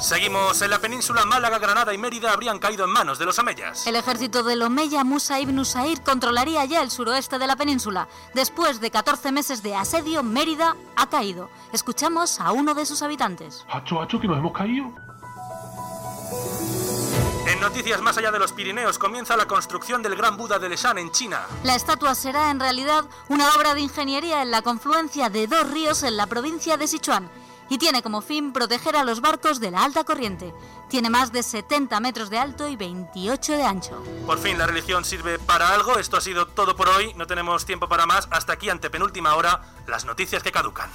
Seguimos 0.00 0.62
en 0.62 0.70
la 0.70 0.78
península, 0.78 1.24
Málaga, 1.24 1.58
Granada 1.58 1.92
y 1.92 1.98
Mérida 1.98 2.32
habrían 2.32 2.60
caído 2.60 2.84
en 2.84 2.90
manos 2.90 3.18
de 3.18 3.26
los 3.26 3.36
Omeyas. 3.40 3.84
El 3.84 3.96
ejército 3.96 4.44
del 4.44 4.62
Omeya 4.62 5.02
Musa 5.02 5.40
ibn 5.40 5.58
Usair 5.58 6.02
controlaría 6.02 6.64
ya 6.66 6.82
el 6.82 6.90
suroeste 6.92 7.36
de 7.38 7.48
la 7.48 7.56
península. 7.56 8.06
Después 8.32 8.80
de 8.80 8.92
14 8.92 9.32
meses 9.32 9.60
de 9.64 9.74
asedio, 9.74 10.22
Mérida 10.22 10.76
ha 10.94 11.08
caído. 11.08 11.50
Escuchamos 11.72 12.40
a 12.40 12.52
uno 12.52 12.74
de 12.74 12.86
sus 12.86 13.02
habitantes. 13.02 13.64
Hacho, 13.68 14.00
hacho, 14.00 14.20
que 14.20 14.28
nos 14.28 14.38
hemos 14.38 14.52
caído. 14.52 14.86
En 17.48 17.60
noticias 17.60 18.00
más 18.00 18.16
allá 18.18 18.30
de 18.30 18.38
los 18.38 18.52
Pirineos 18.52 18.98
comienza 18.98 19.36
la 19.36 19.46
construcción 19.46 20.00
del 20.00 20.14
Gran 20.14 20.36
Buda 20.36 20.60
de 20.60 20.68
Leshan 20.68 20.98
en 20.98 21.10
China. 21.10 21.40
La 21.64 21.74
estatua 21.74 22.14
será 22.14 22.52
en 22.52 22.60
realidad 22.60 23.04
una 23.28 23.52
obra 23.54 23.74
de 23.74 23.80
ingeniería 23.80 24.42
en 24.42 24.52
la 24.52 24.62
confluencia 24.62 25.28
de 25.28 25.48
dos 25.48 25.68
ríos 25.70 26.04
en 26.04 26.16
la 26.16 26.26
provincia 26.26 26.76
de 26.76 26.86
Sichuan 26.86 27.28
y 27.68 27.78
tiene 27.78 28.02
como 28.02 28.20
fin 28.20 28.52
proteger 28.52 28.96
a 28.96 29.04
los 29.04 29.20
barcos 29.20 29.60
de 29.60 29.70
la 29.70 29.84
alta 29.84 30.04
corriente. 30.04 30.52
Tiene 30.88 31.10
más 31.10 31.32
de 31.32 31.42
70 31.42 32.00
metros 32.00 32.30
de 32.30 32.38
alto 32.38 32.68
y 32.68 32.76
28 32.76 33.52
de 33.52 33.62
ancho. 33.62 34.02
Por 34.26 34.38
fin 34.38 34.56
la 34.58 34.66
religión 34.66 35.04
sirve 35.04 35.38
para 35.38 35.74
algo. 35.74 35.98
Esto 35.98 36.16
ha 36.16 36.20
sido 36.20 36.46
todo 36.46 36.76
por 36.76 36.88
hoy. 36.88 37.12
No 37.14 37.26
tenemos 37.26 37.66
tiempo 37.66 37.88
para 37.88 38.06
más. 38.06 38.28
Hasta 38.30 38.54
aquí, 38.54 38.70
ante 38.70 38.90
penúltima 38.90 39.34
hora, 39.34 39.60
las 39.86 40.04
noticias 40.04 40.42
que 40.42 40.50
caducan. 40.50 40.88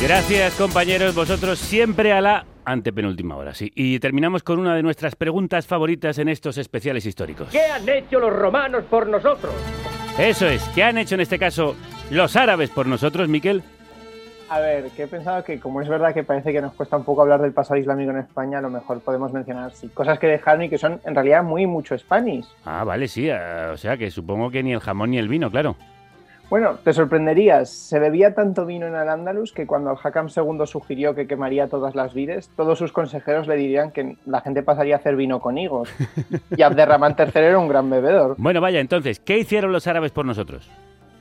Gracias, 0.00 0.54
compañeros. 0.54 1.14
Vosotros 1.14 1.58
siempre 1.58 2.12
a 2.12 2.20
la 2.20 2.46
antepenúltima 2.64 3.36
hora, 3.36 3.54
sí. 3.54 3.72
Y 3.74 3.98
terminamos 3.98 4.42
con 4.42 4.58
una 4.58 4.74
de 4.74 4.82
nuestras 4.82 5.16
preguntas 5.16 5.66
favoritas 5.66 6.18
en 6.18 6.28
estos 6.28 6.58
especiales 6.58 7.06
históricos. 7.06 7.48
¿Qué 7.50 7.62
han 7.62 7.88
hecho 7.88 8.20
los 8.20 8.32
romanos 8.32 8.84
por 8.88 9.06
nosotros? 9.06 9.54
Eso 10.18 10.46
es, 10.46 10.62
¿qué 10.74 10.82
han 10.82 10.98
hecho 10.98 11.14
en 11.14 11.20
este 11.20 11.38
caso 11.38 11.76
los 12.10 12.36
árabes 12.36 12.70
por 12.70 12.86
nosotros, 12.86 13.28
Miquel? 13.28 13.62
A 14.50 14.60
ver, 14.60 14.90
que 14.90 15.02
he 15.02 15.06
pensado 15.06 15.44
que 15.44 15.60
como 15.60 15.82
es 15.82 15.88
verdad 15.88 16.14
que 16.14 16.24
parece 16.24 16.52
que 16.52 16.62
nos 16.62 16.72
cuesta 16.72 16.96
un 16.96 17.04
poco 17.04 17.20
hablar 17.22 17.42
del 17.42 17.52
pasado 17.52 17.78
islámico 17.78 18.10
en 18.10 18.18
España, 18.18 18.58
a 18.58 18.62
lo 18.62 18.70
mejor 18.70 19.00
podemos 19.00 19.30
mencionar 19.32 19.72
sí, 19.72 19.88
cosas 19.88 20.18
que 20.18 20.26
dejaron 20.26 20.62
y 20.62 20.68
que 20.70 20.78
son 20.78 21.00
en 21.04 21.14
realidad 21.14 21.42
muy 21.42 21.66
mucho 21.66 21.96
Spanish. 21.98 22.46
Ah, 22.64 22.82
vale, 22.84 23.08
sí. 23.08 23.28
ah, 23.28 23.70
o 23.72 23.76
sea 23.76 23.98
que 23.98 24.10
supongo 24.10 24.50
que 24.50 24.62
ni 24.62 24.72
el 24.72 24.80
jamón 24.80 25.10
ni 25.10 25.18
el 25.18 25.28
vino, 25.28 25.50
claro. 25.50 25.76
Bueno, 26.48 26.76
te 26.82 26.94
sorprenderías, 26.94 27.68
se 27.68 27.98
bebía 27.98 28.34
tanto 28.34 28.64
vino 28.64 28.86
en 28.86 28.94
el 28.94 29.06
Andalus 29.10 29.52
que 29.52 29.66
cuando 29.66 29.90
el 29.90 29.98
Hakam 30.02 30.28
II 30.34 30.66
sugirió 30.66 31.14
que 31.14 31.26
quemaría 31.26 31.68
todas 31.68 31.94
las 31.94 32.14
vides, 32.14 32.50
todos 32.56 32.78
sus 32.78 32.90
consejeros 32.90 33.46
le 33.46 33.56
dirían 33.56 33.90
que 33.90 34.16
la 34.24 34.40
gente 34.40 34.62
pasaría 34.62 34.94
a 34.94 34.98
hacer 34.98 35.14
vino 35.14 35.40
con 35.40 35.58
higos. 35.58 35.90
Y 36.56 36.62
Abderramán 36.62 37.14
III 37.18 37.30
era 37.34 37.58
un 37.58 37.68
gran 37.68 37.90
bebedor. 37.90 38.34
Bueno, 38.38 38.62
vaya, 38.62 38.80
entonces, 38.80 39.20
¿qué 39.20 39.38
hicieron 39.38 39.72
los 39.72 39.86
árabes 39.86 40.10
por 40.10 40.24
nosotros? 40.24 40.70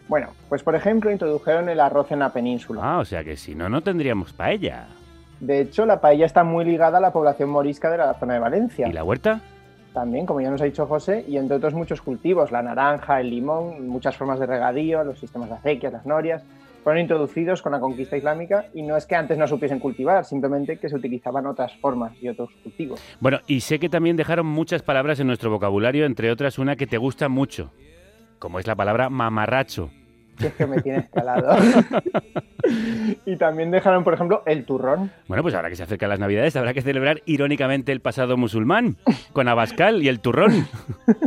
Bueno, 0.08 0.30
pues 0.49 0.64
por 0.64 0.76
ejemplo 0.76 1.12
introdujeron 1.12 1.70
el 1.70 1.80
arroz 1.80 2.12
en 2.12 2.20
la 2.20 2.32
península. 2.32 2.82
Ah, 2.84 2.99
o 2.99 3.05
sea 3.05 3.24
que 3.24 3.36
si 3.36 3.55
no, 3.55 3.70
no 3.70 3.82
tendríamos 3.82 4.34
paella. 4.34 4.88
De 5.39 5.62
hecho, 5.62 5.86
la 5.86 6.01
paella 6.01 6.26
está 6.26 6.43
muy 6.43 6.66
ligada 6.66 6.97
a 6.97 7.01
la 7.01 7.12
población 7.12 7.49
morisca 7.49 7.91
de 7.91 7.97
la 7.97 8.14
zona 8.16 8.36
de 8.36 8.39
Valencia. 8.39 8.88
¿Y 8.88 8.93
la 8.93 9.03
huerta? 9.03 9.41
También, 9.93 10.26
como 10.26 10.41
ya 10.41 10.49
nos 10.49 10.62
ha 10.62 10.66
dicho 10.66 10.86
José, 10.86 11.26
y 11.28 11.38
entre 11.38 11.58
otros 11.58 11.74
muchos 11.74 12.01
cultivos, 12.01 12.51
la 12.51 12.62
naranja, 12.62 13.20
el 13.20 13.30
limón, 13.30 13.88
muchas 13.88 14.16
formas 14.16 14.39
de 14.39 14.45
regadío, 14.45 15.03
los 15.03 15.20
sistemas 15.20 15.49
de 15.49 15.55
acequias, 15.55 15.93
las 15.93 16.05
norias, 16.05 16.43
fueron 16.84 17.01
introducidos 17.01 17.62
con 17.62 17.74
la 17.74 17.80
conquista 17.80 18.16
islámica 18.16 18.68
y 18.74 18.82
no 18.82 18.95
es 18.95 19.05
que 19.05 19.16
antes 19.16 19.38
no 19.38 19.47
supiesen 19.47 19.80
cultivar, 19.80 20.24
simplemente 20.24 20.78
que 20.78 20.88
se 20.88 20.95
utilizaban 20.95 21.45
otras 21.45 21.76
formas 21.82 22.14
y 22.22 22.30
otros 22.30 22.49
cultivos. 22.64 23.01
Bueno, 23.20 23.39
y 23.45 23.60
sé 23.60 23.80
que 23.80 23.89
también 23.89 24.16
dejaron 24.16 24.45
muchas 24.45 24.84
palabras 24.84 25.20
en 25.20 25.28
nuestro 25.28 25.49
vocabulario, 25.51 26.05
entre 26.05 26.32
otras 26.32 26.60
una 26.60 26.76
que 26.76 26.88
te 26.88 26.97
gusta 26.97 27.28
mucho, 27.28 27.72
como 28.39 28.59
es 28.59 28.67
la 28.67 28.75
palabra 28.75 29.09
mamarracho. 29.09 29.89
Que 30.38 30.47
es 30.47 30.53
que 30.53 30.67
me 30.67 30.79
tiene 30.81 30.99
escalado. 30.99 31.55
y 33.25 33.35
también 33.38 33.71
dejaron, 33.71 34.03
por 34.03 34.13
ejemplo, 34.13 34.43
el 34.45 34.65
turrón. 34.65 35.11
Bueno, 35.27 35.41
pues 35.41 35.55
ahora 35.55 35.69
que 35.69 35.75
se 35.75 35.83
acercan 35.83 36.09
las 36.09 36.19
Navidades 36.19 36.55
habrá 36.55 36.75
que 36.75 36.83
celebrar 36.83 37.21
irónicamente 37.25 37.91
el 37.91 38.01
pasado 38.01 38.38
musulmán, 38.38 38.97
con 39.33 39.47
Abascal 39.47 40.03
y 40.03 40.09
el 40.09 40.19
turrón. 40.19 40.67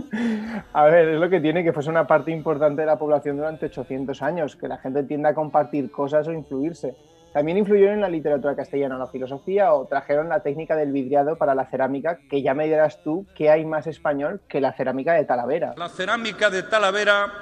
A 0.72 0.84
ver, 0.84 1.08
es 1.08 1.20
lo 1.20 1.28
que 1.28 1.40
tiene 1.40 1.64
que 1.64 1.72
fuese 1.72 1.90
una 1.90 2.06
parte 2.06 2.30
importante 2.30 2.82
de 2.82 2.86
la 2.86 2.98
población 2.98 3.36
durante 3.36 3.66
800 3.66 4.22
años, 4.22 4.54
que 4.54 4.68
la 4.68 4.78
gente 4.78 5.02
tienda 5.02 5.30
a 5.30 5.34
compartir 5.34 5.90
cosas 5.90 6.28
o 6.28 6.32
influirse. 6.32 6.94
También 7.32 7.58
influyeron 7.58 7.94
en 7.94 8.00
la 8.00 8.08
literatura 8.08 8.56
castellana 8.56 8.98
la 8.98 9.06
filosofía 9.06 9.72
o 9.72 9.86
trajeron 9.86 10.28
la 10.28 10.40
técnica 10.40 10.74
del 10.74 10.90
vidriado 10.90 11.36
para 11.36 11.54
la 11.54 11.66
cerámica, 11.66 12.18
que 12.28 12.42
ya 12.42 12.54
me 12.54 12.64
dirás 12.64 13.02
tú 13.04 13.24
que 13.36 13.50
hay 13.50 13.64
más 13.64 13.86
español 13.86 14.40
que 14.48 14.60
la 14.60 14.72
cerámica 14.72 15.12
de 15.14 15.24
Talavera. 15.24 15.74
La 15.76 15.88
cerámica 15.88 16.50
de 16.50 16.64
Talavera 16.64 17.32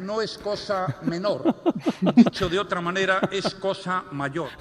no 0.00 0.20
es 0.22 0.38
cosa 0.38 0.96
menor. 1.02 1.54
Dicho 2.16 2.48
de 2.48 2.58
otra 2.58 2.80
manera, 2.80 3.20
es 3.30 3.54
cosa 3.54 4.04
mayor. 4.10 4.48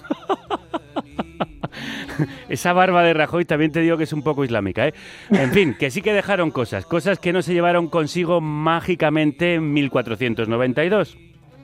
Esa 2.50 2.74
barba 2.74 3.02
de 3.02 3.14
Rajoy 3.14 3.46
también 3.46 3.72
te 3.72 3.80
digo 3.80 3.98
que 3.98 4.04
es 4.04 4.14
un 4.14 4.22
poco 4.22 4.44
islámica, 4.44 4.88
¿eh? 4.88 4.94
En 5.30 5.52
fin, 5.52 5.76
que 5.80 5.90
sí 5.90 6.04
que 6.04 6.14
dejaron 6.14 6.52
cosas, 6.52 6.86
cosas 6.86 7.18
que 7.18 7.34
no 7.34 7.42
se 7.42 7.54
llevaron 7.54 7.88
consigo 7.88 8.42
mágicamente 8.42 9.56
en 9.56 9.74
1492. 9.74 11.18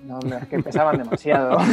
No, 0.08 0.20
hombre, 0.20 0.38
es 0.42 0.48
que 0.48 0.60
pesaban 0.60 0.98
demasiado. 0.98 1.58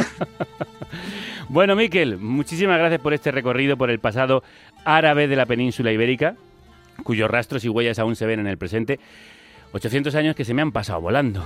Bueno, 1.47 1.75
Miquel, 1.75 2.17
muchísimas 2.17 2.79
gracias 2.79 2.99
por 2.99 3.13
este 3.13 3.31
recorrido 3.31 3.77
por 3.77 3.91
el 3.91 3.99
pasado 3.99 4.41
árabe 4.83 5.27
de 5.27 5.35
la 5.35 5.45
península 5.45 5.91
ibérica, 5.91 6.35
cuyos 7.03 7.29
rastros 7.29 7.63
y 7.65 7.69
huellas 7.69 7.99
aún 7.99 8.15
se 8.15 8.25
ven 8.25 8.39
en 8.39 8.47
el 8.47 8.57
presente. 8.57 8.99
800 9.71 10.15
años 10.15 10.35
que 10.35 10.43
se 10.43 10.55
me 10.55 10.63
han 10.63 10.71
pasado 10.71 11.01
volando. 11.01 11.43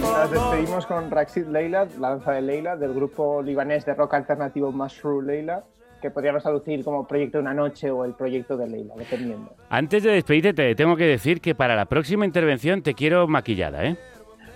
Nos 0.00 0.30
despedimos 0.30 0.86
con 0.86 1.10
Raxid 1.10 1.46
Leila, 1.46 1.88
la 1.98 2.10
danza 2.10 2.32
de 2.32 2.42
Leila, 2.42 2.76
del 2.76 2.92
grupo 2.92 3.42
libanés 3.42 3.86
de 3.86 3.94
rock 3.94 4.14
alternativo 4.14 4.70
Mushroom 4.70 5.24
Leila, 5.24 5.64
que 6.02 6.10
podríamos 6.10 6.42
traducir 6.42 6.84
como 6.84 7.06
Proyecto 7.06 7.38
de 7.38 7.42
una 7.42 7.54
Noche 7.54 7.90
o 7.90 8.04
el 8.04 8.12
Proyecto 8.12 8.56
de 8.58 8.68
Leila, 8.68 8.94
dependiendo. 8.98 9.54
Antes 9.70 10.02
de 10.02 10.10
despedirte, 10.10 10.52
te 10.52 10.74
tengo 10.74 10.94
que 10.96 11.06
decir 11.06 11.40
que 11.40 11.54
para 11.54 11.74
la 11.74 11.86
próxima 11.86 12.26
intervención 12.26 12.82
te 12.82 12.92
quiero 12.92 13.26
maquillada, 13.26 13.84
¿eh? 13.84 13.96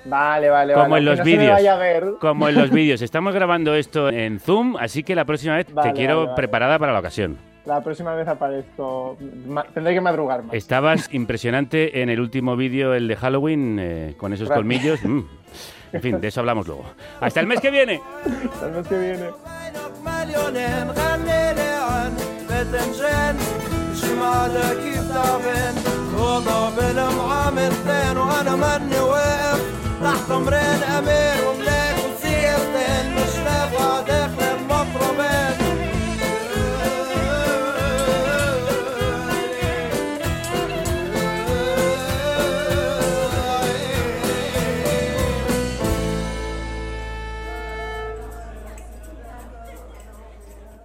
Vale, 0.07 0.50
vale, 0.50 0.74
Como 0.74 0.88
vale. 0.90 0.98
en 0.98 1.05
los 1.07 1.18
no 1.18 1.24
vídeos. 1.24 1.52
vaya 1.52 1.74
a 1.74 1.78
ver. 1.78 2.05
Como 2.20 2.48
en 2.48 2.55
los 2.57 2.70
vídeos. 2.70 3.00
Estamos 3.02 3.34
grabando 3.34 3.74
esto 3.74 4.09
en 4.11 4.38
Zoom, 4.38 4.76
así 4.76 5.02
que 5.02 5.14
la 5.14 5.24
próxima 5.24 5.57
vez 5.57 5.72
Vale, 5.72 5.90
te 5.90 5.96
quiero 5.96 6.16
vale, 6.16 6.26
vale. 6.26 6.36
preparada 6.36 6.78
para 6.78 6.92
la 6.92 6.98
ocasión. 7.00 7.38
La 7.64 7.80
próxima 7.82 8.14
vez 8.14 8.28
aparezco. 8.28 9.16
ma- 9.46 9.64
Tendré 9.72 9.94
que 9.94 10.00
madrugar 10.02 10.42
más. 10.42 10.55
Estabas 10.55 11.09
impresionante 11.14 12.02
en 12.02 12.11
el 12.11 12.20
último 12.20 12.55
vídeo, 12.57 12.92
el 12.92 13.09
de 13.09 13.16
Halloween, 13.16 13.78
eh, 13.80 14.14
con 14.18 14.32
esos 14.34 14.48
Gracias. 14.48 14.59
colmillos. 14.59 15.02
Mm. 15.05 15.20
En 15.94 16.02
fin, 16.02 16.20
de 16.20 16.28
eso 16.28 16.40
hablamos 16.40 16.66
luego. 16.66 16.84
Hasta 17.20 17.40
el 17.40 17.46
mes 17.46 17.61
que 17.61 17.70
viene. 17.70 18.00
Hasta 18.52 18.66
el 18.66 18.72
mes 18.72 18.86
que 18.88 18.98
viene. 18.98 19.30
المعدى 24.15 24.83
كيف 24.83 25.09
تعبان 25.12 25.75
وضع 26.19 26.69
بالمعة 26.77 27.51
وأنا 28.19 28.57
ماني 28.57 29.01
واقف 29.01 29.61
تحت 30.03 30.31
امرين 30.31 30.83
امير 30.99 31.49
وملاك 31.49 31.97
وسيرتان 31.99 33.15
مش 33.15 33.37
نافعة 33.45 34.01
داخل 34.07 34.43
المطربان 34.57 35.55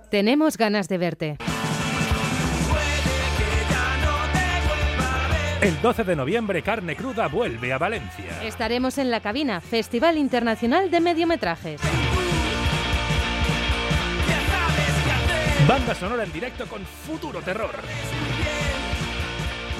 Tenemos 0.09 0.57
ganas 0.57 0.87
de 0.87 0.97
verte. 0.97 1.37
El 5.61 5.81
12 5.81 6.03
de 6.05 6.15
noviembre, 6.15 6.61
Carne 6.61 6.95
Cruda 6.95 7.27
vuelve 7.27 7.73
a 7.73 7.77
Valencia. 7.77 8.41
Estaremos 8.43 8.97
en 8.97 9.11
La 9.11 9.19
Cabina, 9.19 9.59
Festival 9.59 10.17
Internacional 10.17 10.89
de 10.89 11.01
Mediometrajes. 11.01 11.81
Banda 15.67 15.93
sonora 15.95 16.23
en 16.23 16.31
directo 16.31 16.65
con 16.65 16.81
Futuro 16.85 17.41
Terror. 17.41 17.71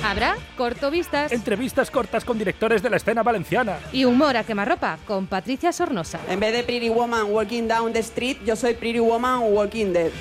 Habrá 0.04 0.36
cortovistas 0.58 1.32
Entrevistas 1.32 1.90
cortas 1.92 2.24
con 2.24 2.38
directores 2.38 2.82
de 2.84 2.90
la 2.90 2.98
escena 2.98 3.24
valenciana. 3.24 3.80
y 3.92 4.06
humor 4.06 4.36
a 4.38 4.44
quemarropa 4.44 4.98
con 5.08 5.28
Patricia 5.28 5.72
Sornosa. 5.72 6.20
En 6.30 6.40
vez 6.42 6.54
de 6.54 6.64
Pretty 6.64 6.90
Woman 6.90 7.28
Walking 7.32 7.68
Down 7.68 7.94
the 7.94 8.00
Street, 8.00 8.38
yo 8.46 8.56
soy 8.58 8.74
Pretty 8.76 9.00
Woman 9.00 9.42
Walking 9.44 9.94
Dead. 9.94 10.12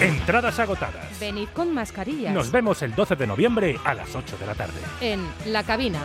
Entradas 0.00 0.58
agotadas. 0.58 1.18
Venid 1.20 1.48
con 1.54 1.72
mascarillas. 1.72 2.34
Nos 2.34 2.50
vemos 2.50 2.82
el 2.82 2.94
12 2.94 3.16
de 3.16 3.26
noviembre 3.26 3.76
a 3.84 3.94
las 3.94 4.14
8 4.14 4.36
de 4.38 4.46
la 4.46 4.54
tarde. 4.54 4.80
En 5.00 5.20
La 5.46 5.62
Cabina. 5.62 6.00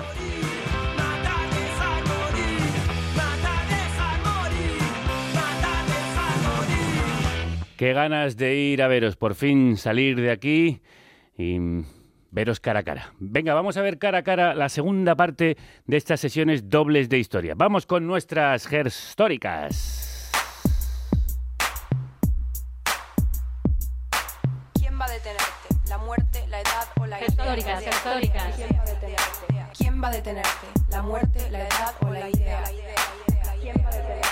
Qué 7.77 7.93
ganas 7.93 8.37
de 8.37 8.55
ir 8.55 8.83
a 8.83 8.87
veros, 8.87 9.15
por 9.15 9.35
fin 9.35 9.77
salir 9.77 10.19
de 10.19 10.31
aquí 10.31 10.81
y 11.37 11.57
veros 12.29 12.59
cara 12.59 12.81
a 12.81 12.83
cara. 12.83 13.13
Venga, 13.19 13.53
vamos 13.53 13.77
a 13.77 13.81
ver 13.81 13.97
cara 13.97 14.19
a 14.19 14.23
cara 14.23 14.53
la 14.53 14.69
segunda 14.69 15.15
parte 15.15 15.57
de 15.85 15.97
estas 15.97 16.19
sesiones 16.19 16.69
dobles 16.69 17.09
de 17.09 17.19
historia. 17.19 17.53
Vamos 17.55 17.85
con 17.85 18.05
nuestras 18.05 18.67
históricas. 18.71 20.08
La 27.09 27.19
detenerte? 28.85 29.49
¿Quién 29.77 30.03
va 30.03 30.07
a 30.07 30.11
detenerte? 30.11 30.67
¿La 30.89 31.01
muerte, 31.01 31.49
la 31.49 31.59
edad 31.61 31.95
o 32.01 32.09
la 32.11 32.29
idea? 32.29 32.63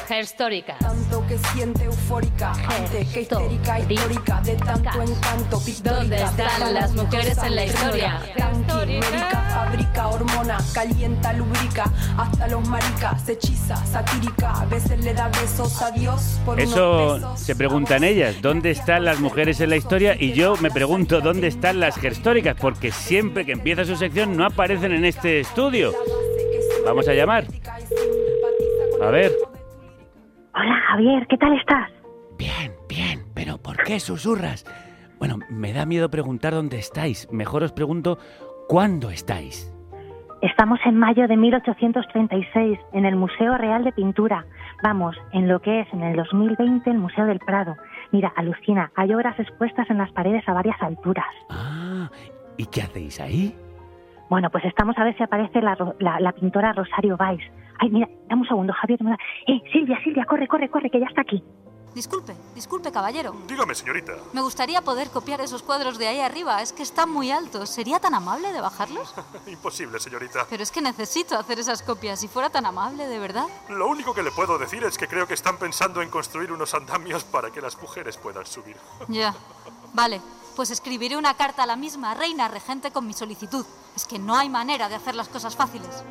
¿Quién 0.08 0.20
va 0.20 0.22
a 0.22 0.22
detenerte? 0.22 0.38
Históricas. 0.38 0.80
Tanto 0.80 1.28
que 1.28 1.38
siente 1.38 1.84
eufórica, 1.84 2.52
ante 2.52 3.06
que 3.08 3.22
histérica, 3.22 3.80
histórica, 3.80 4.42
de 4.42 4.56
tanto 4.56 5.02
encanto, 5.02 5.60
pictórica. 5.64 6.00
¿Dónde 6.00 6.16
están 6.24 6.74
las 6.74 6.94
mujeres 6.94 7.38
en 7.44 7.56
la 7.56 7.66
historia? 7.66 8.22
Tranquimérica, 8.36 9.42
fabrica 9.50 10.08
hormona, 10.08 10.58
calienta, 10.74 11.34
lubrica, 11.34 11.92
hasta 12.18 12.48
los 12.48 12.68
maricas, 12.68 13.22
se 13.24 13.34
hechiza, 13.34 13.76
satírica, 13.86 14.62
a 14.62 14.66
veces 14.66 15.04
le 15.04 15.14
da 15.14 15.30
besos 15.30 15.82
a 15.82 15.92
Dios 15.92 16.40
por 16.46 16.58
unos 16.58 16.72
Eso 16.72 17.38
se 17.38 17.56
preguntan 17.56 18.04
ellas, 18.04 18.42
¿dónde 18.42 18.72
están 18.72 19.06
las 19.06 19.20
mujeres 19.20 19.60
en 19.60 19.70
la 19.70 19.76
historia? 19.76 20.16
Y 20.18 20.34
yo 20.34 20.56
me 20.58 20.72
pregunto, 20.72 21.20
¿dónde 21.22 21.48
están 21.48 21.80
las 21.80 22.02
históricas? 22.04 22.56
Porque 22.60 22.92
siempre 22.92 23.46
que 23.46 23.54
empieza 23.54 23.86
su 23.86 23.96
sección 23.96 24.38
no 24.38 24.46
aparecen 24.46 24.94
en 24.94 25.06
este 25.06 25.40
estudio. 25.42 25.94
Vamos 26.86 27.08
a 27.08 27.14
llamar. 27.14 27.46
A 29.02 29.10
ver. 29.10 29.57
Hola 30.58 30.76
Javier, 30.90 31.28
¿qué 31.28 31.38
tal 31.38 31.54
estás? 31.54 31.92
¿Pero 33.34 33.60
por 33.60 33.78
qué 33.84 34.00
susurras? 34.00 34.66
Bueno, 35.20 35.36
me 35.50 35.72
da 35.72 35.86
miedo 35.86 36.10
preguntar 36.10 36.54
dónde 36.54 36.78
estáis. 36.80 37.28
Mejor 37.32 37.62
os 37.64 37.72
pregunto, 37.72 38.18
¿cuándo 38.68 39.12
estáis? 39.12 39.72
Estamos 40.42 40.80
en 40.86 40.98
mayo 40.98 41.28
de 41.28 41.38
1836 41.38 42.80
en 42.94 43.06
el 43.06 43.16
Museo 43.16 43.56
Real 43.58 43.84
de 43.84 43.92
Pintura. 43.92 44.46
Vamos, 44.84 45.16
en 45.34 45.48
lo 45.48 45.60
que 45.62 45.82
es 45.82 45.94
en 45.94 46.02
el 46.02 46.16
2020 46.16 46.90
el 46.90 46.98
Museo 46.98 47.26
del 47.26 47.40
Prado. 47.40 47.76
Mira, 48.12 48.34
alucina, 48.36 48.92
hay 48.96 49.14
obras 49.14 49.40
expuestas 49.40 49.88
en 49.92 50.00
las 50.00 50.12
paredes 50.12 50.44
a 50.50 50.54
varias 50.54 50.82
alturas. 50.82 51.26
Ah, 51.52 52.10
¿y 52.58 52.66
qué 52.66 52.82
hacéis 52.82 53.20
ahí? 53.22 53.56
Bueno, 54.30 54.50
pues 54.50 54.66
estamos 54.66 54.98
a 54.98 55.04
ver 55.04 55.16
si 55.16 55.24
aparece 55.24 55.62
la- 55.62 56.20
la 56.20 56.32
pintora 56.34 56.74
Rosario 56.74 57.16
Valls. 57.18 57.44
Ay, 57.80 57.90
mira, 57.90 58.08
dame 58.28 58.42
un 58.42 58.48
segundo, 58.48 58.74
Javier. 58.74 59.00
Eh, 59.48 59.62
Silvia, 59.72 60.00
Silvia, 60.04 60.26
corre, 60.26 60.48
corre, 60.48 60.70
corre, 60.70 60.90
que 60.90 61.00
ya 61.00 61.06
está 61.06 61.22
aquí. 61.22 61.44
Disculpe, 61.98 62.36
disculpe, 62.54 62.92
caballero. 62.92 63.36
Dígame, 63.48 63.74
señorita. 63.74 64.14
Me 64.32 64.42
gustaría 64.42 64.82
poder 64.82 65.10
copiar 65.10 65.42
esos 65.42 65.64
cuadros 65.64 65.98
de 65.98 66.08
ahí 66.08 66.20
arriba. 66.20 66.62
Es 66.62 66.72
que 66.72 66.84
están 66.84 67.10
muy 67.10 67.32
altos. 67.32 67.72
¿Sería 67.72 68.00
tan 68.00 68.14
amable 68.14 68.54
de 68.54 68.62
bajarlos? 68.62 69.16
Imposible, 69.48 70.00
señorita. 70.00 70.46
Pero 70.48 70.62
es 70.62 70.72
que 70.72 70.80
necesito 70.80 71.36
hacer 71.36 71.58
esas 71.58 71.82
copias. 71.82 72.20
Si 72.20 72.28
fuera 72.28 72.52
tan 72.52 72.68
amable, 72.68 73.08
de 73.08 73.18
verdad. 73.18 73.48
Lo 73.70 73.88
único 73.88 74.14
que 74.14 74.22
le 74.22 74.30
puedo 74.30 74.60
decir 74.60 74.84
es 74.84 74.96
que 74.96 75.08
creo 75.08 75.28
que 75.28 75.34
están 75.34 75.58
pensando 75.58 76.04
en 76.04 76.10
construir 76.12 76.52
unos 76.52 76.76
andamios 76.76 77.24
para 77.24 77.50
que 77.50 77.62
las 77.62 77.82
mujeres 77.82 78.16
puedan 78.18 78.46
subir. 78.46 78.76
Ya. 79.08 79.34
Vale. 79.94 80.22
Pues 80.56 80.70
escribiré 80.70 81.18
una 81.18 81.36
carta 81.36 81.64
a 81.64 81.66
la 81.66 81.76
misma 81.76 82.14
reina 82.14 82.48
regente 82.48 82.92
con 82.92 83.08
mi 83.08 83.14
solicitud. 83.14 83.66
Es 83.96 84.06
que 84.06 84.20
no 84.20 84.36
hay 84.36 84.50
manera 84.50 84.88
de 84.88 84.96
hacer 84.96 85.16
las 85.16 85.30
cosas 85.30 85.56
fáciles. 85.56 86.04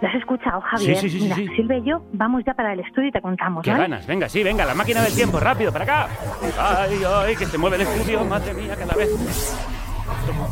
¿Lo 0.00 0.08
has 0.08 0.14
escuchado, 0.14 0.60
Javier? 0.62 0.96
Sí, 0.96 1.08
sí, 1.08 1.10
sí, 1.10 1.18
sí, 1.18 1.22
mira, 1.24 1.36
sí. 1.36 1.46
Silvia 1.56 1.76
y 1.78 1.84
yo 1.84 2.02
vamos 2.12 2.42
ya 2.46 2.54
para 2.54 2.72
el 2.72 2.80
estudio 2.80 3.08
y 3.08 3.12
te 3.12 3.20
contamos, 3.20 3.62
¿Qué 3.62 3.70
¿vale? 3.70 3.82
ganas? 3.82 4.06
Venga, 4.06 4.28
sí, 4.30 4.42
venga, 4.42 4.64
la 4.64 4.74
máquina 4.74 5.02
del 5.02 5.14
tiempo, 5.14 5.38
rápido, 5.38 5.70
para 5.72 5.84
acá. 5.84 6.08
Ay, 6.58 7.00
ay, 7.06 7.36
que 7.36 7.44
se 7.44 7.58
mueve 7.58 7.76
el 7.76 7.82
estudio, 7.82 8.24
madre 8.24 8.54
mía, 8.54 8.76
cada 8.76 8.94
vez. 8.94 9.10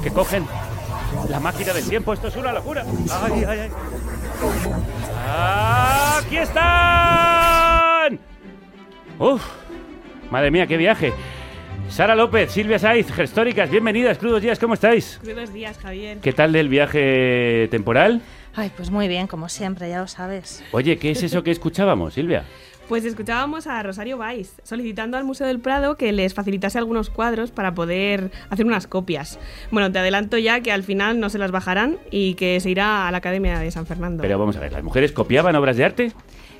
Que 0.02 0.10
cogen 0.10 0.44
la 1.30 1.40
máquina 1.40 1.72
del 1.72 1.88
tiempo, 1.88 2.12
esto 2.12 2.28
es 2.28 2.36
una 2.36 2.52
locura. 2.52 2.84
Ay, 3.22 3.44
ay, 3.48 3.58
ay. 3.60 3.70
¡Aquí 6.18 6.36
están! 6.36 8.18
Uf, 9.18 9.42
madre 10.30 10.50
mía, 10.50 10.66
qué 10.66 10.76
viaje. 10.76 11.12
Sara 11.88 12.14
López, 12.14 12.52
Silvia 12.52 12.78
Saiz, 12.78 13.10
Gestóricas, 13.10 13.70
bienvenidas, 13.70 14.18
crudos 14.18 14.42
días, 14.42 14.58
¿cómo 14.58 14.74
estáis? 14.74 15.18
Buenos 15.24 15.52
días, 15.54 15.78
Javier. 15.78 16.18
¿Qué 16.20 16.34
tal 16.34 16.52
del 16.52 16.68
viaje 16.68 17.66
temporal? 17.70 18.20
Ay, 18.58 18.72
pues 18.74 18.90
muy 18.90 19.06
bien, 19.06 19.28
como 19.28 19.48
siempre, 19.48 19.88
ya 19.88 20.00
lo 20.00 20.08
sabes. 20.08 20.64
Oye, 20.72 20.98
¿qué 20.98 21.12
es 21.12 21.22
eso 21.22 21.44
que 21.44 21.52
escuchábamos, 21.52 22.14
Silvia? 22.14 22.42
Pues 22.88 23.04
escuchábamos 23.04 23.68
a 23.68 23.80
Rosario 23.84 24.18
Valls 24.18 24.54
solicitando 24.64 25.16
al 25.16 25.22
Museo 25.22 25.46
del 25.46 25.60
Prado 25.60 25.96
que 25.96 26.10
les 26.10 26.34
facilitase 26.34 26.76
algunos 26.76 27.08
cuadros 27.08 27.52
para 27.52 27.72
poder 27.74 28.32
hacer 28.50 28.66
unas 28.66 28.88
copias. 28.88 29.38
Bueno, 29.70 29.92
te 29.92 30.00
adelanto 30.00 30.38
ya 30.38 30.60
que 30.60 30.72
al 30.72 30.82
final 30.82 31.20
no 31.20 31.30
se 31.30 31.38
las 31.38 31.52
bajarán 31.52 31.98
y 32.10 32.34
que 32.34 32.58
se 32.58 32.70
irá 32.70 33.06
a 33.06 33.12
la 33.12 33.18
Academia 33.18 33.60
de 33.60 33.70
San 33.70 33.86
Fernando. 33.86 34.22
Pero 34.22 34.40
vamos 34.40 34.56
a 34.56 34.60
ver, 34.60 34.72
¿las 34.72 34.82
mujeres 34.82 35.12
copiaban 35.12 35.54
obras 35.54 35.76
de 35.76 35.84
arte? 35.84 36.12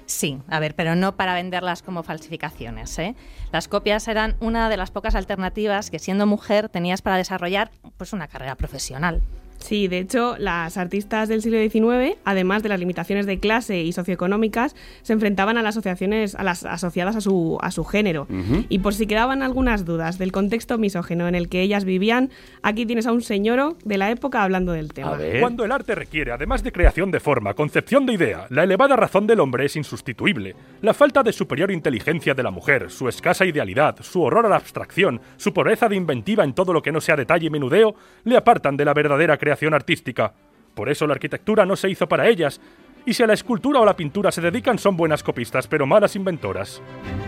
Sí, 0.06 0.38
a 0.46 0.60
ver, 0.60 0.76
pero 0.76 0.94
no 0.94 1.16
para 1.16 1.34
venderlas 1.34 1.82
como 1.82 2.04
falsificaciones. 2.04 2.96
¿eh? 3.00 3.16
Las 3.50 3.66
copias 3.66 4.06
eran 4.06 4.36
una 4.38 4.68
de 4.68 4.76
las 4.76 4.92
pocas 4.92 5.16
alternativas 5.16 5.90
que 5.90 5.98
siendo 5.98 6.26
mujer 6.26 6.68
tenías 6.68 7.02
para 7.02 7.16
desarrollar 7.16 7.72
pues, 7.96 8.12
una 8.12 8.28
carrera 8.28 8.54
profesional. 8.54 9.20
Sí, 9.58 9.88
de 9.88 9.98
hecho, 9.98 10.36
las 10.38 10.76
artistas 10.76 11.28
del 11.28 11.42
siglo 11.42 11.58
XIX, 11.58 12.16
además 12.24 12.62
de 12.62 12.68
las 12.68 12.78
limitaciones 12.78 13.26
de 13.26 13.38
clase 13.38 13.82
y 13.82 13.92
socioeconómicas, 13.92 14.74
se 15.02 15.12
enfrentaban 15.12 15.58
a 15.58 15.62
las 15.62 15.76
asociaciones 15.76 16.34
a 16.34 16.44
las 16.44 16.64
asociadas 16.64 17.16
a 17.16 17.20
su, 17.20 17.58
a 17.60 17.70
su 17.70 17.84
género. 17.84 18.26
Y 18.68 18.78
por 18.78 18.94
si 18.94 19.06
quedaban 19.06 19.42
algunas 19.42 19.84
dudas 19.84 20.18
del 20.18 20.32
contexto 20.32 20.78
misógeno 20.78 21.28
en 21.28 21.34
el 21.34 21.48
que 21.48 21.60
ellas 21.60 21.84
vivían, 21.84 22.30
aquí 22.62 22.86
tienes 22.86 23.06
a 23.06 23.12
un 23.12 23.20
señoro 23.20 23.76
de 23.84 23.98
la 23.98 24.10
época 24.10 24.42
hablando 24.42 24.72
del 24.72 24.92
tema. 24.92 25.18
Cuando 25.40 25.64
el 25.64 25.72
arte 25.72 25.94
requiere, 25.94 26.32
además 26.32 26.62
de 26.62 26.72
creación 26.72 27.10
de 27.10 27.20
forma, 27.20 27.54
concepción 27.54 28.06
de 28.06 28.14
idea, 28.14 28.46
la 28.50 28.62
elevada 28.62 28.96
razón 28.96 29.26
del 29.26 29.40
hombre 29.40 29.66
es 29.66 29.76
insustituible. 29.76 30.54
La 30.82 30.94
falta 30.94 31.22
de 31.22 31.32
superior 31.32 31.70
inteligencia 31.70 32.34
de 32.34 32.42
la 32.42 32.50
mujer, 32.50 32.90
su 32.90 33.08
escasa 33.08 33.44
idealidad, 33.44 33.96
su 34.00 34.22
horror 34.22 34.46
a 34.46 34.48
la 34.48 34.56
abstracción, 34.56 35.20
su 35.36 35.52
pobreza 35.52 35.88
de 35.88 35.96
inventiva 35.96 36.44
en 36.44 36.54
todo 36.54 36.72
lo 36.72 36.82
que 36.82 36.92
no 36.92 37.00
sea 37.00 37.16
detalle 37.16 37.46
y 37.46 37.50
menudeo, 37.50 37.94
le 38.24 38.36
apartan 38.36 38.76
de 38.76 38.84
la 38.84 38.94
verdadera 38.94 39.36
creación 39.36 39.47
artística. 39.50 40.32
Por 40.74 40.88
eso 40.88 41.06
la 41.06 41.14
arquitectura 41.14 41.66
no 41.66 41.76
se 41.76 41.90
hizo 41.90 42.08
para 42.08 42.28
ellas. 42.28 42.60
Y 43.04 43.14
si 43.14 43.22
a 43.22 43.26
la 43.26 43.34
escultura 43.34 43.80
o 43.80 43.84
la 43.84 43.96
pintura 43.96 44.30
se 44.30 44.40
dedican 44.40 44.78
son 44.78 44.96
buenas 44.96 45.22
copistas, 45.22 45.66
pero 45.66 45.86
malas 45.86 46.14
inventoras. 46.14 46.80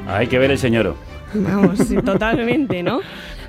Hay 0.06 0.26
que 0.26 0.38
ver 0.38 0.50
el 0.50 0.58
señoro. 0.58 0.94
Vamos, 1.34 1.78
totalmente, 2.04 2.82
¿no? 2.82 3.00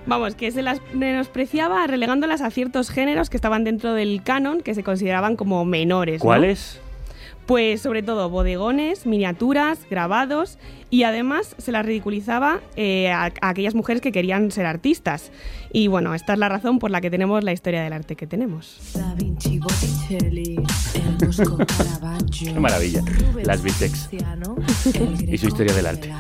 Vamos, 0.08 0.34
que 0.36 0.52
se 0.52 0.64
las 0.64 0.82
menospreciaba 0.94 1.86
relegándolas 1.86 2.42
a 2.42 2.50
ciertos 2.50 2.90
géneros 2.90 3.30
que 3.30 3.38
estaban 3.38 3.64
dentro 3.64 3.94
del 3.94 4.24
canon 4.24 4.62
que 4.62 4.74
se 4.74 4.84
consideraban 4.84 5.36
como 5.36 5.64
menores. 5.66 6.22
¿no? 6.22 6.26
¿Cuáles? 6.26 6.81
Pues 7.52 7.82
sobre 7.82 8.02
todo 8.02 8.30
bodegones, 8.30 9.06
miniaturas, 9.06 9.80
grabados 9.90 10.58
y 10.90 11.04
además 11.04 11.54
se 11.58 11.74
las 11.74 11.86
ridiculizaba 11.86 12.62
eh, 12.78 13.12
a, 13.12 13.24
a 13.24 13.50
aquellas 13.50 13.76
mujeres 13.76 14.02
que 14.02 14.14
querían 14.14 14.52
ser 14.52 14.66
artistas. 14.66 15.34
Y 15.74 15.88
bueno, 15.88 16.16
esta 16.16 16.32
es 16.32 16.40
la 16.40 16.48
razón 16.48 16.80
por 16.80 16.92
la 16.92 17.02
que 17.02 17.10
tenemos 17.10 17.44
la 17.44 17.52
historia 17.52 17.84
del 17.84 17.92
arte 17.92 18.16
que 18.16 18.26
tenemos. 18.26 18.80
Qué 22.40 22.58
maravilla. 22.58 23.04
Las 23.44 23.62
Vitex. 23.62 24.10
Y 25.28 25.38
su 25.38 25.48
historia 25.48 25.74
del 25.74 25.88
arte. 25.88 26.14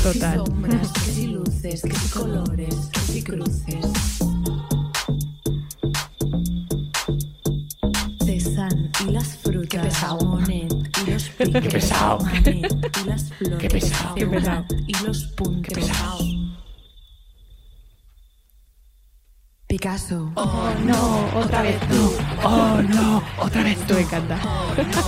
Total. 0.00 0.44
Y 9.06 9.10
las 9.12 9.38
frutas, 9.38 10.02
Qué 11.38 11.46
pesado. 11.46 12.18
Qué 13.60 13.68
pesado. 13.68 14.14
Qué 14.16 14.26
pesado. 14.26 14.64
Y 14.86 15.06
los 15.06 15.24
puntos. 15.36 15.90
Picasso. 19.68 20.32
Oh 20.34 20.72
no, 20.82 21.38
otra 21.38 21.62
vez 21.62 21.78
tú. 21.80 22.16
Oh 22.42 22.80
no, 22.82 23.22
otra 23.38 23.62
vez 23.62 23.78
tú. 23.86 23.94
Me 23.94 24.00
encanta. 24.00 24.38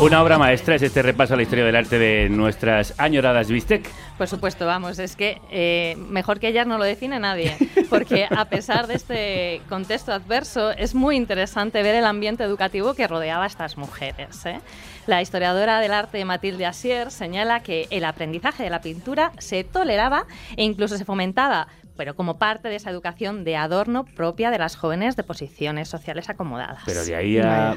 Una 0.00 0.22
obra 0.22 0.38
maestra 0.38 0.74
es 0.74 0.82
este 0.82 1.02
repaso 1.02 1.34
a 1.34 1.36
la 1.38 1.42
historia 1.42 1.64
del 1.64 1.74
arte 1.74 1.98
de 1.98 2.28
nuestras 2.28 2.94
añoradas 2.98 3.48
Bistec. 3.48 3.88
Por 4.18 4.28
supuesto, 4.28 4.66
vamos, 4.66 4.98
es 4.98 5.16
que 5.16 5.40
eh, 5.50 5.96
mejor 5.96 6.40
que 6.40 6.48
ellas 6.48 6.66
no 6.66 6.76
lo 6.76 6.84
define 6.84 7.18
nadie, 7.18 7.56
porque 7.88 8.28
a 8.30 8.44
pesar 8.44 8.86
de 8.86 8.94
este 8.96 9.62
contexto 9.70 10.12
adverso, 10.12 10.72
es 10.72 10.94
muy 10.94 11.16
interesante 11.16 11.82
ver 11.82 11.94
el 11.94 12.04
ambiente 12.04 12.44
educativo 12.44 12.92
que 12.92 13.08
rodeaba 13.08 13.44
a 13.44 13.46
estas 13.46 13.78
mujeres. 13.78 14.44
¿eh? 14.44 14.60
La 15.06 15.22
historiadora 15.22 15.80
del 15.80 15.92
arte 15.92 16.24
Matilde 16.24 16.66
Asier 16.66 17.10
señala 17.10 17.60
que 17.60 17.88
el 17.90 18.04
aprendizaje 18.04 18.62
de 18.62 18.70
la 18.70 18.80
pintura 18.80 19.32
se 19.38 19.64
toleraba 19.64 20.26
e 20.56 20.64
incluso 20.64 20.96
se 20.96 21.04
fomentaba 21.04 21.68
pero 21.96 22.16
como 22.16 22.38
parte 22.38 22.70
de 22.70 22.76
esa 22.76 22.88
educación 22.88 23.44
de 23.44 23.56
adorno 23.56 24.06
propia 24.06 24.50
de 24.50 24.56
las 24.56 24.74
jóvenes 24.74 25.16
de 25.16 25.22
posiciones 25.22 25.86
sociales 25.86 26.30
acomodadas. 26.30 26.80
Pero 26.86 27.04
de 27.04 27.14
ahí 27.14 27.38
a 27.38 27.76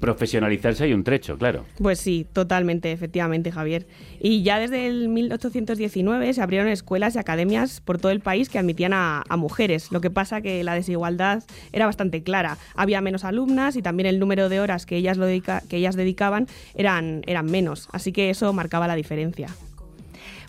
profesionalizarse 0.00 0.84
hay 0.84 0.92
un 0.92 1.04
trecho, 1.04 1.36
claro. 1.38 1.64
Pues 1.78 1.98
sí, 1.98 2.26
totalmente, 2.32 2.92
efectivamente, 2.92 3.50
Javier. 3.50 3.86
Y 4.20 4.42
ya 4.42 4.58
desde 4.58 4.86
el 4.86 5.08
1819 5.08 6.32
se 6.32 6.42
abrieron 6.42 6.68
escuelas 6.68 7.16
y 7.16 7.18
academias 7.18 7.80
por 7.80 7.98
todo 7.98 8.12
el 8.12 8.20
país 8.20 8.48
que 8.48 8.58
admitían 8.58 8.92
a, 8.92 9.24
mujeres. 9.36 9.92
Lo 9.92 10.00
que 10.00 10.10
pasa 10.10 10.40
que 10.40 10.64
la 10.64 10.74
desigualdad 10.74 11.44
era 11.72 11.86
bastante 11.86 12.22
clara. 12.22 12.58
Había 12.74 13.00
menos 13.00 13.24
alumnas 13.24 13.76
y 13.76 13.82
también 13.82 14.06
el 14.06 14.18
número 14.18 14.48
de 14.48 14.60
horas 14.60 14.84
que 14.84 14.96
ellas, 14.96 15.16
lo 15.16 15.26
que 15.26 15.76
ellas 15.76 15.94
dedicaban 15.94 16.46
eran, 16.74 17.22
eran 17.26 17.46
menos. 17.46 17.88
Así 17.92 18.12
que 18.12 18.30
eso 18.30 18.52
marcaba 18.52 18.88
la 18.88 18.96
diferencia. 18.96 19.48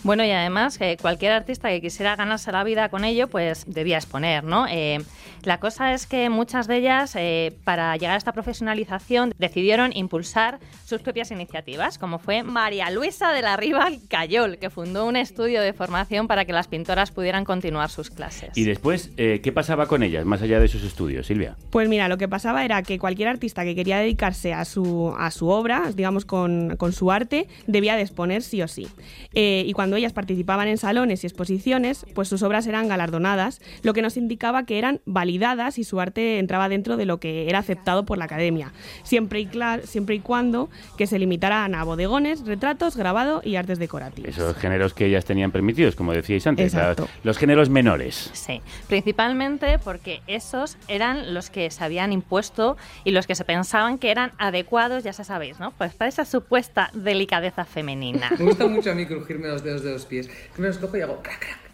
Bueno, 0.04 0.24
y 0.24 0.32
además 0.32 0.78
que 0.78 0.98
cualquier 0.98 1.34
artista 1.34 1.70
que 1.70 1.82
quisiera 1.82 2.16
ganarse 2.16 2.52
la 2.52 2.64
vida 2.64 2.90
con 2.90 3.04
ello, 3.04 3.28
pues 3.28 3.66
debía 3.68 3.98
exponer, 3.98 4.44
¿no? 4.44 4.66
Eh, 4.70 5.00
la 5.44 5.60
cosa 5.60 5.94
es 5.94 6.06
que 6.06 6.30
muchas 6.30 6.68
de 6.68 6.78
ellas, 6.78 7.16
eh, 7.16 7.58
para 7.64 7.96
llegar 7.96 8.16
a 8.16 8.18
esta 8.18 8.32
profesionalización, 8.32 9.34
decidieron 9.38 9.92
impulsar 9.96 10.60
sus 10.86 11.02
propias 11.02 11.32
iniciativas, 11.32 11.98
como 11.98 12.20
fue 12.20 12.44
María 12.44 12.90
Luisa 12.92 13.32
de 13.32 13.42
la 13.42 13.58
Riva 13.58 13.90
Cayol, 14.10 14.58
que 14.58 14.70
fundó 14.70 15.06
un 15.06 15.16
estudio 15.16 15.62
de 15.62 15.74
formación 15.74 16.28
para 16.28 16.46
que 16.46 16.54
las 16.54 16.68
pintoras 16.68 17.12
pudieran 17.12 17.46
continuar 17.46 17.90
sus 17.90 18.10
clases. 18.10 18.58
Y 18.58 18.64
después, 18.64 19.12
eh, 19.18 19.42
¿qué 19.44 19.52
pasaba 19.52 19.88
con 19.88 20.04
ellas, 20.04 20.26
más 20.26 20.42
allá 20.42 20.60
de 20.60 20.68
sus 20.68 20.84
estudios, 20.84 21.28
Silvia? 21.28 21.56
Pues 21.72 21.88
mira, 21.90 22.08
lo 22.08 22.18
que 22.18 22.28
pasaba 22.28 22.64
era 22.66 22.84
que 22.84 23.00
cualquier 23.00 23.30
artista 23.30 23.64
que 23.64 23.76
quería 23.76 24.00
dedicarse 24.00 24.54
a 24.54 24.66
su, 24.66 25.14
a 25.18 25.32
su 25.32 25.50
obra, 25.50 25.92
digamos 25.94 26.26
con, 26.26 26.76
con 26.78 26.94
su 26.94 27.12
arte, 27.12 27.48
debía 27.68 27.96
de 27.96 28.02
exponer 28.02 28.42
sí 28.42 28.62
o 28.62 28.68
sí. 28.68 28.88
Eh, 29.34 29.64
y 29.66 29.74
cuando 29.74 29.89
ellas 29.96 30.14
participaban 30.14 30.68
en 30.68 30.78
salones 30.78 31.24
y 31.24 31.28
exposiciones, 31.28 32.06
pues 32.16 32.28
sus 32.28 32.44
obras 32.44 32.68
eran 32.68 32.88
galardonadas, 32.88 33.62
lo 33.84 33.94
que 33.94 34.02
nos 34.02 34.18
indicaba 34.18 34.64
que 34.66 34.78
eran 34.78 35.02
validadas 35.06 35.78
y 35.78 35.84
su 35.84 36.00
arte 36.00 36.40
entraba 36.40 36.70
dentro 36.70 36.98
de 36.98 37.06
lo 37.06 37.20
que 37.20 37.50
era 37.50 37.60
aceptado 37.60 38.06
por 38.06 38.18
la 38.18 38.26
academia, 38.26 38.72
siempre 39.04 39.40
y, 39.40 39.46
cla- 39.48 39.82
siempre 39.84 40.16
y 40.16 40.20
cuando 40.20 40.70
que 40.98 41.08
se 41.08 41.20
limitaran 41.20 41.76
a 41.76 41.84
bodegones, 41.84 42.46
retratos, 42.46 42.96
grabado 42.96 43.42
y 43.44 43.56
artes 43.56 43.80
decorativas. 43.80 44.32
Esos 44.38 44.56
géneros 44.58 44.94
que 44.94 45.06
ellas 45.06 45.26
tenían 45.26 45.52
permitidos, 45.52 45.96
como 45.96 46.14
decíais 46.14 46.46
antes, 46.48 46.74
la- 46.74 46.96
los 47.24 47.38
géneros 47.38 47.70
menores. 47.70 48.30
Sí, 48.34 48.62
principalmente 48.88 49.80
porque 49.80 50.22
esos 50.28 50.78
eran 50.88 51.34
los 51.34 51.50
que 51.50 51.72
se 51.72 51.84
habían 51.84 52.14
impuesto 52.14 52.78
y 53.04 53.12
los 53.12 53.26
que 53.28 53.36
se 53.36 53.44
pensaban 53.46 53.98
que 53.98 54.12
eran 54.12 54.32
adecuados, 54.38 55.04
ya 55.04 55.14
se 55.14 55.24
sabéis, 55.24 55.60
¿no? 55.60 55.72
Pues 55.72 55.94
para 55.94 56.10
esa 56.10 56.26
supuesta 56.26 56.90
delicadeza 56.94 57.66
femenina. 57.66 58.30
Me 58.38 58.46
gusta 58.46 58.68
mucho 58.68 58.92
a 58.92 58.94
mí 58.96 59.06
crujirme 59.06 59.48
los 59.48 59.64
dedos 59.64 59.79
de 59.84 59.92
los 59.92 60.06
pies. 60.06 60.28
Que 60.28 60.62
me 60.62 60.68
los 60.68 60.78
cojo 60.78 60.98
y 60.98 61.02
hago 61.02 61.22
crack, 61.22 61.69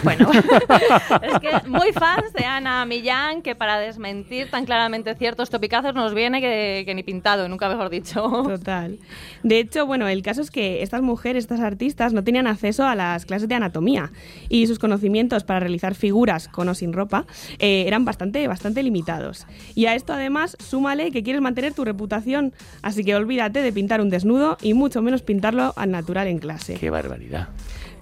crack. 0.00 0.20
Es 1.22 1.38
que 1.38 1.68
muy 1.68 1.92
fans 1.92 2.32
de 2.32 2.44
Ana 2.44 2.84
Millán, 2.84 3.42
que 3.42 3.54
para 3.54 3.78
desmentir 3.78 4.50
tan 4.50 4.64
claramente 4.64 5.14
ciertos 5.14 5.50
topicazos 5.50 5.94
nos 5.94 6.14
viene 6.14 6.40
que, 6.40 6.82
que 6.86 6.94
ni 6.94 7.02
pintado, 7.02 7.48
nunca 7.48 7.68
mejor 7.68 7.90
dicho. 7.90 8.22
Total. 8.22 8.98
De 9.42 9.58
hecho, 9.58 9.86
bueno, 9.86 10.08
el 10.08 10.22
caso 10.22 10.42
es 10.42 10.50
que 10.50 10.82
estas 10.82 11.02
mujeres, 11.02 11.44
estas 11.44 11.60
artistas, 11.60 12.12
no 12.12 12.24
tenían 12.24 12.46
acceso 12.46 12.84
a 12.84 12.94
las 12.94 13.26
clases 13.26 13.48
de 13.48 13.54
anatomía 13.54 14.10
y 14.48 14.66
sus 14.66 14.78
conocimientos 14.78 15.44
para 15.44 15.60
realizar 15.60 15.94
figuras 15.94 16.48
con 16.48 16.68
o 16.68 16.74
sin 16.74 16.92
ropa 16.92 17.26
eh, 17.58 17.84
eran 17.86 18.04
bastante, 18.04 18.46
bastante 18.48 18.82
limitados. 18.82 19.46
Y 19.74 19.86
a 19.86 19.94
esto 19.94 20.12
además, 20.12 20.56
súmale 20.58 21.10
que 21.10 21.22
quieres 21.22 21.42
mantener 21.42 21.74
tu 21.74 21.84
reputación, 21.84 22.52
así 22.82 23.04
que 23.04 23.14
olvídate 23.14 23.62
de 23.62 23.72
pintar 23.72 24.00
un 24.00 24.10
desnudo 24.10 24.56
y 24.62 24.74
mucho 24.74 25.02
menos 25.02 25.22
pintarlo 25.22 25.72
al 25.76 25.90
natural 25.90 26.28
en 26.28 26.38
clase. 26.38 26.74
Qué 26.74 26.90
barbaridad. 26.90 27.48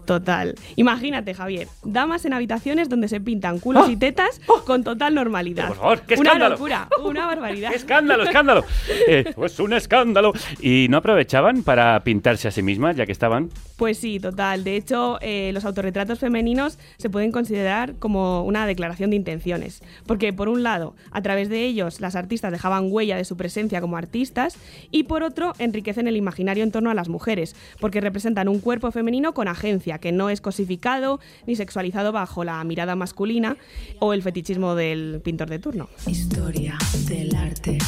Total. 0.08 0.54
Imagínate, 0.76 1.34
Javier, 1.34 1.68
damas 1.84 2.24
en 2.24 2.32
habitaciones 2.32 2.88
donde 2.88 3.08
se 3.08 3.20
pintan 3.20 3.58
culos 3.58 3.90
y 3.90 3.96
tetas 3.98 4.40
con 4.64 4.82
total 4.82 5.14
normalidad. 5.14 5.66
¡Ah! 5.66 5.68
Por 5.68 5.76
favor, 5.76 6.00
¡qué 6.00 6.14
Una 6.14 6.30
escándalo! 6.30 6.54
locura, 6.54 6.88
una 7.04 7.26
barbaridad. 7.26 7.74
¡Escándalo, 7.74 8.24
escándalo! 8.24 8.64
Eh, 9.06 9.32
pues 9.34 9.58
un 9.60 9.72
escándalo. 9.74 10.32
¿Y 10.60 10.86
no 10.88 10.96
aprovechaban 10.98 11.62
para 11.62 12.02
pintarse 12.04 12.48
a 12.48 12.50
sí 12.50 12.62
mismas, 12.62 12.96
ya 12.96 13.04
que 13.06 13.12
estaban? 13.12 13.50
Pues 13.76 13.98
sí, 13.98 14.18
total. 14.18 14.64
De 14.64 14.76
hecho, 14.76 15.18
eh, 15.20 15.50
los 15.52 15.64
autorretratos 15.64 16.18
femeninos 16.18 16.78
se 16.96 17.10
pueden 17.10 17.30
considerar 17.30 17.94
como 17.98 18.44
una 18.44 18.66
declaración 18.66 19.10
de 19.10 19.16
intenciones. 19.16 19.82
Porque, 20.06 20.32
por 20.32 20.48
un 20.48 20.62
lado, 20.62 20.94
a 21.10 21.22
través 21.22 21.48
de 21.48 21.64
ellos 21.64 22.00
las 22.00 22.16
artistas 22.16 22.50
dejaban 22.50 22.88
huella 22.90 23.16
de 23.16 23.24
su 23.24 23.36
presencia 23.36 23.80
como 23.80 23.96
artistas 23.96 24.56
y, 24.90 25.04
por 25.04 25.22
otro, 25.22 25.52
enriquecen 25.58 26.08
el 26.08 26.16
imaginario 26.16 26.64
en 26.64 26.72
torno 26.72 26.90
a 26.90 26.94
las 26.94 27.08
mujeres, 27.08 27.54
porque 27.78 28.00
representan 28.00 28.48
un 28.48 28.60
cuerpo 28.60 28.90
femenino 28.90 29.32
con 29.34 29.48
agencia, 29.48 29.97
que 29.98 30.12
no 30.12 30.30
es 30.30 30.40
cosificado 30.40 31.20
ni 31.46 31.56
sexualizado 31.56 32.12
bajo 32.12 32.44
la 32.44 32.62
mirada 32.64 32.96
masculina 32.96 33.56
o 34.00 34.12
el 34.12 34.22
fetichismo 34.22 34.74
del 34.74 35.20
pintor 35.22 35.48
de 35.50 35.58
turno. 35.58 35.88
Historia 36.06 36.78
del 37.06 37.34
arte, 37.34 37.78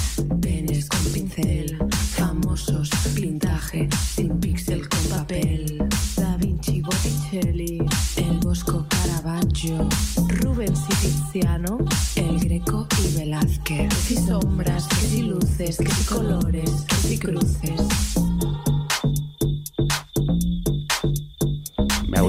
penes 0.40 0.88
con 0.88 1.04
pincel, 1.12 1.78
famosos, 1.90 2.90
pintaje, 3.14 3.88
sin 4.14 4.38
píxel 4.40 4.88
con 4.88 5.18
papel. 5.18 5.78
Da 6.16 6.36
Vinci, 6.36 6.80
Botticelli, 6.80 7.78
el 8.16 8.38
Bosco 8.38 8.86
Caravaggio, 8.88 9.88
Rubens 10.28 10.80
y 10.88 11.06
Tiziano, 11.06 11.78
el 12.16 12.38
Greco 12.40 12.86
y 13.04 13.18
Velázquez. 13.18 13.88
Que 13.88 13.90
si 13.96 14.16
sombras, 14.16 14.86
que 14.88 14.96
si 14.96 15.22
luces, 15.22 15.78
que 15.78 15.90
si 15.90 16.04
colores, 16.04 16.70
que 16.88 16.94
si 16.96 17.18
cruces. 17.18 18.29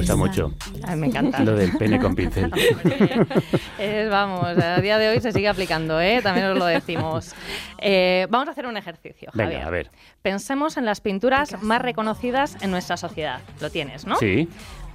Gustado 0.02 0.18
mucho. 0.18 0.52
Me 0.96 1.08
encanta. 1.08 1.44
Lo 1.44 1.56
del 1.56 1.78
pene 1.78 2.00
con 2.00 2.16
pincel. 2.16 2.52
Es, 3.78 4.10
vamos, 4.10 4.46
a 4.46 4.80
día 4.80 4.98
de 4.98 5.10
hoy 5.10 5.20
se 5.22 5.32
sigue 5.32 5.48
aplicando, 5.48 6.00
¿eh? 6.00 6.22
también 6.22 6.48
os 6.48 6.58
lo 6.58 6.66
decimos. 6.66 7.34
Eh, 7.78 8.28
vamos 8.30 8.48
a 8.48 8.52
hacer 8.52 8.68
un 8.68 8.78
ejercicio, 8.78 9.30
Javier. 9.32 9.50
Venga, 9.50 9.68
a 9.68 9.70
ver. 9.70 9.92
Pensemos 10.22 10.78
en 10.78 10.86
las 10.86 11.02
pinturas 11.02 11.62
más 11.64 11.82
reconocidas 11.82 12.58
en 12.62 12.72
nuestra 12.72 12.98
sociedad. 12.98 13.40
Lo 13.60 13.70
tienes, 13.70 14.06
¿no? 14.06 14.18
Sí. 14.18 14.50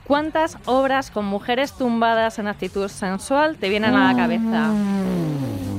¿Cuántas 0.07 0.57
obras 0.67 1.11
con 1.11 1.25
mujeres 1.25 1.73
tumbadas 1.73 2.39
en 2.39 2.47
actitud 2.47 2.89
sensual 2.89 3.57
te 3.57 3.69
vienen 3.69 3.95
a 3.95 4.13
la 4.13 4.17
cabeza? 4.17 4.71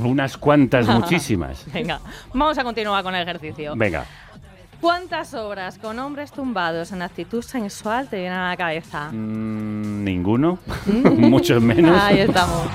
Unas 0.04 0.38
cuantas, 0.38 0.86
muchísimas. 1.00 1.66
Venga, 1.72 2.02
vamos 2.34 2.58
a 2.58 2.64
continuar 2.64 3.04
con 3.04 3.16
el 3.16 3.24
ejercicio. 3.24 3.74
Venga. 3.76 4.06
¿Cuántas 4.82 5.34
obras 5.34 5.78
con 5.80 5.98
hombres 6.00 6.32
tumbados 6.32 6.92
en 6.92 7.02
actitud 7.02 7.42
sensual 7.42 8.08
te 8.10 8.18
vienen 8.18 8.38
a 8.38 8.50
la 8.50 8.58
cabeza? 8.58 9.10
Mm, 9.12 10.04
Ninguno. 10.04 10.60
Muchos 10.86 11.62
menos. 11.62 12.00
Ahí 12.02 12.20
estamos. 12.20 12.68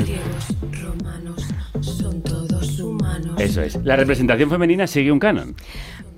Griegos, 0.00 0.48
romanos, 0.82 1.46
son 1.80 2.22
todos 2.22 2.78
humanos. 2.80 3.34
Eso 3.38 3.60
es. 3.62 3.76
La 3.84 3.96
representación 3.96 4.48
femenina 4.48 4.86
sigue 4.86 5.12
un 5.12 5.18
canon. 5.18 5.54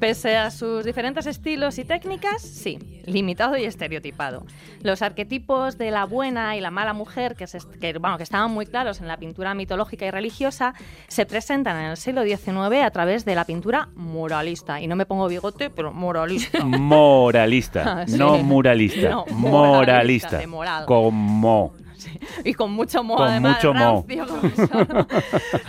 Pese 0.02 0.36
a 0.36 0.50
sus 0.50 0.84
diferentes 0.84 1.26
estilos 1.26 1.78
y 1.78 1.84
técnicas, 1.84 2.42
sí, 2.42 2.76
limitado 3.06 3.56
y 3.56 3.62
estereotipado. 3.66 4.44
Los 4.82 5.00
arquetipos 5.00 5.78
de 5.78 5.92
la 5.92 6.06
buena 6.06 6.56
y 6.56 6.60
la 6.60 6.72
mala 6.72 6.92
mujer, 6.92 7.36
que, 7.36 7.46
se- 7.46 7.60
que, 7.80 7.96
bueno, 7.98 8.16
que 8.16 8.24
estaban 8.24 8.50
muy 8.50 8.66
claros 8.66 9.00
en 9.00 9.06
la 9.06 9.16
pintura 9.16 9.54
mitológica 9.54 10.04
y 10.04 10.10
religiosa, 10.10 10.74
se 11.06 11.24
presentan 11.24 11.76
en 11.84 11.90
el 11.92 11.96
siglo 11.96 12.24
XIX 12.24 12.82
a 12.84 12.90
través 12.90 13.24
de 13.24 13.36
la 13.36 13.44
pintura 13.44 13.90
muralista. 13.94 14.80
Y 14.80 14.88
no 14.88 14.96
me 14.96 15.06
pongo 15.06 15.28
bigote, 15.28 15.70
pero 15.70 15.92
muralista. 15.92 16.64
Moralista, 16.64 17.82
Ah, 18.02 18.04
Sí. 18.08 18.18
no 18.18 18.38
muralista. 18.38 19.08
No, 19.08 19.24
moralista, 19.30 19.48
moralista. 19.48 20.38
de 20.38 20.46
y 22.44 22.54
con 22.54 22.72
mucho 22.72 23.02
mo, 23.02 23.16
Con 23.16 23.28
además. 23.28 23.56
mucho 23.56 23.74
mo. 23.74 24.04
como. 24.06 25.06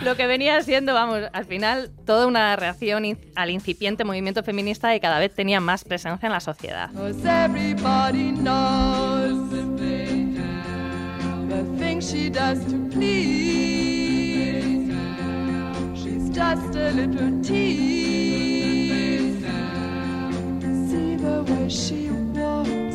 Lo 0.02 0.16
que 0.16 0.26
venía 0.26 0.60
siendo, 0.62 0.94
vamos, 0.94 1.20
al 1.32 1.44
final, 1.44 1.90
toda 2.06 2.26
una 2.26 2.56
reacción 2.56 3.04
in- 3.04 3.18
al 3.34 3.50
incipiente 3.50 4.04
movimiento 4.04 4.42
feminista 4.42 4.92
que 4.92 5.00
cada 5.00 5.18
vez 5.18 5.34
tenía 5.34 5.60
más 5.60 5.84
presencia 5.84 6.26
en 6.26 6.32
la 6.32 6.40
sociedad. 6.40 6.90
Just 16.34 16.74
a 16.76 16.90
little 16.90 17.40
tease. 17.42 19.40
See 20.88 21.16
the 21.16 21.44
way 21.48 21.68
she 21.68 22.10
walks. 22.10 22.93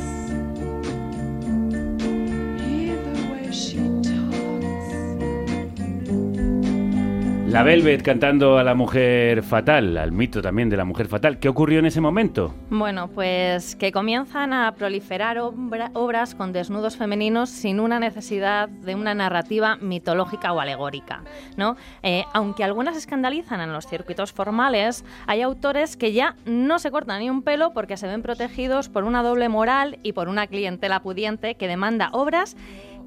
La 7.48 7.64
Velvet 7.64 8.04
cantando 8.04 8.60
a 8.60 8.64
la 8.64 8.76
mujer 8.76 9.42
fatal, 9.42 9.98
al 9.98 10.12
mito 10.12 10.40
también 10.40 10.70
de 10.70 10.78
la 10.78 10.86
mujer 10.86 11.08
fatal. 11.08 11.40
¿Qué 11.40 11.50
ocurrió 11.50 11.80
en 11.80 11.88
ese 11.88 12.00
momento? 12.00 12.54
Bueno, 12.70 13.08
pues 13.08 13.76
que 13.76 13.92
comienzan 13.92 14.54
a 14.54 14.72
proliferar 14.76 15.40
obra- 15.40 15.90
obras 15.96 16.36
con 16.36 16.54
desnudos 16.54 16.96
femeninos 16.96 17.50
sin 17.50 17.80
una 17.80 18.00
necesidad 18.00 18.70
de 18.70 18.94
una 18.94 19.16
narrativa 19.16 19.78
mitológica 19.82 20.54
o 20.54 20.60
alegórica. 20.60 21.24
¿no? 21.58 21.76
Eh, 22.04 22.24
aunque 22.34 22.64
algunas 22.64 22.96
escandalizan 22.96 23.62
en 23.62 23.74
los 23.74 23.88
circuitos 23.88 24.32
formales, 24.32 25.04
hay 25.26 25.42
autores 25.42 25.98
que 25.98 26.14
ya 26.14 26.36
no 26.46 26.78
se 26.78 26.92
cortan 26.92 27.20
ni 27.20 27.32
un 27.32 27.42
pelo 27.42 27.74
porque 27.74 27.98
se 27.98 28.06
ven 28.06 28.22
protegidos 28.22 28.90
por 28.90 29.06
una 29.06 29.24
doble 29.24 29.50
moral 29.50 29.98
y 30.04 30.14
por 30.14 30.30
una 30.30 30.46
clientela 30.46 31.00
pudiente 31.02 31.56
que 31.56 31.68
demanda 31.68 32.10
obras 32.12 32.56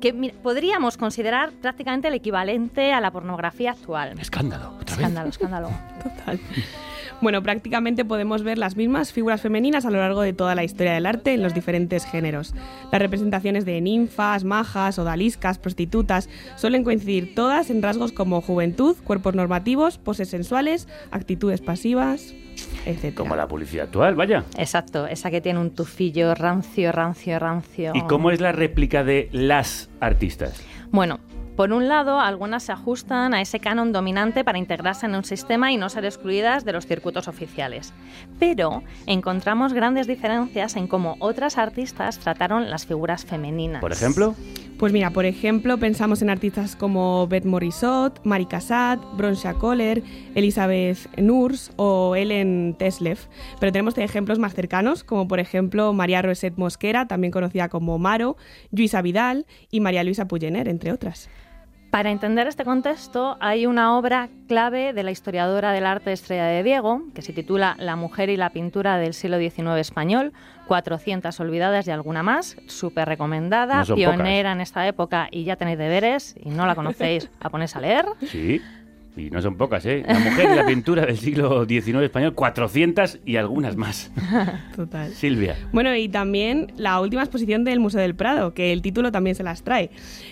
que 0.02 0.12
mira, 0.12 0.34
podríamos 0.42 0.96
considerar 0.96 1.52
prácticamente 1.52 2.08
el 2.08 2.14
equivalente 2.14 2.92
a 2.92 3.00
la 3.00 3.12
pornografía 3.12 3.70
actual. 3.70 4.18
Escándalo, 4.18 4.70
otra 4.80 4.96
vez. 4.96 5.06
Escándalo, 5.06 5.28
escándalo. 5.28 5.70
Total. 6.02 6.40
Bueno, 7.20 7.40
prácticamente 7.40 8.04
podemos 8.04 8.42
ver 8.42 8.58
las 8.58 8.74
mismas 8.74 9.12
figuras 9.12 9.40
femeninas 9.40 9.86
a 9.86 9.90
lo 9.90 9.98
largo 9.98 10.22
de 10.22 10.32
toda 10.32 10.56
la 10.56 10.64
historia 10.64 10.92
del 10.92 11.06
arte 11.06 11.34
en 11.34 11.42
los 11.42 11.54
diferentes 11.54 12.04
géneros. 12.04 12.52
Las 12.90 13.00
representaciones 13.00 13.64
de 13.64 13.80
ninfas, 13.80 14.42
majas, 14.42 14.98
odaliscas, 14.98 15.58
prostitutas 15.58 16.28
suelen 16.56 16.82
coincidir 16.82 17.36
todas 17.36 17.70
en 17.70 17.80
rasgos 17.80 18.10
como 18.10 18.40
juventud, 18.40 18.96
cuerpos 19.04 19.36
normativos, 19.36 19.98
poses 19.98 20.30
sensuales, 20.30 20.88
actitudes 21.12 21.60
pasivas, 21.60 22.34
etc. 22.86 23.14
Como 23.14 23.36
la 23.36 23.48
publicidad 23.48 23.86
actual, 23.86 24.14
vaya. 24.14 24.44
Exacto, 24.56 25.06
esa 25.06 25.30
que 25.30 25.40
tiene 25.40 25.58
un 25.58 25.70
tufillo 25.70 26.34
rancio, 26.34 26.92
rancio, 26.92 27.38
rancio. 27.38 27.92
¿Y 27.94 28.02
cómo 28.02 28.30
es 28.30 28.40
la 28.40 28.52
réplica 28.52 29.04
de 29.04 29.28
las 29.32 29.90
artistas? 30.00 30.62
Bueno, 30.90 31.20
por 31.56 31.72
un 31.72 31.86
lado, 31.86 32.18
algunas 32.18 32.62
se 32.62 32.72
ajustan 32.72 33.34
a 33.34 33.42
ese 33.42 33.60
canon 33.60 33.92
dominante 33.92 34.42
para 34.42 34.56
integrarse 34.58 35.04
en 35.04 35.14
un 35.14 35.24
sistema 35.24 35.70
y 35.70 35.76
no 35.76 35.90
ser 35.90 36.06
excluidas 36.06 36.64
de 36.64 36.72
los 36.72 36.86
circuitos 36.86 37.28
oficiales. 37.28 37.92
Pero 38.38 38.82
encontramos 39.06 39.74
grandes 39.74 40.06
diferencias 40.06 40.76
en 40.76 40.86
cómo 40.86 41.16
otras 41.18 41.58
artistas 41.58 42.18
trataron 42.18 42.70
las 42.70 42.86
figuras 42.86 43.26
femeninas. 43.26 43.82
Por 43.82 43.92
ejemplo, 43.92 44.34
Pues 44.82 44.92
mira, 44.92 45.10
por 45.10 45.26
ejemplo, 45.26 45.78
pensamos 45.78 46.22
en 46.22 46.28
artistas 46.28 46.74
como 46.74 47.28
Beth 47.28 47.44
Morisot, 47.44 48.20
Mari 48.24 48.46
Cassatt, 48.46 48.98
Broncha 49.16 49.54
Kohler, 49.54 50.02
Elizabeth 50.34 50.98
Nurs 51.18 51.70
o 51.76 52.16
Ellen 52.16 52.74
Teslev. 52.76 53.18
Pero 53.60 53.70
tenemos 53.70 53.96
ejemplos 53.96 54.40
más 54.40 54.54
cercanos, 54.54 55.04
como 55.04 55.28
por 55.28 55.38
ejemplo 55.38 55.92
María 55.92 56.20
Rosette 56.20 56.58
Mosquera, 56.58 57.06
también 57.06 57.30
conocida 57.30 57.68
como 57.68 57.96
Maro, 58.00 58.36
Luisa 58.72 59.02
Vidal 59.02 59.46
y 59.70 59.78
María 59.78 60.02
Luisa 60.02 60.26
Puyener, 60.26 60.66
entre 60.66 60.90
otras. 60.90 61.28
Para 61.92 62.10
entender 62.10 62.46
este 62.46 62.64
contexto, 62.64 63.36
hay 63.38 63.66
una 63.66 63.98
obra 63.98 64.30
clave 64.48 64.94
de 64.94 65.02
la 65.02 65.10
historiadora 65.10 65.72
del 65.72 65.84
arte 65.84 66.10
Estrella 66.10 66.46
de 66.46 66.62
Diego, 66.62 67.02
que 67.14 67.20
se 67.20 67.34
titula 67.34 67.76
La 67.78 67.96
mujer 67.96 68.30
y 68.30 68.38
la 68.38 68.48
pintura 68.48 68.96
del 68.96 69.12
siglo 69.12 69.38
XIX 69.38 69.76
español, 69.76 70.32
400 70.68 71.38
olvidadas 71.38 71.86
y 71.86 71.90
alguna 71.90 72.22
más, 72.22 72.56
súper 72.66 73.08
recomendada, 73.08 73.84
No 73.86 73.94
pionera 73.94 74.52
en 74.52 74.62
esta 74.62 74.88
época 74.88 75.28
y 75.30 75.44
ya 75.44 75.56
tenéis 75.56 75.76
deberes 75.76 76.34
y 76.42 76.48
no 76.48 76.66
la 76.66 76.74
conocéis, 76.74 77.28
a 77.40 77.50
ponerse 77.50 77.76
a 77.76 77.82
leer. 77.82 78.06
sí. 78.26 78.62
Y 79.14 79.28
no 79.28 79.42
son 79.42 79.56
pocas, 79.56 79.84
¿eh? 79.84 80.02
La 80.06 80.18
mujer 80.18 80.48
y 80.52 80.56
la 80.56 80.64
pintura 80.64 81.04
del 81.04 81.18
siglo 81.18 81.66
XIX 81.66 82.02
español, 82.02 82.32
400 82.34 83.18
y 83.26 83.36
algunas 83.36 83.76
más. 83.76 84.10
Total. 84.76 85.12
Silvia. 85.12 85.56
Bueno, 85.72 85.94
y 85.94 86.08
también 86.08 86.72
la 86.78 86.98
última 86.98 87.22
exposición 87.22 87.62
del 87.64 87.78
Museo 87.78 88.00
del 88.00 88.14
Prado, 88.14 88.54
que 88.54 88.72
el 88.72 88.80
título 88.80 89.12
también 89.12 89.36
se 89.36 89.42
las 89.42 89.64
trae. 89.64 89.90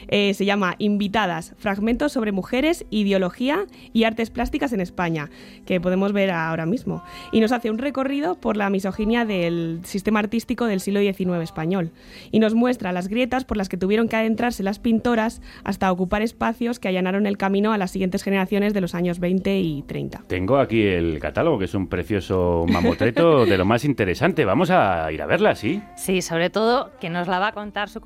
Eh, 0.09 0.33
se 0.33 0.47
llama 0.47 0.77
Invitadas, 0.79 1.55
fragmentos 1.59 2.13
sobre 2.13 2.33
mujeres, 2.33 2.87
ideología 2.89 3.67
y 3.93 4.05
artes 4.05 4.31
plásticas 4.31 4.73
en 4.73 4.81
España, 4.81 5.29
que 5.67 5.79
podemos 5.79 6.15
ver 6.15 6.31
ahora 6.31 6.65
mismo. 6.65 7.03
Y 7.33 7.41
nos 7.41 7.53
hace 7.53 7.71
un 7.71 7.77
recorrido 7.77 8.41
por 8.41 8.57
la 8.57 8.71
misoginia 8.71 9.27
del 9.27 9.81
sistema 9.85 10.21
artístico 10.21 10.65
del 10.65 10.81
siglo 10.81 11.01
XIX 11.01 11.43
español. 11.43 11.91
Y 12.31 12.39
nos 12.39 12.55
muestra 12.55 12.93
las 12.93 13.09
grietas 13.09 13.45
por 13.45 13.59
las 13.59 13.69
que 13.69 13.77
tuvieron 13.77 14.09
que 14.09 14.17
adentrarse 14.17 14.63
las 14.63 14.79
pintoras 14.79 15.43
hasta 15.65 15.93
ocupar 15.93 16.23
espacios 16.23 16.79
que 16.79 16.89
allanaron 16.89 17.27
el 17.27 17.37
camino 17.37 17.75
a 17.75 17.79
las 17.79 17.91
siguientes 17.91 18.23
generaciones 18.23 18.70
de 18.73 18.81
los 18.81 18.95
años 18.95 19.21
20 19.21 19.59
y 19.59 19.83
30. 19.83 20.25
Tengo 20.27 20.59
aquí 20.59 20.83
el 20.87 21.19
catálogo, 21.19 21.59
que 21.59 21.65
es 21.67 21.75
un 21.75 21.89
precioso 21.89 22.65
mamotreto 22.69 23.45
de 23.47 23.59
lo 23.59 23.65
más 23.65 23.85
interesante. 23.85 24.45
Vamos 24.45 24.71
a 24.71 25.11
ir 25.13 25.23
a 25.23 25.27
verla, 25.27 25.55
¿sí? 25.55 25.83
Sí, 25.97 26.23
sobre 26.23 26.51
todo 26.51 26.91
que 27.01 27.11
nos 27.11 27.29
la 27.29 27.39
va 27.39 27.49
a 27.49 27.53
contar 27.53 27.89
su, 27.89 28.01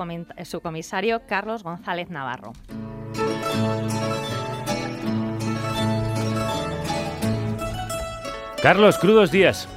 su 0.44 0.60
comisario 0.60 1.22
Carlos 1.26 1.62
González 1.62 2.10
Navarro. 2.10 2.52
Carlos, 8.62 8.96
crudos 8.98 9.30
días. 9.30 9.68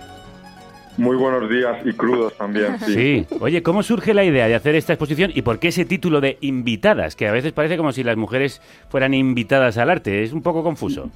Muy 0.97 1.15
buenos 1.15 1.47
días 1.47 1.77
y 1.85 1.93
crudos 1.93 2.35
también, 2.37 2.79
sí. 2.79 2.93
Sí. 2.93 3.35
Oye, 3.39 3.61
¿cómo 3.61 3.83
surge 3.83 4.15
la 4.15 4.23
idea 4.23 4.47
de 4.47 4.55
hacer 4.55 4.73
esta 4.73 4.93
exposición 4.93 5.31
y 5.33 5.43
por 5.43 5.59
qué 5.59 5.67
ese 5.67 5.85
título 5.85 6.21
de 6.21 6.37
invitadas? 6.41 7.15
Que 7.15 7.27
a 7.27 7.31
veces 7.31 7.53
parece 7.53 7.77
como 7.77 7.91
si 7.91 8.03
las 8.03 8.17
mujeres 8.17 8.61
fueran 8.89 9.13
invitadas 9.13 9.77
al 9.77 9.91
arte. 9.91 10.23
Es 10.23 10.33
un 10.33 10.41
poco 10.41 10.63
confuso. 10.63 11.11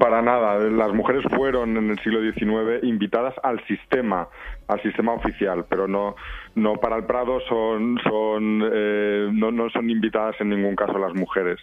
Para 0.00 0.20
nada, 0.20 0.58
las 0.58 0.92
mujeres 0.92 1.22
fueron 1.36 1.76
en 1.76 1.90
el 1.90 1.98
siglo 2.00 2.20
XIX 2.20 2.82
invitadas 2.82 3.34
al 3.44 3.64
sistema, 3.66 4.28
al 4.66 4.82
sistema 4.82 5.12
oficial, 5.12 5.64
pero 5.68 5.86
no, 5.86 6.16
no 6.54 6.74
para 6.74 6.96
el 6.96 7.04
Prado 7.04 7.40
son, 7.48 7.98
eh, 8.72 9.28
no, 9.32 9.50
no 9.50 9.70
son 9.70 9.90
invitadas 9.90 10.36
en 10.40 10.50
ningún 10.50 10.76
caso 10.76 10.98
las 10.98 11.14
mujeres. 11.14 11.58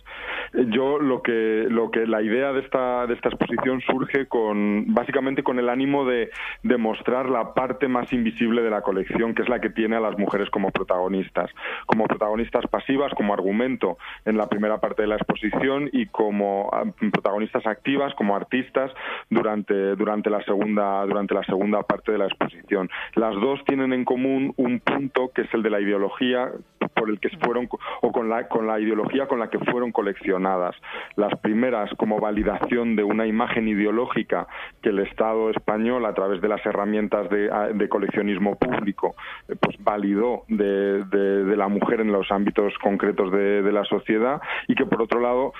Yo 0.53 0.99
lo 0.99 1.21
que, 1.21 1.65
lo 1.69 1.91
que 1.91 2.05
la 2.05 2.21
idea 2.21 2.53
de 2.53 2.61
esta, 2.61 3.05
de 3.07 3.13
esta 3.13 3.29
exposición 3.29 3.81
surge 3.81 4.27
con, 4.27 4.93
básicamente 4.93 5.43
con 5.43 5.59
el 5.59 5.69
ánimo 5.69 6.05
de, 6.05 6.29
de 6.63 6.77
mostrar 6.77 7.29
la 7.29 7.53
parte 7.53 7.87
más 7.87 8.11
invisible 8.13 8.61
de 8.61 8.69
la 8.69 8.81
colección, 8.81 9.33
que 9.33 9.43
es 9.43 9.49
la 9.49 9.59
que 9.59 9.69
tiene 9.69 9.95
a 9.95 9.99
las 9.99 10.17
mujeres 10.17 10.49
como 10.49 10.71
protagonistas, 10.71 11.49
como 11.85 12.05
protagonistas 12.05 12.65
pasivas, 12.67 13.13
como 13.13 13.33
argumento 13.33 13.97
en 14.25 14.37
la 14.37 14.47
primera 14.47 14.79
parte 14.79 15.01
de 15.03 15.07
la 15.07 15.15
exposición 15.15 15.89
y 15.91 16.07
como 16.07 16.69
ah, 16.73 16.83
protagonistas 17.11 17.65
activas, 17.65 18.13
como 18.15 18.35
artistas 18.35 18.91
durante, 19.29 19.95
durante 19.95 20.29
la 20.29 20.43
segunda, 20.43 21.05
durante 21.05 21.33
la 21.33 21.43
segunda 21.43 21.83
parte 21.83 22.11
de 22.11 22.17
la 22.17 22.25
exposición. 22.25 22.89
Las 23.15 23.35
dos 23.35 23.63
tienen 23.65 23.93
en 23.93 24.05
común 24.05 24.53
un 24.57 24.76
punto 24.79 25.31
que 25.33 25.41
es 25.43 25.53
el 25.53 25.63
de 25.63 25.69
la 25.69 25.79
ideología 25.81 26.51
por 26.95 27.09
el 27.09 27.19
que 27.19 27.29
fueron 27.43 27.67
o 28.01 28.11
con 28.11 28.29
la 28.29 28.47
con 28.47 28.65
la 28.67 28.79
ideología 28.79 29.27
con 29.27 29.39
la 29.39 29.49
que 29.49 29.59
fueron 29.59 29.91
coleccionadas. 29.91 30.75
Las 31.15 31.37
primeras 31.39 31.89
como 31.97 32.19
validación 32.19 32.95
de 32.95 33.03
una 33.03 33.25
imagen 33.27 33.67
ideológica 33.67 34.47
que 34.81 34.89
el 34.89 34.99
Estado 34.99 35.49
español 35.51 36.05
a 36.05 36.13
través 36.13 36.41
de 36.41 36.47
las 36.47 36.65
herramientas 36.65 37.29
de, 37.29 37.49
de 37.73 37.89
coleccionismo 37.89 38.55
público 38.57 39.15
eh, 39.47 39.55
pues 39.59 39.75
validó 39.83 40.43
de, 40.47 41.03
de- 41.05 41.57
la 41.57 41.67
mujer 41.67 42.01
en 42.01 42.11
los 42.11 42.31
ámbitos 42.31 42.71
concretos 42.83 43.31
de, 43.31 43.71
la 43.71 43.83
sociedad 43.85 44.39
y 44.67 44.75
que 44.75 44.85
por 44.85 45.01
otro 45.01 45.19
lado 45.19 45.53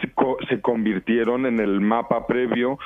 se, 0.00 0.10
se 0.48 0.60
convirtieron 0.60 1.46
en 1.46 1.60
el 1.60 1.80
mapa 1.80 2.26
previo 2.26 2.78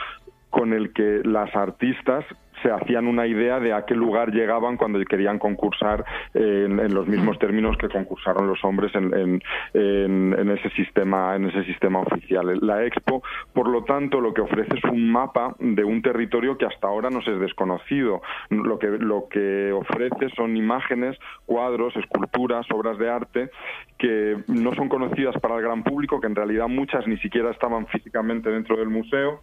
con 0.50 0.72
el 0.74 0.92
que 0.92 1.22
las 1.24 1.54
artistas 1.56 2.24
se 2.62 2.70
hacían 2.70 3.06
una 3.06 3.26
idea 3.26 3.60
de 3.60 3.72
a 3.72 3.84
qué 3.84 3.94
lugar 3.94 4.30
llegaban 4.32 4.76
cuando 4.76 4.98
querían 5.04 5.38
concursar 5.38 6.04
en, 6.34 6.78
en 6.80 6.94
los 6.94 7.06
mismos 7.06 7.38
términos 7.38 7.76
que 7.78 7.88
concursaron 7.88 8.46
los 8.46 8.62
hombres 8.64 8.94
en, 8.94 9.14
en- 9.14 9.42
en- 9.74 10.34
en 10.38 10.50
ese 10.50 10.70
sistema 10.70 11.36
en 11.36 11.44
ese 11.46 11.64
sistema 11.64 12.00
oficial. 12.00 12.58
La 12.62 12.84
Expo, 12.84 13.22
por 13.52 13.68
lo 13.68 13.84
tanto, 13.84 14.20
lo 14.20 14.32
que 14.34 14.40
ofrece 14.40 14.76
es 14.76 14.84
un 14.84 15.10
mapa 15.10 15.54
de 15.58 15.84
un 15.84 16.02
territorio 16.02 16.56
que 16.58 16.66
hasta 16.66 16.86
ahora 16.88 17.10
nos 17.10 17.26
es 17.28 17.38
desconocido. 17.40 18.22
Lo 18.50 18.78
que 18.78 18.88
lo 18.88 19.28
que 19.28 19.72
ofrece 19.72 20.28
son 20.36 20.56
imágenes, 20.56 21.16
cuadros, 21.46 21.94
esculturas, 21.96 22.66
obras 22.72 22.98
de 22.98 23.08
arte 23.10 23.50
que 23.98 24.36
no 24.48 24.74
son 24.74 24.88
conocidas 24.88 25.34
para 25.40 25.56
el 25.56 25.62
gran 25.62 25.82
público, 25.82 26.20
que 26.20 26.26
en 26.28 26.34
realidad 26.36 26.68
muchas 26.68 27.06
ni 27.06 27.16
siquiera 27.18 27.50
estaban 27.50 27.86
físicamente 27.88 28.50
dentro 28.50 28.76
del 28.76 28.88
museo 28.88 29.40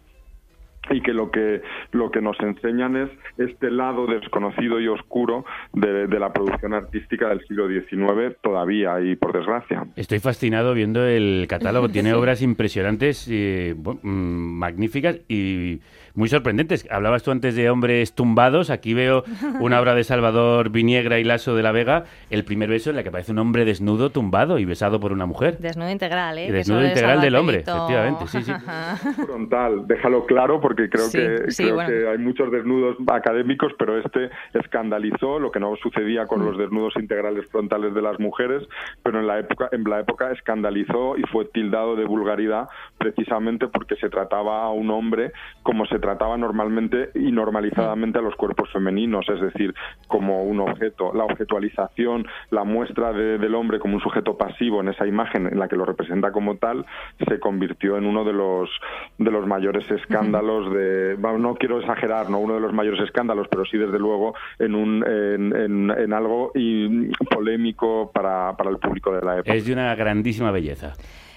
y 0.91 1.01
que 1.01 1.13
lo 1.13 1.31
que 1.31 1.61
lo 1.91 2.11
que 2.11 2.21
nos 2.21 2.39
enseñan 2.39 2.95
es 2.95 3.09
este 3.37 3.71
lado 3.71 4.05
desconocido 4.07 4.79
y 4.79 4.87
oscuro 4.87 5.45
de, 5.73 6.07
de 6.07 6.19
la 6.19 6.31
producción 6.33 6.73
artística 6.73 7.29
del 7.29 7.41
siglo 7.47 7.67
XIX 7.67 8.35
todavía 8.41 8.99
y 9.01 9.15
por 9.15 9.33
desgracia. 9.33 9.85
Estoy 9.95 10.19
fascinado 10.19 10.73
viendo 10.73 11.05
el 11.05 11.45
catálogo. 11.47 11.89
Tiene 11.95 12.09
Sí. 12.09 12.15
obras 12.15 12.41
impresionantes, 12.41 13.27
y, 13.27 13.73
bu- 13.73 13.99
mm, 14.01 14.57
magníficas 14.59 15.17
y 15.27 15.79
muy 16.15 16.29
sorprendentes. 16.29 16.87
Hablabas 16.89 17.23
tú 17.23 17.31
antes 17.31 17.55
de 17.55 17.69
hombres 17.69 18.13
tumbados. 18.13 18.69
Aquí 18.69 18.93
veo 18.93 19.23
una 19.59 19.79
obra 19.79 19.95
de 19.95 20.03
Salvador 20.03 20.69
Viniegra 20.69 21.19
y 21.19 21.23
Lasso 21.23 21.55
de 21.55 21.63
la 21.63 21.71
Vega, 21.71 22.05
El 22.29 22.43
primer 22.45 22.69
beso, 22.69 22.89
en 22.89 22.95
la 22.95 23.03
que 23.03 23.09
aparece 23.09 23.31
un 23.31 23.39
hombre 23.39 23.65
desnudo, 23.65 24.09
tumbado 24.09 24.57
y 24.59 24.65
besado 24.65 24.99
por 24.99 25.11
una 25.11 25.25
mujer. 25.25 25.57
Desnudo 25.59 25.89
integral, 25.91 26.37
¿eh? 26.37 26.51
Desnudo 26.51 26.85
integral 26.85 27.21
del 27.21 27.35
hombre, 27.35 27.57
efectivamente, 27.59 28.27
sí, 28.27 28.41
sí. 28.43 28.51
frontal, 29.25 29.87
déjalo 29.87 30.25
claro 30.25 30.59
porque 30.61 30.89
creo 30.89 31.05
Sí, 31.05 31.17
que 31.17 31.51
sí, 31.51 31.63
creo 31.63 31.75
bueno. 31.75 31.89
que 31.89 32.07
hay 32.09 32.17
muchos 32.17 32.51
desnudos 32.51 32.97
académicos, 33.07 33.73
pero 33.77 33.97
este 33.99 34.29
escandalizó 34.53 35.39
lo 35.39 35.51
que 35.51 35.59
no 35.59 35.75
sucedía 35.75 36.25
con 36.27 36.41
Mm. 36.41 36.45
los 36.45 36.57
desnudos 36.57 36.93
integrales 36.97 37.45
frontales 37.49 37.93
de 37.93 38.01
las 38.01 38.19
mujeres, 38.19 38.63
pero 39.03 39.19
en 39.19 39.27
la 39.27 39.39
época 39.39 39.69
en 39.71 39.83
la 39.83 39.99
época 39.99 40.31
escandalizó 40.31 41.17
y 41.17 41.23
fue 41.31 41.45
tildado 41.45 41.95
de 41.95 42.05
vulgaridad 42.05 42.67
precisamente 42.97 43.67
porque 43.67 43.95
se 43.95 44.09
trataba 44.09 44.63
a 44.63 44.69
un 44.71 44.89
hombre 44.91 45.31
como 45.63 45.85
se 45.85 45.99
trataba 46.05 46.37
normalmente 46.37 47.09
y 47.15 47.31
normalizadamente 47.31 48.19
a 48.19 48.21
los 48.21 48.35
cuerpos 48.35 48.69
femeninos, 48.71 49.25
es 49.27 49.41
decir, 49.41 49.73
como 50.07 50.43
un 50.43 50.59
objeto, 50.59 51.11
la 51.15 51.23
objetualización, 51.23 52.27
la 52.51 52.63
muestra 52.63 53.11
de- 53.11 53.39
del 53.39 53.55
hombre 53.55 53.79
como 53.79 53.95
un 53.95 54.01
sujeto 54.01 54.37
pasivo 54.37 54.81
en 54.81 54.89
esa 54.89 55.07
imagen 55.07 55.47
en 55.47 55.57
la 55.57 55.67
que 55.67 55.75
lo 55.75 55.83
representa 55.85 56.31
como 56.31 56.57
tal, 56.57 56.85
se 57.27 57.39
convirtió 57.39 57.97
en 57.97 58.05
uno 58.05 58.23
de 58.23 58.33
los 58.33 58.69
de 59.17 59.31
los 59.31 59.47
mayores 59.47 59.89
escándalos 59.89 60.71
de 60.73 61.15
bueno, 61.15 61.39
no 61.39 61.55
quiero 61.55 61.79
exagerar, 61.79 62.29
no 62.29 62.37
uno 62.39 62.53
de 62.53 62.59
los 62.59 62.73
mayores 62.73 63.01
escándalos, 63.01 63.47
pero 63.49 63.65
sí 63.65 63.77
desde 63.77 63.97
luego 63.97 64.35
en 64.59 64.75
un 64.75 65.03
en, 65.07 65.55
en- 65.55 65.91
en 65.91 66.13
algo 66.13 66.51
y 66.53 67.09
polémico 67.33 68.11
para, 68.13 68.55
para 68.57 68.69
el 68.69 68.77
público 68.77 69.11
de 69.11 69.21
la 69.25 69.35
época. 69.37 69.53
Es 69.55 69.65
de 69.65 69.73
una 69.73 69.95
grandísima 69.95 70.51
belleza. 70.51 70.93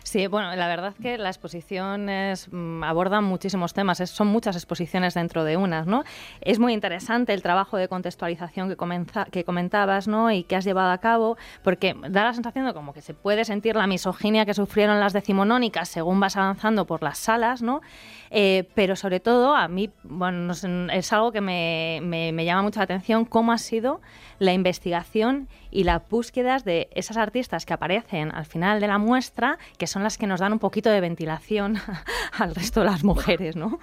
Sí, 0.08 0.26
bueno, 0.26 0.56
la 0.56 0.68
verdad 0.68 0.94
que 1.02 1.18
la 1.18 1.28
exposición 1.28 2.08
es, 2.08 2.48
mm, 2.50 2.82
aborda 2.82 3.20
muchísimos 3.20 3.74
temas, 3.74 4.00
es- 4.00 4.08
son 4.08 4.28
muchas 4.28 4.56
exposiciones 4.56 5.12
dentro 5.12 5.44
de 5.44 5.58
unas, 5.58 5.86
¿no? 5.86 6.02
Es 6.40 6.58
muy 6.58 6.72
interesante 6.72 7.34
el 7.34 7.42
trabajo 7.42 7.76
de 7.76 7.88
contextualización 7.88 8.70
que, 8.70 8.76
comenza- 8.78 9.26
que 9.26 9.44
comentabas, 9.44 10.08
¿no? 10.08 10.32
Y 10.32 10.44
que 10.44 10.56
has 10.56 10.64
llevado 10.64 10.92
a 10.92 10.96
cabo, 10.98 11.36
porque 11.62 11.94
da 12.08 12.24
la 12.24 12.32
sensación 12.32 12.64
de 12.64 12.72
como 12.72 12.94
que 12.94 13.02
se 13.02 13.12
puede 13.12 13.44
sentir 13.44 13.76
la 13.76 13.86
misoginia 13.86 14.46
que 14.46 14.54
sufrieron 14.54 14.98
las 14.98 15.12
decimonónicas 15.12 15.90
según 15.90 16.20
vas 16.20 16.38
avanzando 16.38 16.86
por 16.86 17.02
las 17.02 17.18
salas, 17.18 17.60
¿no? 17.60 17.82
Eh, 18.30 18.66
pero 18.74 18.96
sobre 18.96 19.20
todo, 19.20 19.54
a 19.54 19.68
mí, 19.68 19.90
bueno, 20.04 20.54
es 20.54 21.12
algo 21.12 21.32
que 21.32 21.42
me- 21.42 22.00
me 22.02 22.44
llama 22.46 22.62
mucho 22.62 22.80
la 22.80 22.84
atención, 22.84 23.26
cómo 23.26 23.52
ha 23.52 23.58
sido 23.58 24.00
la 24.38 24.54
investigación 24.54 25.48
y 25.70 25.84
las 25.84 26.08
búsquedas 26.08 26.64
de 26.64 26.88
esas 26.94 27.16
artistas 27.16 27.66
que 27.66 27.74
aparecen 27.74 28.34
al 28.34 28.46
final 28.46 28.80
de 28.80 28.88
la 28.88 28.98
muestra, 28.98 29.58
que 29.76 29.86
son 29.86 30.02
las 30.02 30.18
que 30.18 30.26
nos 30.26 30.40
dan 30.40 30.52
un 30.52 30.58
poquito 30.58 30.90
de 30.90 31.00
ventilación 31.00 31.78
al 32.38 32.54
resto 32.54 32.80
de 32.80 32.86
las 32.86 33.04
mujeres, 33.04 33.56
¿no? 33.56 33.78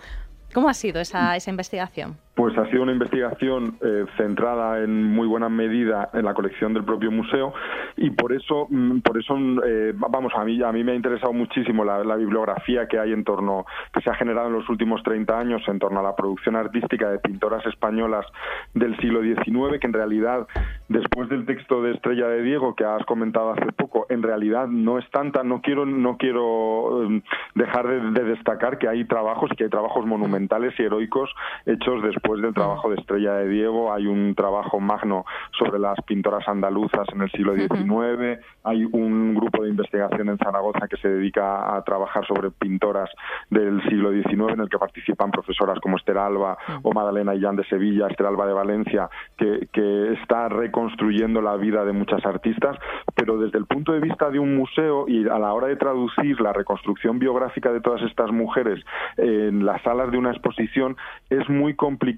¿Cómo 0.54 0.70
ha 0.70 0.74
sido 0.74 1.02
esa, 1.02 1.36
esa 1.36 1.50
investigación? 1.50 2.18
Pues 2.36 2.58
ha 2.58 2.66
sido 2.66 2.84
una 2.84 2.92
investigación 2.92 3.78
eh, 3.82 4.06
centrada 4.18 4.84
en 4.84 5.04
muy 5.04 5.26
buena 5.26 5.48
medida 5.48 6.10
en 6.14 6.26
la 6.26 6.34
colección 6.34 6.74
del 6.74 6.84
propio 6.84 7.10
museo 7.10 7.54
y 7.96 8.10
por 8.10 8.34
eso, 8.34 8.68
mm, 8.70 9.00
por 9.00 9.18
eso 9.18 9.38
eh, 9.66 9.94
vamos, 9.96 10.34
a 10.36 10.44
mí, 10.44 10.62
a 10.62 10.72
mí 10.74 10.84
me 10.84 10.92
ha 10.92 10.96
interesado 10.96 11.32
muchísimo 11.32 11.86
la, 11.86 12.16
bibliografía 12.16 12.88
que 12.88 13.00
hay 13.00 13.14
en 13.14 13.24
torno, 13.24 13.66
que 13.94 14.02
se 14.02 14.10
ha 14.10 14.16
generado 14.16 14.48
en 14.48 14.54
los 14.54 14.68
últimos 14.70 15.02
30 15.04 15.38
años 15.38 15.62
en 15.68 15.80
torno 15.80 16.00
a 16.00 16.04
la 16.04 16.16
producción 16.16 16.56
artística 16.56 17.10
de 17.10 17.20
pintoras 17.20 17.66
españolas 17.66 18.26
del 18.74 18.98
siglo 18.98 19.22
XIX, 19.22 19.80
que 19.80 19.88
en 19.88 19.94
realidad, 19.94 20.48
después 20.90 21.30
del 21.30 21.46
texto 21.46 21.82
de 21.82 21.92
Estrella 21.92 22.28
de 22.28 22.42
Diego 22.42 22.76
que 22.76 22.84
has 22.84 23.06
comentado 23.06 23.52
hace 23.52 23.72
poco, 23.74 24.08
en 24.10 24.24
realidad 24.24 24.68
no 24.68 24.98
es 24.98 25.10
tanta, 25.12 25.44
no 25.44 25.62
quiero, 25.62 25.86
no 25.86 26.18
quiero 26.18 27.04
eh, 27.04 27.22
dejar 27.56 27.88
de, 27.88 28.12
de 28.12 28.24
destacar 28.30 28.78
que 28.78 28.88
hay 28.88 29.06
trabajos, 29.06 29.50
que 29.58 29.66
hay 29.66 29.70
trabajos 29.70 30.06
monumentales 30.06 30.74
y 30.80 30.84
heroicos 30.84 31.30
hechos 31.66 32.04
después 32.04 32.25
del 32.34 32.54
trabajo 32.54 32.90
de 32.90 32.96
Estrella 32.96 33.34
de 33.36 33.48
Diego. 33.48 33.94
Hay 33.94 34.08
un 34.08 34.34
trabajo 34.36 34.80
magno 34.80 35.26
sobre 35.58 35.80
las 35.80 36.00
pintoras 36.02 36.48
andaluzas 36.48 37.08
en 37.14 37.22
el 37.22 37.32
siglo 37.32 37.54
XIX. 37.54 38.40
Hay 38.64 38.84
un 38.92 39.36
grupo 39.36 39.64
de 39.64 39.70
investigación 39.70 40.30
en 40.30 40.38
Zaragoza 40.38 40.88
que 40.88 40.98
se 40.98 41.08
dedica 41.08 41.76
a 41.76 41.84
trabajar 41.84 42.26
sobre 42.26 42.50
pintoras 42.52 43.10
del 43.50 43.82
siglo 43.84 44.12
XIX, 44.12 44.54
en 44.54 44.62
el 44.62 44.70
que 44.70 44.80
participan 44.80 45.32
profesoras 45.32 45.80
como 45.80 45.98
Esther 45.98 46.18
Alba 46.18 46.58
o 46.82 46.92
Madalena 46.94 47.36
Illán 47.36 47.56
de 47.56 47.64
Sevilla, 47.66 48.08
Esther 48.08 48.26
Alba 48.28 48.48
de 48.48 48.54
Valencia, 48.54 49.10
que, 49.38 49.68
que 49.72 50.14
está 50.14 50.50
reconstruyendo 50.50 51.42
la 51.42 51.56
vida 51.58 51.86
de 51.86 51.94
muchas 51.94 52.26
artistas. 52.26 52.78
Pero 53.14 53.38
desde 53.38 53.60
el 53.60 53.66
punto 53.66 53.94
de 53.94 54.00
vista 54.00 54.30
de 54.30 54.40
un 54.40 54.56
museo 54.56 55.06
y 55.08 55.28
a 55.28 55.38
la 55.38 55.54
hora 55.54 55.68
de 55.68 55.76
traducir 55.76 56.42
la 56.42 56.54
reconstrucción 56.54 57.20
biográfica 57.20 57.72
de 57.72 57.82
todas 57.82 58.02
estas 58.02 58.32
mujeres 58.32 58.84
en 59.18 59.66
las 59.66 59.82
salas 59.84 60.12
de 60.12 60.18
una 60.18 60.32
exposición, 60.32 60.98
es 61.30 61.48
muy 61.50 61.76
complicado 61.76 62.15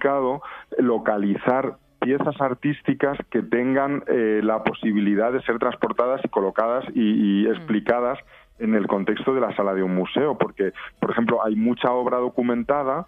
localizar 0.78 1.78
piezas 2.00 2.40
artísticas 2.40 3.18
que 3.30 3.42
tengan 3.42 4.04
eh, 4.08 4.42
la 4.44 4.64
posibilidad 4.64 5.32
de 5.32 5.42
ser 5.42 5.60
transportadas 5.60 6.22
y 6.24 6.30
colocadas 6.30 6.86
y, 6.94 7.44
y 7.44 7.48
explicadas 7.48 8.20
en 8.60 8.74
el 8.74 8.88
contexto 8.88 9.34
de 9.34 9.42
la 9.42 9.56
sala 9.56 9.74
de 9.74 9.84
un 9.84 9.96
museo, 9.96 10.38
porque, 10.38 10.74
por 11.00 11.12
ejemplo, 11.12 11.44
hay 11.44 11.56
mucha 11.56 11.92
obra 11.92 12.18
documentada, 12.18 13.06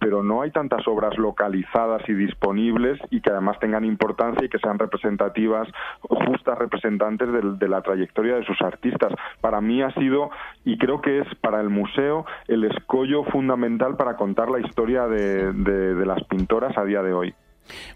pero 0.00 0.22
no 0.22 0.42
hay 0.42 0.50
tantas 0.50 0.86
obras 0.88 1.16
localizadas 1.18 2.02
y 2.08 2.14
disponibles 2.14 2.98
y 3.10 3.20
que 3.20 3.30
además 3.30 3.58
tengan 3.60 3.84
importancia 3.84 4.44
y 4.44 4.48
que 4.48 4.58
sean 4.58 4.78
representativas, 4.78 5.68
justas 6.00 6.58
representantes 6.58 7.30
del- 7.32 7.58
de, 7.58 7.68
la 7.68 7.82
trayectoria 7.82 8.36
de 8.36 8.44
sus 8.44 8.60
artistas. 8.62 9.12
Para 9.40 9.60
mí 9.60 9.82
ha 9.82 9.92
sido, 9.94 10.30
y 10.64 10.78
creo 10.78 11.00
que 11.00 11.20
es 11.20 11.26
para 11.42 11.60
el 11.60 11.68
museo, 11.68 12.24
el 12.48 12.64
escollo 12.64 13.24
fundamental 13.24 13.96
para 13.96 14.16
contar 14.16 14.50
la 14.50 14.60
historia 14.60 15.06
de, 15.06 15.52
de- 15.52 15.94
de 15.94 16.06
las 16.06 16.24
pintoras 16.24 16.76
a 16.78 16.84
día 16.84 17.02
de 17.02 17.12
hoy. 17.12 17.34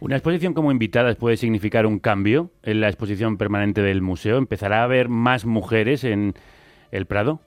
¿Una 0.00 0.16
exposición 0.16 0.52
como 0.54 0.70
invitadas 0.70 1.16
puede 1.16 1.36
significar 1.36 1.86
un 1.86 1.98
cambio 1.98 2.50
en 2.62 2.80
la 2.80 2.88
exposición 2.88 3.38
permanente 3.38 3.82
del 3.82 4.02
museo? 4.02 4.36
¿Empezará 4.36 4.80
a 4.82 4.84
haber 4.84 5.08
más 5.08 5.46
mujeres 5.46 6.04
en 6.04 6.34
el 6.92 7.06
Prado? 7.06 7.40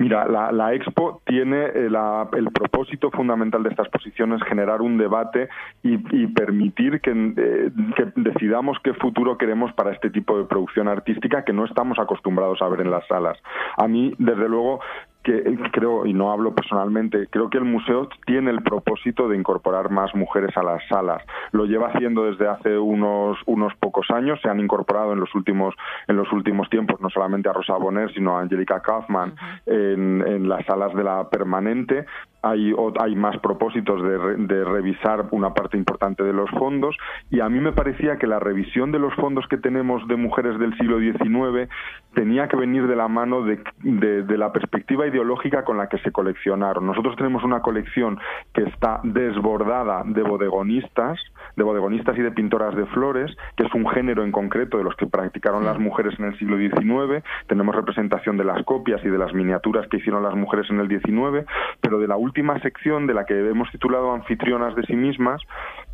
Mira, 0.00 0.26
la, 0.26 0.72
Expo 0.72 1.20
tiene 1.26 1.66
eh, 1.66 1.90
la- 1.90 2.26
el 2.32 2.50
propósito 2.50 3.10
fundamental 3.10 3.62
de 3.62 3.68
esta 3.68 3.82
exposición 3.82 4.32
es 4.32 4.42
generar 4.44 4.80
un 4.80 4.96
debate 4.96 5.50
y, 5.82 5.98
y 6.16 6.26
permitir 6.28 7.02
que, 7.02 7.10
eh, 7.10 7.70
que 7.96 8.06
decidamos 8.16 8.78
qué 8.82 8.94
futuro 8.94 9.36
queremos 9.36 9.74
para 9.74 9.92
este 9.92 10.08
tipo 10.08 10.38
de 10.38 10.44
producción 10.46 10.88
artística 10.88 11.44
que 11.44 11.52
no 11.52 11.66
estamos 11.66 11.98
acostumbrados 11.98 12.62
a 12.62 12.68
ver 12.68 12.80
en 12.80 12.90
las 12.90 13.06
salas. 13.08 13.36
A 13.76 13.86
mí, 13.88 14.14
desde 14.16 14.48
luego, 14.48 14.80
que 15.22 15.42
creo, 15.72 16.06
y 16.06 16.14
no 16.14 16.32
hablo 16.32 16.54
personalmente, 16.54 17.26
creo 17.30 17.50
que 17.50 17.58
el 17.58 17.64
museo 17.64 18.08
tiene 18.26 18.50
el 18.50 18.62
propósito 18.62 19.28
de 19.28 19.36
incorporar 19.36 19.90
más 19.90 20.14
mujeres 20.14 20.56
a 20.56 20.62
las 20.62 20.82
salas. 20.88 21.22
Lo 21.52 21.66
lleva 21.66 21.88
haciendo 21.88 22.24
desde 22.24 22.48
hace 22.48 22.78
unos, 22.78 23.38
unos 23.46 23.74
pocos 23.76 24.10
años, 24.10 24.40
se 24.42 24.48
han 24.48 24.60
incorporado 24.60 25.12
en 25.12 25.20
los 25.20 25.34
últimos, 25.34 25.74
en 26.08 26.16
los 26.16 26.32
últimos 26.32 26.70
tiempos 26.70 27.00
no 27.00 27.10
solamente 27.10 27.48
a 27.48 27.52
Rosa 27.52 27.76
Bonner, 27.76 28.12
sino 28.14 28.36
a 28.38 28.40
Angelica 28.40 28.80
Kaufman 28.80 29.34
en, 29.66 30.22
en 30.26 30.48
las 30.48 30.64
salas 30.66 30.94
de 30.94 31.04
la 31.04 31.28
permanente. 31.28 32.06
Hay, 32.42 32.74
hay 32.98 33.14
más 33.16 33.36
propósitos 33.40 34.02
de, 34.02 34.16
re- 34.16 34.36
de 34.38 34.64
revisar 34.64 35.26
una 35.30 35.52
parte 35.52 35.76
importante 35.76 36.24
de 36.24 36.32
los 36.32 36.48
fondos 36.52 36.96
y 37.28 37.40
a 37.40 37.50
mí 37.50 37.60
me 37.60 37.72
parecía 37.72 38.16
que 38.16 38.26
la 38.26 38.38
revisión 38.38 38.92
de 38.92 38.98
los 38.98 39.12
fondos 39.16 39.46
que 39.48 39.58
tenemos 39.58 40.08
de 40.08 40.16
mujeres 40.16 40.58
del 40.58 40.74
siglo 40.78 40.98
XIX 41.00 41.68
tenía 42.14 42.48
que 42.48 42.56
venir 42.56 42.86
de 42.86 42.96
la 42.96 43.08
mano 43.08 43.42
de, 43.42 43.62
de- 43.82 44.22
de 44.22 44.38
la 44.38 44.52
perspectiva 44.52 45.06
ideológica 45.10 45.64
con 45.64 45.76
la 45.76 45.88
que 45.88 45.98
se 45.98 46.10
coleccionaron. 46.10 46.86
Nosotros 46.86 47.16
tenemos 47.16 47.44
una 47.44 47.60
colección 47.60 48.18
que 48.54 48.62
está 48.62 49.00
desbordada 49.02 50.02
de 50.04 50.22
bodegonistas, 50.22 51.18
de 51.56 51.62
bodegonistas 51.62 52.16
y 52.16 52.22
de 52.22 52.30
pintoras 52.32 52.74
de 52.74 52.86
flores, 52.86 53.36
que 53.56 53.64
es 53.64 53.74
un 53.74 53.88
género 53.88 54.24
en 54.24 54.32
concreto 54.32 54.78
de 54.78 54.84
los 54.84 54.96
que 54.96 55.06
practicaron 55.06 55.64
las 55.64 55.78
mujeres 55.78 56.18
en 56.18 56.26
el 56.26 56.38
siglo 56.38 56.56
XIX. 56.56 57.24
Tenemos 57.46 57.74
representación 57.74 58.36
de 58.36 58.44
las 58.44 58.64
copias 58.64 59.04
y 59.04 59.08
de 59.08 59.18
las 59.18 59.32
miniaturas 59.34 59.86
que 59.88 59.98
hicieron 59.98 60.22
las 60.22 60.34
mujeres 60.34 60.68
en 60.70 60.80
el 60.80 60.88
XIX, 60.88 61.46
pero 61.80 61.98
de 61.98 62.08
la 62.08 62.16
última 62.16 62.58
sección 62.60 63.06
de 63.06 63.14
la 63.14 63.24
que 63.24 63.34
hemos 63.34 63.70
titulado 63.70 64.12
Anfitrionas 64.12 64.74
de 64.74 64.82
sí 64.84 64.94
mismas, 64.94 65.40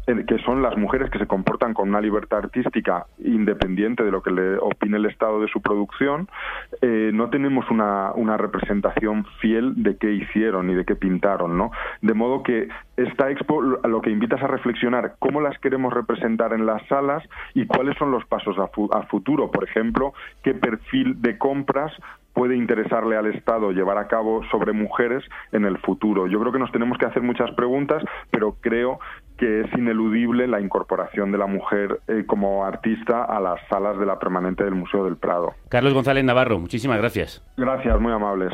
que 0.07 0.39
son 0.45 0.63
las 0.63 0.77
mujeres 0.77 1.11
que 1.11 1.19
se 1.19 1.27
comportan 1.27 1.75
con 1.75 1.89
una 1.89 2.01
libertad 2.01 2.39
artística 2.39 3.07
independiente 3.19 4.05
de 4.05 4.13
lo 4.13 4.23
que 4.23 4.31
le 4.31 4.57
opine 4.59 4.99
el 4.99 5.07
Estado 5.07 5.41
de 5.41 5.49
su 5.49 5.61
producción, 5.61 6.29
eh, 6.81 7.11
no 7.13 7.29
tenemos 7.29 7.69
una, 7.71 8.13
una 8.13 8.37
representación 8.37 9.25
fiel 9.41 9.83
de 9.83 9.97
qué 9.97 10.13
hicieron 10.13 10.71
y 10.71 10.75
de 10.75 10.85
qué 10.85 10.95
pintaron, 10.95 11.59
¿no? 11.59 11.73
De 12.03 12.15
modo 12.15 12.43
que 12.45 12.69
esta 12.97 13.31
expo 13.31 13.61
lo 13.61 14.01
que 14.01 14.11
invitas 14.11 14.43
a 14.43 14.47
reflexionar 14.47 15.17
cómo 15.19 15.41
las 15.41 15.59
queremos 15.59 15.93
representar 15.93 16.53
en 16.53 16.67
las 16.67 16.87
salas 16.87 17.25
y 17.55 17.67
cuáles 17.67 17.97
son 17.99 18.11
los 18.13 18.25
pasos 18.27 18.57
a, 18.59 18.71
a 18.97 19.03
futuro. 19.07 19.51
Por 19.51 19.65
ejemplo, 19.65 20.15
qué 20.43 20.55
perfil 20.55 21.21
de 21.21 21.37
compras 21.37 21.93
puede 22.37 22.55
interesarle 22.55 23.17
al 23.17 23.27
Estado 23.35 23.73
llevar 23.73 23.97
a 23.97 24.09
cabo 24.09 24.45
sobre 24.51 24.73
mujeres 24.73 25.25
en 25.53 25.65
el 25.65 25.79
futuro. 25.79 26.27
Yo 26.27 26.39
creo 26.39 26.53
que 26.53 26.59
nos 26.59 26.71
tenemos 26.71 26.99
que 26.99 27.07
hacer 27.07 27.23
muchas 27.23 27.51
preguntas, 27.53 28.05
pero 28.31 28.57
creo 28.61 29.01
que 29.37 29.61
es 29.61 29.73
ineludible 29.75 30.47
la 30.47 30.61
incorporación 30.61 31.33
de 31.33 31.39
la 31.39 31.47
mujer 31.47 32.01
eh, 32.09 32.25
como 32.27 32.65
artista 32.65 33.25
a 33.25 33.41
las 33.41 33.61
salas 33.69 33.99
de 33.99 34.07
la 34.07 34.19
permanente 34.19 34.65
del 34.65 34.75
Museo 34.75 35.05
del 35.05 35.17
Prado. 35.17 35.55
Carlos 35.69 35.95
González 35.95 36.25
Navarro, 36.25 36.59
muchísimas 36.59 36.99
gracias. 36.99 37.45
Gracias, 37.57 38.01
muy 38.01 38.13
amables. 38.13 38.53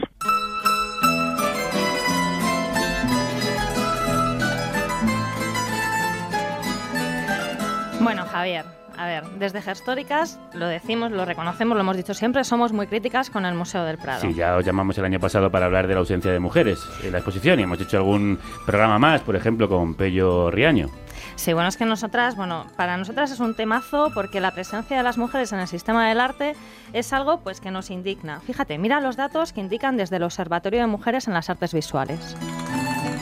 Bueno, 8.00 8.24
Javier, 8.24 8.64
a 9.02 9.06
ver, 9.06 9.24
desde 9.38 9.60
Gestóricas 9.60 10.38
lo 10.54 10.68
decimos, 10.68 11.10
lo 11.10 11.24
reconocemos, 11.24 11.74
lo 11.74 11.80
hemos 11.80 11.96
dicho 11.96 12.14
siempre, 12.14 12.44
somos 12.44 12.72
muy 12.72 12.86
críticas 12.86 13.30
con 13.30 13.44
el 13.44 13.54
Museo 13.54 13.82
del 13.84 13.98
Prado. 13.98 14.20
Sí, 14.20 14.32
ya 14.32 14.54
os 14.56 14.64
llamamos 14.64 14.96
el 14.96 15.04
año 15.04 15.18
pasado 15.18 15.50
para 15.50 15.66
hablar 15.66 15.88
de 15.88 15.94
la 15.94 16.00
ausencia 16.00 16.30
de 16.30 16.38
mujeres 16.38 16.78
en 17.02 17.10
la 17.10 17.18
exposición 17.18 17.58
y 17.58 17.64
hemos 17.64 17.80
hecho 17.80 17.96
algún 17.96 18.38
programa 18.64 19.00
más, 19.00 19.20
por 19.22 19.34
ejemplo, 19.34 19.68
con 19.68 19.94
Pello 19.94 20.52
Riaño. 20.52 20.88
Sí, 21.34 21.52
bueno, 21.52 21.68
es 21.68 21.76
que 21.76 21.84
nosotras, 21.84 22.36
bueno, 22.36 22.66
para 22.76 22.96
nosotras 22.96 23.32
es 23.32 23.40
un 23.40 23.56
temazo 23.56 24.12
porque 24.14 24.40
la 24.40 24.52
presencia 24.52 24.96
de 24.96 25.02
las 25.02 25.18
mujeres 25.18 25.52
en 25.52 25.58
el 25.58 25.66
sistema 25.66 26.08
del 26.08 26.20
arte 26.20 26.54
es 26.92 27.12
algo 27.12 27.40
pues 27.40 27.60
que 27.60 27.72
nos 27.72 27.90
indigna. 27.90 28.38
Fíjate, 28.40 28.78
mira 28.78 29.00
los 29.00 29.16
datos 29.16 29.52
que 29.52 29.60
indican 29.60 29.96
desde 29.96 30.16
el 30.16 30.22
Observatorio 30.22 30.80
de 30.80 30.86
Mujeres 30.86 31.26
en 31.26 31.34
las 31.34 31.50
Artes 31.50 31.74
Visuales. 31.74 32.36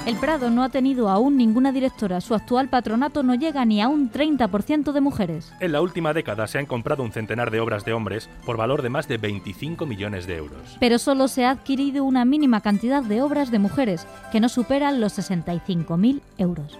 El 0.06 0.16
Prado 0.16 0.50
no 0.50 0.62
ha 0.62 0.70
tenido 0.70 1.10
aún 1.10 1.36
ninguna 1.36 1.72
directora. 1.72 2.20
Su 2.20 2.34
actual 2.34 2.68
patronato 2.68 3.22
no 3.22 3.34
llega 3.34 3.64
ni 3.64 3.82
a 3.82 3.88
un 3.88 4.10
30% 4.10 4.92
de 4.92 5.00
mujeres. 5.00 5.52
En 5.60 5.72
la 5.72 5.82
última 5.82 6.14
década 6.14 6.46
se 6.46 6.58
han 6.58 6.66
comprado 6.66 7.02
un 7.02 7.12
centenar 7.12 7.50
de 7.50 7.60
obras 7.60 7.84
de 7.84 7.92
hombres 7.92 8.30
por 8.46 8.56
valor 8.56 8.82
de 8.82 8.88
más 8.88 9.08
de 9.08 9.18
25 9.18 9.84
millones 9.84 10.26
de 10.26 10.36
euros. 10.36 10.78
Pero 10.80 10.98
solo 10.98 11.28
se 11.28 11.44
ha 11.44 11.50
adquirido 11.50 12.04
una 12.04 12.24
mínima 12.24 12.62
cantidad 12.62 13.02
de 13.02 13.20
obras 13.20 13.50
de 13.50 13.58
mujeres, 13.58 14.06
que 14.32 14.40
no 14.40 14.48
superan 14.48 15.00
los 15.00 15.18
65.000 15.18 16.20
euros. 16.38 16.78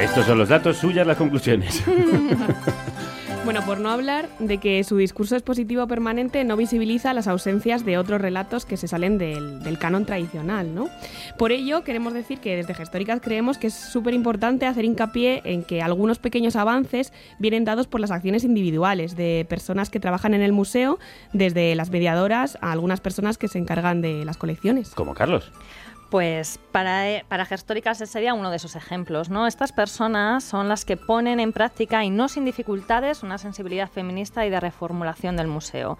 Estos 0.00 0.24
son 0.24 0.38
los 0.38 0.48
datos, 0.48 0.78
suyas 0.78 1.06
las 1.06 1.18
conclusiones. 1.18 1.84
Bueno, 3.50 3.66
por 3.66 3.80
no 3.80 3.90
hablar 3.90 4.28
de 4.38 4.58
que 4.58 4.84
su 4.84 4.96
discurso 4.96 5.34
expositivo 5.34 5.84
permanente 5.88 6.44
no 6.44 6.56
visibiliza 6.56 7.12
las 7.14 7.26
ausencias 7.26 7.84
de 7.84 7.98
otros 7.98 8.20
relatos 8.20 8.64
que 8.64 8.76
se 8.76 8.86
salen 8.86 9.18
del, 9.18 9.76
canon 9.80 10.06
tradicional, 10.06 10.72
¿no? 10.72 10.88
Por 11.36 11.50
ello, 11.50 11.82
queremos 11.82 12.14
decir 12.14 12.38
que 12.38 12.54
desde 12.54 12.74
Gestóricas 12.74 13.20
creemos 13.20 13.58
que 13.58 13.66
es 13.66 13.74
súper 13.74 14.14
importante 14.14 14.66
hacer 14.66 14.84
hincapié 14.84 15.42
en 15.44 15.64
que 15.64 15.82
algunos 15.82 16.20
pequeños 16.20 16.54
avances 16.54 17.12
vienen 17.40 17.64
dados 17.64 17.88
por 17.88 18.00
las 18.00 18.12
acciones 18.12 18.44
individuales 18.44 19.16
de 19.16 19.44
personas 19.48 19.90
que 19.90 19.98
trabajan 19.98 20.32
en 20.32 20.42
el 20.42 20.52
museo, 20.52 21.00
desde 21.32 21.74
las 21.74 21.90
mediadoras 21.90 22.56
a 22.60 22.70
algunas 22.70 23.00
personas 23.00 23.36
que 23.36 23.48
se 23.48 23.58
encargan 23.58 24.00
de 24.00 24.24
las 24.24 24.36
colecciones. 24.36 24.90
Como 24.90 25.12
Carlos. 25.12 25.50
Pues 26.10 26.58
para, 26.72 27.08
eh, 27.08 27.24
para 27.28 27.44
Gestóricas 27.44 28.00
ese 28.00 28.12
sería 28.12 28.34
uno 28.34 28.50
de 28.50 28.56
esos 28.56 28.74
ejemplos, 28.74 29.30
¿no? 29.30 29.46
Estas 29.46 29.70
personas 29.70 30.42
son 30.42 30.68
las 30.68 30.84
que 30.84 30.96
ponen 30.96 31.38
en 31.38 31.52
práctica 31.52 32.04
y 32.04 32.10
no 32.10 32.28
sin 32.28 32.44
dificultades 32.44 33.22
una 33.22 33.38
sensibilidad 33.38 33.88
feminista 33.88 34.44
y 34.44 34.50
de 34.50 34.58
reformulación 34.58 35.36
del 35.36 35.46
museo. 35.46 35.98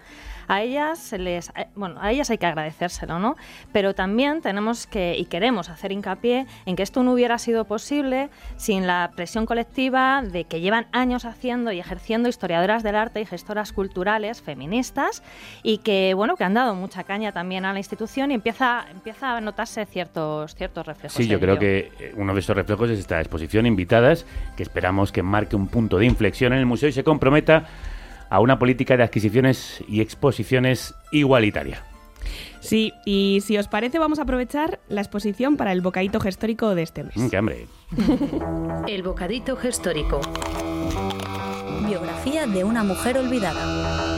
A 0.50 0.62
ellas 0.62 0.98
se 0.98 1.16
les, 1.16 1.50
eh, 1.50 1.68
bueno, 1.76 2.00
a 2.00 2.10
ellas 2.10 2.28
hay 2.28 2.36
que 2.36 2.46
agradecérselo, 2.46 3.20
¿no? 3.20 3.36
Pero 3.72 3.94
también 3.94 4.40
tenemos 4.40 4.88
que 4.88 5.16
y 5.16 5.26
queremos 5.26 5.68
hacer 5.68 5.92
hincapié 5.92 6.44
en 6.66 6.74
que 6.74 6.82
esto 6.82 7.04
no 7.04 7.12
hubiera 7.12 7.38
sido 7.38 7.66
posible 7.66 8.30
sin 8.56 8.84
la 8.84 9.12
presión 9.14 9.46
colectiva 9.46 10.22
de 10.22 10.42
que 10.46 10.60
llevan 10.60 10.88
años 10.90 11.24
haciendo 11.24 11.70
y 11.70 11.78
ejerciendo 11.78 12.28
historiadoras 12.28 12.82
del 12.82 12.96
arte 12.96 13.20
y 13.20 13.26
gestoras 13.26 13.72
culturales 13.72 14.42
feministas 14.42 15.22
y 15.62 15.78
que 15.78 16.14
bueno, 16.14 16.34
que 16.34 16.42
han 16.42 16.54
dado 16.54 16.74
mucha 16.74 17.04
caña 17.04 17.30
también 17.30 17.64
a 17.64 17.72
la 17.72 17.78
institución 17.78 18.32
y 18.32 18.34
empieza 18.34 18.86
empieza 18.90 19.36
a 19.36 19.40
notarse 19.40 19.86
ciertos 19.86 20.56
ciertos 20.56 20.84
reflejos. 20.84 21.16
Sí, 21.16 21.28
yo 21.28 21.38
creo 21.38 21.60
que 21.60 21.92
eh, 22.00 22.12
uno 22.16 22.34
de 22.34 22.40
esos 22.40 22.56
reflejos 22.56 22.90
es 22.90 22.98
esta 22.98 23.20
exposición 23.20 23.66
Invitadas, 23.66 24.26
que 24.56 24.64
esperamos 24.64 25.12
que 25.12 25.22
marque 25.22 25.54
un 25.54 25.68
punto 25.68 25.96
de 25.96 26.06
inflexión 26.06 26.52
en 26.54 26.58
el 26.58 26.66
museo 26.66 26.88
y 26.88 26.92
se 26.92 27.04
comprometa 27.04 27.68
a 28.30 28.40
una 28.40 28.58
política 28.58 28.96
de 28.96 29.02
adquisiciones 29.02 29.84
y 29.88 30.00
exposiciones 30.00 30.94
igualitaria. 31.12 31.84
Sí, 32.60 32.92
y 33.04 33.40
si 33.44 33.58
os 33.58 33.68
parece 33.68 33.98
vamos 33.98 34.18
a 34.18 34.22
aprovechar 34.22 34.80
la 34.88 35.00
exposición 35.00 35.56
para 35.56 35.72
el 35.72 35.80
bocadito 35.80 36.20
gestórico 36.20 36.74
de 36.74 36.82
este 36.82 37.04
mes. 37.04 37.16
Mm, 37.16 37.28
¡Qué 37.28 37.36
hambre! 37.36 37.66
El 38.86 39.02
bocadito 39.02 39.56
gestórico. 39.56 40.20
Biografía 41.86 42.46
de 42.46 42.64
una 42.64 42.84
mujer 42.84 43.18
olvidada. 43.18 44.09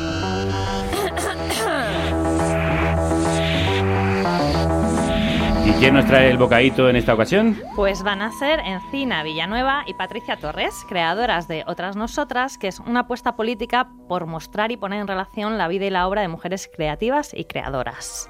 ¿Y 5.72 5.74
quién 5.76 5.94
nos 5.94 6.04
trae 6.04 6.28
el 6.28 6.36
bocadito 6.36 6.90
en 6.90 6.96
esta 6.96 7.14
ocasión? 7.14 7.56
Pues 7.74 8.02
van 8.02 8.20
a 8.20 8.30
ser 8.30 8.60
Encina 8.60 9.22
Villanueva 9.22 9.84
y 9.86 9.94
Patricia 9.94 10.36
Torres, 10.36 10.84
creadoras 10.86 11.48
de 11.48 11.64
Otras 11.66 11.96
Nosotras, 11.96 12.58
que 12.58 12.68
es 12.68 12.78
una 12.80 13.00
apuesta 13.00 13.36
política 13.36 13.88
por 14.06 14.26
mostrar 14.26 14.70
y 14.70 14.76
poner 14.76 15.00
en 15.00 15.08
relación 15.08 15.56
la 15.56 15.68
vida 15.68 15.86
y 15.86 15.90
la 15.90 16.06
obra 16.06 16.20
de 16.20 16.28
mujeres 16.28 16.70
creativas 16.72 17.32
y 17.32 17.46
creadoras. 17.46 18.28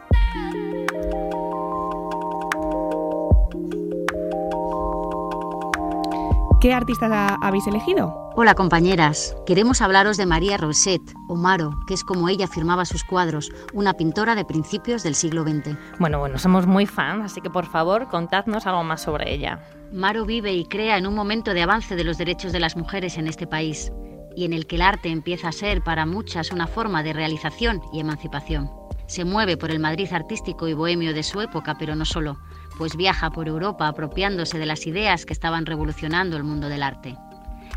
¿Qué 6.63 6.73
artistas 6.73 7.11
ha- 7.13 7.35
habéis 7.43 7.67
elegido? 7.67 8.15
Hola 8.37 8.55
compañeras, 8.55 9.37
queremos 9.47 9.83
hablaros 9.83 10.17
de 10.17 10.27
María 10.27 10.57
Roset, 10.57 11.03
o 11.29 11.35
Maro, 11.35 11.73
que 11.89 11.95
es 11.95 12.05
como 12.05 12.29
ella 12.29 12.47
firmaba 12.47 12.85
sus 12.85 13.03
cuadros, 13.05 13.51
una 13.75 13.95
pintora 13.95 14.37
de 14.37 14.45
principios 14.45 15.03
del 15.03 15.17
siglo 15.17 15.43
XX. 15.43 15.77
Bueno, 15.99 16.21
bueno, 16.21 16.39
somos 16.39 16.67
muy 16.69 16.87
fans, 16.87 17.25
así 17.25 17.41
que 17.41 17.51
por 17.51 17.67
favor 17.67 18.09
contadnos 18.09 18.67
algo 18.67 18.85
más 18.85 19.03
sobre 19.03 19.35
ella. 19.35 19.61
Maro 19.93 20.25
vive 20.25 20.53
y 20.55 20.65
crea 20.65 20.97
en 20.99 21.07
un 21.09 21.15
momento 21.17 21.53
de 21.53 21.63
avance 21.63 21.97
de 21.97 22.05
los 22.05 22.17
derechos 22.17 22.53
de 22.53 22.61
las 22.61 22.77
mujeres 22.77 23.19
en 23.19 23.27
este 23.27 23.49
país, 23.49 23.93
y 24.37 24.45
en 24.45 24.53
el 24.53 24.67
que 24.69 24.77
el 24.77 24.83
arte 24.83 25.11
empieza 25.11 25.49
a 25.49 25.53
ser 25.53 25.83
para 25.83 26.07
muchas 26.07 26.53
una 26.53 26.69
forma 26.69 27.03
de 27.03 27.13
realización 27.13 27.83
y 27.93 27.99
emancipación. 28.01 28.71
Se 29.09 29.25
mueve 29.27 29.59
por 29.59 29.71
el 29.73 29.81
Madrid 29.81 30.11
artístico 30.13 30.69
y 30.69 30.75
bohemio 30.75 31.13
de 31.13 31.25
su 31.25 31.41
época, 31.43 31.75
pero 31.79 31.95
no 31.97 32.07
solo, 32.07 32.39
pues 32.79 32.97
viaja 32.97 33.31
por 33.31 33.49
Europa 33.49 33.89
apropiándose 33.89 34.59
de 34.59 34.67
las 34.67 34.87
ideas 34.87 35.27
que 35.27 35.33
estaban 35.33 35.67
revolucionando 35.67 36.37
el 36.37 36.45
mundo 36.45 36.69
del 36.69 36.83
arte. 36.83 37.17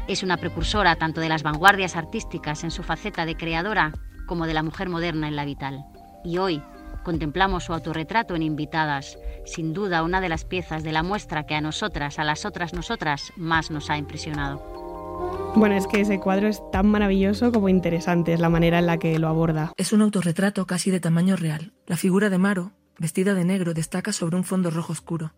Es 0.08 0.24
una 0.24 0.38
precursora 0.38 0.96
tanto 0.96 1.22
de 1.22 1.30
las 1.30 1.44
vanguardias 1.44 1.96
artísticas 1.96 2.64
en 2.64 2.72
su 2.72 2.84
faceta 2.84 3.26
de 3.26 3.36
creadora 3.36 3.92
como 4.28 4.46
de 4.46 4.54
la 4.54 4.64
mujer 4.64 4.90
moderna 4.90 5.28
en 5.28 5.36
la 5.36 5.46
vital. 5.46 5.86
Y 6.24 6.38
hoy 6.38 6.62
contemplamos 7.04 7.66
su 7.66 7.74
autorretrato 7.74 8.36
en 8.36 8.42
Invitadas, 8.42 9.18
sin 9.46 9.74
duda 9.74 10.04
una 10.04 10.22
de 10.22 10.30
las 10.30 10.46
piezas 10.46 10.84
de 10.84 10.92
la 10.92 11.04
muestra 11.04 11.46
que 11.46 11.56
a 11.56 11.62
nosotras, 11.62 12.20
a 12.20 12.24
las 12.24 12.46
otras 12.46 12.74
nosotras, 12.74 13.32
más 13.38 13.72
nos 13.72 13.90
ha 13.90 13.98
impresionado. 13.98 15.54
Bueno, 15.56 15.76
es 15.76 15.88
que 15.88 16.02
ese 16.02 16.20
cuadro 16.20 16.48
es 16.48 16.62
tan 16.72 16.88
maravilloso 16.88 17.52
como 17.52 17.70
interesante, 17.70 18.34
es 18.34 18.40
la 18.42 18.50
manera 18.50 18.80
en 18.80 18.88
la 18.88 18.98
que 18.98 19.18
lo 19.20 19.30
aborda. 19.30 19.72
Es 19.78 19.94
un 19.94 20.02
autorretrato 20.02 20.66
casi 20.66 20.92
de 20.92 21.00
tamaño 21.00 21.38
real. 21.38 21.72
La 21.88 21.96
figura 21.96 22.30
de 22.30 22.38
Maro, 22.38 22.74
vestida 22.98 23.34
de 23.34 23.46
negro, 23.46 23.74
destaca 23.74 24.14
sobre 24.14 24.36
un 24.36 24.44
fondo 24.44 24.72
rojo 24.72 24.94
oscuro. 24.94 25.34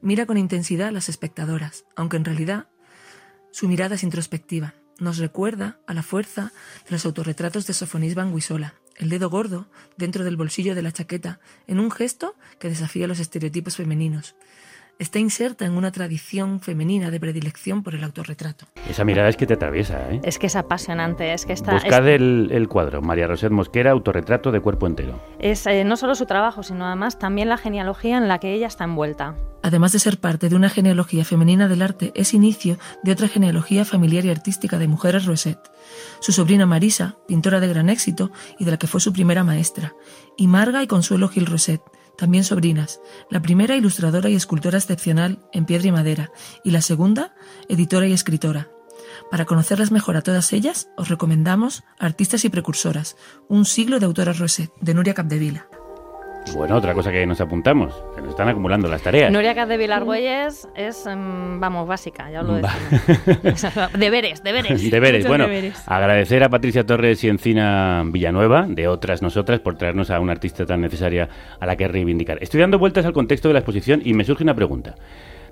Mira 0.00 0.26
con 0.26 0.36
intensidad 0.36 0.88
a 0.88 0.92
las 0.92 1.08
espectadoras, 1.08 1.84
aunque 1.96 2.16
en 2.16 2.24
realidad 2.24 2.68
su 3.50 3.68
mirada 3.68 3.96
es 3.96 4.02
introspectiva. 4.02 4.74
Nos 4.98 5.18
recuerda 5.18 5.78
a 5.86 5.94
la 5.94 6.02
fuerza 6.02 6.52
de 6.84 6.92
los 6.92 7.04
autorretratos 7.04 7.66
de 7.66 7.74
Sofonis 7.74 8.14
Van 8.14 8.34
Guisola, 8.34 8.74
el 8.96 9.08
dedo 9.08 9.30
gordo 9.30 9.68
dentro 9.96 10.24
del 10.24 10.36
bolsillo 10.36 10.74
de 10.74 10.82
la 10.82 10.92
chaqueta, 10.92 11.40
en 11.66 11.80
un 11.80 11.90
gesto 11.90 12.36
que 12.58 12.68
desafía 12.68 13.06
los 13.06 13.18
estereotipos 13.18 13.76
femeninos. 13.76 14.36
Está 15.02 15.18
inserta 15.18 15.64
en 15.66 15.72
una 15.72 15.90
tradición 15.90 16.60
femenina 16.60 17.10
de 17.10 17.18
predilección 17.18 17.82
por 17.82 17.96
el 17.96 18.04
autorretrato. 18.04 18.66
Esa 18.88 19.04
mirada 19.04 19.28
es 19.28 19.36
que 19.36 19.48
te 19.48 19.54
atraviesa, 19.54 19.98
¿eh? 20.12 20.20
Es 20.22 20.38
que 20.38 20.46
es 20.46 20.54
apasionante, 20.54 21.32
es 21.32 21.44
que 21.44 21.52
está... 21.52 21.72
Buscad 21.72 22.08
es- 22.08 22.20
el, 22.20 22.50
el 22.52 22.68
cuadro, 22.68 23.02
María 23.02 23.26
Roset 23.26 23.50
Mosquera, 23.50 23.90
autorretrato 23.90 24.52
de 24.52 24.60
cuerpo 24.60 24.86
entero. 24.86 25.20
Es 25.40 25.66
eh, 25.66 25.82
no 25.82 25.96
solo 25.96 26.14
su 26.14 26.24
trabajo, 26.26 26.62
sino 26.62 26.86
además 26.86 27.18
también 27.18 27.48
la 27.48 27.56
genealogía 27.58 28.16
en 28.16 28.28
la 28.28 28.38
que 28.38 28.54
ella 28.54 28.68
está 28.68 28.84
envuelta. 28.84 29.34
Además 29.64 29.90
de 29.90 29.98
ser 29.98 30.20
parte 30.20 30.48
de 30.48 30.54
una 30.54 30.68
genealogía 30.68 31.24
femenina 31.24 31.66
del 31.66 31.82
arte, 31.82 32.12
es 32.14 32.32
inicio 32.32 32.78
de 33.02 33.10
otra 33.10 33.26
genealogía 33.26 33.84
familiar 33.84 34.24
y 34.24 34.30
artística 34.30 34.78
de 34.78 34.86
mujeres 34.86 35.24
Roset. 35.26 35.58
Su 36.20 36.30
sobrina 36.30 36.64
Marisa, 36.64 37.16
pintora 37.26 37.58
de 37.58 37.66
gran 37.66 37.88
éxito 37.90 38.30
y 38.56 38.64
de 38.66 38.70
la 38.70 38.76
que 38.76 38.86
fue 38.86 39.00
su 39.00 39.12
primera 39.12 39.42
maestra, 39.42 39.94
y 40.36 40.46
Marga 40.46 40.80
y 40.80 40.86
Consuelo 40.86 41.26
Gil 41.28 41.46
Roset, 41.46 41.80
también 42.22 42.44
sobrinas. 42.44 43.00
La 43.30 43.42
primera 43.42 43.74
ilustradora 43.74 44.30
y 44.30 44.36
escultora 44.36 44.78
excepcional 44.78 45.40
en 45.52 45.64
piedra 45.64 45.88
y 45.88 45.90
madera, 45.90 46.30
y 46.62 46.70
la 46.70 46.80
segunda 46.80 47.34
editora 47.68 48.06
y 48.06 48.12
escritora. 48.12 48.70
Para 49.28 49.44
conocerlas 49.44 49.90
mejor 49.90 50.16
a 50.16 50.22
todas 50.22 50.52
ellas, 50.52 50.88
os 50.96 51.08
recomendamos 51.08 51.82
Artistas 51.98 52.44
y 52.44 52.48
Precursoras, 52.48 53.16
un 53.48 53.64
siglo 53.64 53.98
de 53.98 54.06
autoras 54.06 54.38
Roset, 54.38 54.70
de 54.80 54.94
Nuria 54.94 55.14
Capdevila. 55.14 55.66
Bueno, 56.54 56.76
otra 56.76 56.92
cosa 56.92 57.10
que 57.10 57.24
nos 57.24 57.40
apuntamos, 57.40 57.94
que 58.14 58.20
nos 58.20 58.30
están 58.30 58.48
acumulando 58.48 58.88
las 58.88 59.00
tareas. 59.00 59.32
Nuria 59.32 59.54
Capdevila 59.54 59.96
Argüelles 59.96 60.68
es, 60.74 61.06
mm, 61.06 61.60
vamos, 61.60 61.88
básica, 61.88 62.30
ya 62.30 62.42
os 62.42 62.46
lo 62.46 62.54
decimos. 62.56 63.92
deberes, 63.98 64.42
deberes. 64.42 64.90
Deberes. 64.90 65.20
Muchos 65.24 65.28
Bueno, 65.28 65.44
deberes. 65.44 65.82
agradecer 65.86 66.42
a 66.44 66.50
Patricia 66.50 66.84
Torres 66.84 67.22
y 67.24 67.28
Encina 67.28 68.02
Villanueva, 68.06 68.66
de 68.68 68.86
otras 68.88 69.22
nosotras, 69.22 69.60
por 69.60 69.76
traernos 69.76 70.10
a 70.10 70.20
una 70.20 70.32
artista 70.32 70.66
tan 70.66 70.80
necesaria 70.82 71.28
a 71.58 71.64
la 71.64 71.76
que 71.76 71.88
reivindicar. 71.88 72.38
Estoy 72.42 72.60
dando 72.60 72.78
vueltas 72.78 73.06
al 73.06 73.12
contexto 73.14 73.48
de 73.48 73.54
la 73.54 73.60
exposición 73.60 74.02
y 74.04 74.12
me 74.12 74.24
surge 74.24 74.42
una 74.42 74.54
pregunta. 74.54 74.94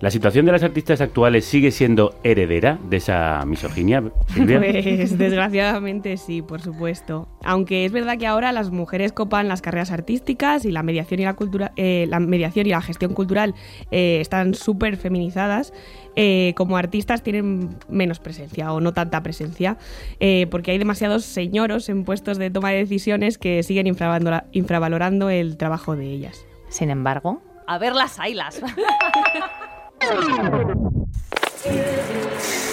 ¿La 0.01 0.11
situación 0.11 0.47
de 0.47 0.53
las 0.53 0.63
artistas 0.63 1.03
actuales 1.03 1.45
sigue 1.45 1.71
siendo 1.71 2.15
heredera 2.25 2.79
de 2.89 2.97
esa 2.97 3.45
misoginia, 3.45 4.03
Silvia? 4.29 4.59
Pues 4.61 5.19
desgraciadamente 5.19 6.17
sí, 6.17 6.41
por 6.41 6.63
supuesto. 6.63 7.29
Aunque 7.45 7.85
es 7.85 7.93
verdad 7.93 8.17
que 8.17 8.27
ahora 8.27 8.51
las 8.53 8.71
mujeres 8.71 9.13
copan 9.13 9.47
las 9.49 9.61
carreras 9.61 9.91
artísticas 9.91 10.65
y 10.65 10.71
la 10.71 10.83
mediación 10.83 11.21
y 11.21 11.25
la 11.25 11.35
cultura, 11.35 11.73
eh, 11.77 12.07
la 12.09 12.19
mediación 12.19 12.67
y 12.67 12.71
la 12.71 12.81
gestión 12.81 13.13
cultural 13.13 13.55
eh, 13.91 14.19
están 14.23 14.55
súper 14.55 14.97
feminizadas. 14.97 15.75
eh, 16.17 16.55
como 16.57 16.77
artistas 16.79 17.23
tienen 17.23 17.77
menos 17.91 18.19
presencia 18.21 18.73
o 18.73 18.81
no 18.81 18.93
tanta 18.95 19.23
presencia, 19.23 19.77
eh, 20.19 20.47
porque 20.51 20.71
hay 20.73 20.79
demasiados 20.79 21.25
señoros 21.27 21.89
en 21.91 22.05
puestos 22.05 22.39
de 22.39 22.51
toma 22.51 22.71
de 22.71 22.79
decisiones 22.79 23.37
que 23.39 23.63
siguen 23.63 23.87
infravalora- 23.87 24.47
infravalorando 24.53 25.29
el 25.31 25.57
trabajo 25.59 25.95
de 25.95 26.07
ellas. 26.07 26.47
Sin 26.71 26.89
embargo, 26.91 27.43
a 27.67 27.77
ver 27.79 27.95
las 27.95 28.19
ailas. 28.19 28.61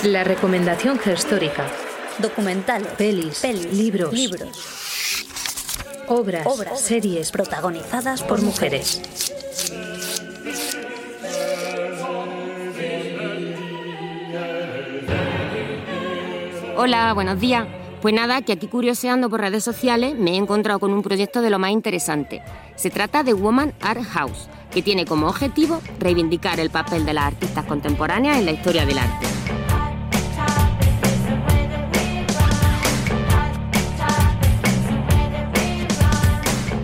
La 0.03 0.23
recomendación 0.23 0.99
histórica. 1.13 1.65
Documentales, 2.19 2.87
Pelis, 2.97 3.43
libros, 3.73 4.13
obras, 6.07 6.47
obras, 6.47 6.79
series 6.79 7.31
protagonizadas 7.31 8.23
por 8.23 8.41
mujeres. 8.41 9.01
Hola, 16.77 17.13
buenos 17.13 17.39
días. 17.39 17.67
Pues 18.01 18.13
nada, 18.13 18.41
que 18.41 18.53
aquí 18.53 18.67
curioseando 18.67 19.29
por 19.29 19.41
redes 19.41 19.63
sociales 19.63 20.15
me 20.15 20.31
he 20.31 20.37
encontrado 20.37 20.79
con 20.79 20.93
un 20.93 21.01
proyecto 21.01 21.41
de 21.41 21.49
lo 21.49 21.59
más 21.59 21.71
interesante. 21.71 22.41
Se 22.75 22.89
trata 22.89 23.23
de 23.23 23.33
Woman 23.33 23.73
Art 23.81 24.03
House, 24.03 24.47
que 24.77 24.83
tiene 24.83 25.05
como 25.07 25.25
objetivo 25.25 25.81
reivindicar 25.97 26.59
el 26.59 26.69
papel 26.69 27.03
de 27.03 27.11
las 27.11 27.25
artistas 27.25 27.65
contemporáneas 27.65 28.37
en 28.37 28.45
la 28.45 28.51
historia 28.51 28.85
del 28.85 28.99
arte. 28.99 29.25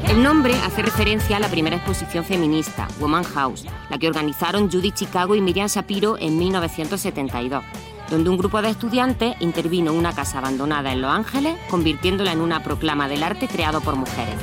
El 0.10 0.24
nombre 0.24 0.56
hace 0.56 0.82
referencia 0.82 1.38
a 1.38 1.40
la 1.40 1.50
primera 1.50 1.76
exposición 1.76 2.26
feminista, 2.26 2.88
Woman 3.00 3.26
House, 3.26 3.68
la 3.92 4.00
que 4.00 4.08
organizaron 4.08 4.72
Judy 4.72 4.92
Chicago 4.92 5.36
y 5.36 5.42
Miriam 5.42 5.68
Shapiro 5.68 6.18
en 6.18 6.36
1972, 6.40 7.64
donde 8.10 8.28
un 8.32 8.38
grupo 8.40 8.60
de 8.64 8.72
estudiantes 8.72 9.36
intervino 9.40 9.94
una 9.94 10.16
casa 10.16 10.40
abandonada 10.40 10.92
en 10.92 11.02
Los 11.04 11.12
Ángeles, 11.12 11.58
convirtiéndola 11.70 12.32
en 12.32 12.42
una 12.42 12.64
proclama 12.64 13.08
del 13.08 13.22
arte 13.22 13.48
creado 13.48 13.82
por 13.82 13.96
mujeres. 13.96 14.40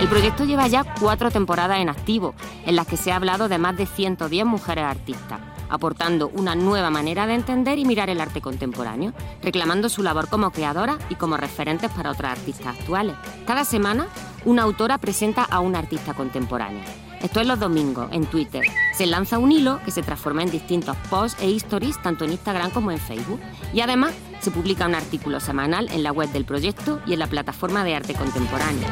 El 0.00 0.06
proyecto 0.06 0.44
lleva 0.44 0.68
ya 0.68 0.84
cuatro 1.00 1.28
temporadas 1.32 1.80
en 1.80 1.88
activo, 1.88 2.32
en 2.64 2.76
las 2.76 2.86
que 2.86 2.96
se 2.96 3.10
ha 3.10 3.16
hablado 3.16 3.48
de 3.48 3.58
más 3.58 3.76
de 3.76 3.84
110 3.84 4.46
mujeres 4.46 4.84
artistas, 4.84 5.40
aportando 5.68 6.28
una 6.28 6.54
nueva 6.54 6.88
manera 6.88 7.26
de 7.26 7.34
entender 7.34 7.80
y 7.80 7.84
mirar 7.84 8.08
el 8.08 8.20
arte 8.20 8.40
contemporáneo, 8.40 9.12
reclamando 9.42 9.88
su 9.88 10.04
labor 10.04 10.28
como 10.28 10.52
creadora 10.52 10.98
y 11.10 11.16
como 11.16 11.36
referentes 11.36 11.90
para 11.90 12.12
otras 12.12 12.38
artistas 12.38 12.78
actuales. 12.78 13.16
Cada 13.44 13.64
semana, 13.64 14.06
una 14.44 14.62
autora 14.62 14.98
presenta 14.98 15.42
a 15.42 15.58
una 15.58 15.80
artista 15.80 16.14
contemporánea. 16.14 16.84
Esto 17.20 17.40
es 17.40 17.48
los 17.48 17.58
domingos, 17.58 18.08
en 18.12 18.24
Twitter. 18.26 18.62
Se 18.94 19.04
lanza 19.04 19.38
un 19.38 19.50
hilo 19.50 19.80
que 19.84 19.90
se 19.90 20.04
transforma 20.04 20.44
en 20.44 20.52
distintos 20.52 20.96
posts 21.10 21.42
e 21.42 21.50
stories 21.56 22.00
tanto 22.00 22.24
en 22.24 22.30
Instagram 22.30 22.70
como 22.70 22.92
en 22.92 23.00
Facebook. 23.00 23.40
Y 23.74 23.80
además, 23.80 24.12
se 24.38 24.52
publica 24.52 24.86
un 24.86 24.94
artículo 24.94 25.40
semanal 25.40 25.88
en 25.90 26.04
la 26.04 26.12
web 26.12 26.30
del 26.30 26.44
proyecto 26.44 27.00
y 27.04 27.14
en 27.14 27.18
la 27.18 27.26
plataforma 27.26 27.82
de 27.82 27.96
arte 27.96 28.14
contemporáneo. 28.14 28.86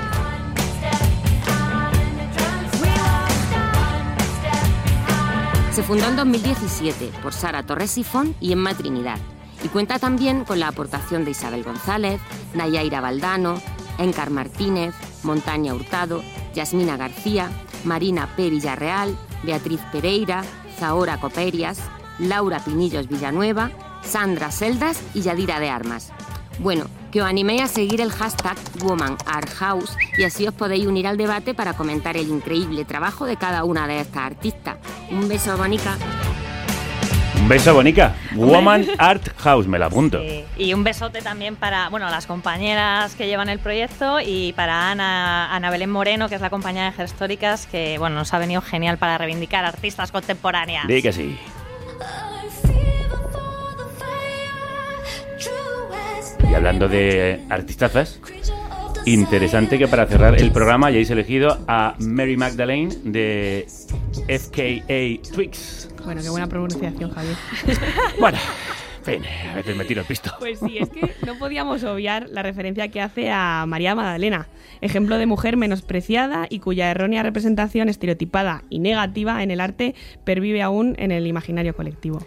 Se 5.77 5.83
fundó 5.83 6.09
en 6.09 6.16
2017 6.16 7.11
por 7.22 7.35
Sara 7.35 7.66
Torres 7.66 7.91
Sifón 7.91 8.35
y 8.41 8.53
Emma 8.53 8.72
Trinidad 8.72 9.18
y 9.62 9.68
cuenta 9.68 9.99
también 9.99 10.47
con 10.47 10.59
la 10.59 10.68
aportación 10.68 11.27
de 11.27 11.33
Isabel 11.33 11.64
González, 11.64 12.18
Nayaira 12.55 13.03
Valdano, 13.03 13.61
Encar 13.99 14.31
Martínez, 14.31 14.95
Montaña 15.22 15.74
Hurtado, 15.74 16.22
Yasmina 16.55 16.97
García, 16.97 17.51
Marina 17.85 18.27
P. 18.37 18.49
Villarreal, 18.49 19.18
Beatriz 19.43 19.83
Pereira, 19.93 20.45
Zahora 20.79 21.20
Coperias, 21.20 21.79
Laura 22.18 22.61
Pinillos 22.61 23.07
Villanueva, 23.07 23.70
Sandra 24.03 24.53
Celdas 24.53 25.03
y 25.12 25.20
Yadira 25.20 25.61
de 25.61 25.68
Armas. 25.68 26.11
Bueno, 26.59 26.87
que 27.16 27.22
os 27.22 27.28
animéis 27.30 27.62
a 27.62 27.66
seguir 27.66 28.02
el 28.02 28.10
hashtag 28.12 28.58
WomanArtHouse 28.82 29.96
y 30.18 30.24
así 30.24 30.46
os 30.46 30.52
podéis 30.52 30.84
unir 30.84 31.06
al 31.06 31.16
debate 31.16 31.54
para 31.54 31.72
comentar 31.72 32.14
el 32.14 32.28
increíble 32.28 32.84
trabajo 32.84 33.24
de 33.24 33.38
cada 33.38 33.64
una 33.64 33.86
de 33.88 34.00
estas 34.00 34.24
artistas. 34.24 34.76
Un 35.10 35.26
beso, 35.26 35.56
Bonica. 35.56 35.96
Un 37.40 37.48
beso, 37.48 37.72
Bonica. 37.72 38.14
Woman 38.34 38.84
Art 38.98 39.30
House, 39.38 39.66
me 39.66 39.78
la 39.78 39.86
apunto. 39.86 40.20
Y 40.58 40.74
un 40.74 40.84
besote 40.84 41.22
también 41.22 41.56
para 41.56 41.88
bueno, 41.88 42.10
las 42.10 42.26
compañeras 42.26 43.14
que 43.14 43.26
llevan 43.26 43.48
el 43.48 43.60
proyecto 43.60 44.20
y 44.20 44.52
para 44.52 44.90
Ana, 44.90 45.54
Ana 45.54 45.70
Belén 45.70 45.88
Moreno, 45.88 46.28
que 46.28 46.34
es 46.34 46.42
la 46.42 46.50
compañera 46.50 46.90
de 46.90 46.92
Gestóricas, 46.98 47.66
que 47.66 47.96
bueno, 47.96 48.16
nos 48.16 48.34
ha 48.34 48.38
venido 48.38 48.60
genial 48.60 48.98
para 48.98 49.16
reivindicar 49.16 49.64
artistas 49.64 50.12
contemporáneas. 50.12 50.86
Di 50.86 51.00
que 51.00 51.14
sí. 51.14 51.38
Y 56.51 56.55
hablando 56.55 56.88
de 56.88 57.40
artistazas, 57.49 58.20
interesante 59.05 59.78
que 59.78 59.88
para 59.88 60.07
cerrar 60.07 60.40
el 60.40 60.51
programa 60.53 60.88
hayáis 60.88 61.11
elegido 61.11 61.59
a 61.68 61.94
Mary 61.99 62.36
Magdalene 62.36 62.94
de 63.05 63.66
FKA 64.28 65.32
Twix. 65.32 65.88
Bueno, 66.05 66.22
qué 66.22 66.28
buena 66.28 66.47
pronunciación, 66.47 67.11
Javier. 67.11 67.36
Bueno, 68.20 68.38
en 69.07 69.22
fin, 69.22 69.30
a 69.53 69.55
veces 69.57 69.76
me 69.76 69.84
tiro 69.84 70.01
el 70.01 70.07
pisto. 70.07 70.32
Pues 70.38 70.59
sí, 70.59 70.78
es 70.78 70.88
que 70.88 71.12
no 71.24 71.38
podíamos 71.38 71.84
obviar 71.84 72.28
la 72.30 72.42
referencia 72.42 72.88
que 72.88 73.01
hace 73.01 73.30
a 73.30 73.64
María 73.66 73.94
Magdalena, 73.94 74.49
ejemplo 74.80 75.18
de 75.18 75.26
mujer 75.26 75.57
menospreciada 75.57 76.47
y 76.51 76.59
cuya 76.59 76.90
errónea 76.90 77.22
representación 77.22 77.88
estereotipada 77.88 78.64
y 78.70 78.78
negativa 78.80 79.42
en 79.42 79.51
el 79.51 79.61
arte 79.61 79.94
pervive 80.24 80.62
aún 80.62 80.94
en 80.99 81.12
el 81.12 81.26
imaginario 81.26 81.74
colectivo. 81.74 82.20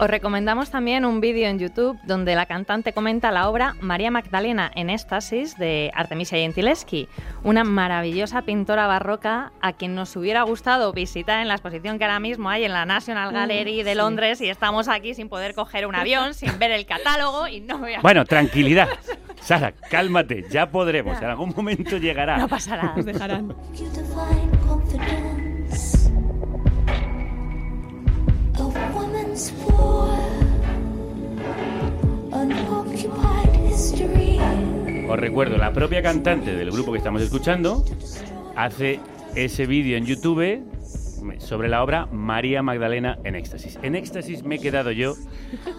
Os 0.00 0.08
recomendamos 0.08 0.70
también 0.70 1.04
un 1.04 1.20
vídeo 1.20 1.48
en 1.48 1.58
YouTube 1.58 1.98
donde 2.04 2.36
la 2.36 2.46
cantante 2.46 2.92
comenta 2.92 3.32
la 3.32 3.48
obra 3.48 3.74
María 3.80 4.12
Magdalena 4.12 4.70
en 4.76 4.90
éxtasis 4.90 5.58
de 5.58 5.90
Artemisia 5.92 6.38
Gentileschi, 6.38 7.08
una 7.42 7.64
maravillosa 7.64 8.42
pintora 8.42 8.86
barroca 8.86 9.50
a 9.60 9.72
quien 9.72 9.96
nos 9.96 10.14
hubiera 10.14 10.42
gustado 10.42 10.92
visitar 10.92 11.40
en 11.40 11.48
la 11.48 11.54
exposición 11.54 11.98
que 11.98 12.04
ahora 12.04 12.20
mismo 12.20 12.48
hay 12.48 12.64
en 12.64 12.74
la 12.74 12.86
National 12.86 13.32
Gallery 13.32 13.82
de 13.82 13.90
sí. 13.90 13.96
Londres 13.96 14.40
y 14.40 14.48
estamos 14.48 14.86
aquí 14.86 15.14
sin 15.14 15.28
poder 15.28 15.54
coger 15.54 15.84
un 15.84 15.96
avión, 15.96 16.32
sin 16.32 16.56
ver 16.60 16.70
el 16.70 16.86
catálogo 16.86 17.48
y 17.48 17.60
no 17.60 17.78
voy 17.78 17.94
a... 17.94 18.00
Bueno, 18.00 18.24
tranquilidad. 18.24 18.88
Sara, 19.40 19.72
cálmate, 19.72 20.44
ya 20.48 20.70
podremos. 20.70 21.20
En 21.20 21.28
algún 21.28 21.52
momento 21.56 21.96
llegará. 21.96 22.38
No 22.38 22.46
pasa 22.46 22.76
nada. 22.76 22.92
Nos 22.94 23.04
dejarán. 23.04 23.52
Os 35.08 35.18
recuerdo, 35.18 35.56
la 35.56 35.72
propia 35.72 36.02
cantante 36.02 36.56
del 36.56 36.72
grupo 36.72 36.90
que 36.90 36.98
estamos 36.98 37.22
escuchando 37.22 37.84
hace 38.56 38.98
ese 39.36 39.66
vídeo 39.66 39.96
en 39.96 40.06
YouTube 40.06 40.64
sobre 41.38 41.68
la 41.68 41.84
obra 41.84 42.06
María 42.06 42.62
Magdalena 42.62 43.18
en 43.22 43.36
éxtasis. 43.36 43.78
En 43.82 43.94
éxtasis 43.94 44.42
me 44.42 44.56
he 44.56 44.58
quedado 44.58 44.90
yo 44.90 45.14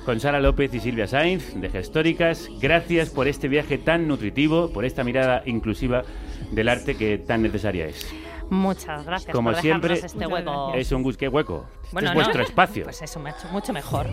con 0.05 0.21
Sara 0.21 0.39
López 0.39 0.73
y 0.73 0.79
Silvia 0.79 1.07
Sainz 1.07 1.59
de 1.59 1.69
Gestóricas. 1.69 2.47
Gracias 2.61 3.09
por 3.09 3.27
este 3.27 3.49
viaje 3.49 3.77
tan 3.77 4.07
nutritivo, 4.07 4.71
por 4.71 4.85
esta 4.85 5.03
mirada 5.03 5.43
inclusiva 5.45 6.03
del 6.51 6.69
arte 6.69 6.95
que 6.95 7.17
tan 7.17 7.41
necesaria 7.41 7.87
es. 7.87 8.07
Muchas 8.49 9.05
gracias 9.05 9.35
Como 9.35 9.51
por 9.51 9.61
siempre, 9.61 9.95
dejarnos 9.95 10.13
este 10.13 10.25
hueco. 10.27 10.73
es 10.75 10.91
un 10.91 11.03
busque 11.03 11.27
hueco. 11.27 11.65
Este 11.83 11.89
Bueno, 11.93 12.07
es 12.09 12.15
¿no? 12.15 12.21
vuestro 12.21 12.43
espacio. 12.43 12.83
Pues 12.85 13.01
eso, 13.01 13.19
me 13.19 13.29
ha 13.29 13.33
hecho 13.33 13.47
mucho 13.49 13.71
mejor. 13.73 14.07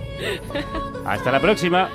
Hasta 1.07 1.31
la 1.33 1.41
próxima. 1.41 1.89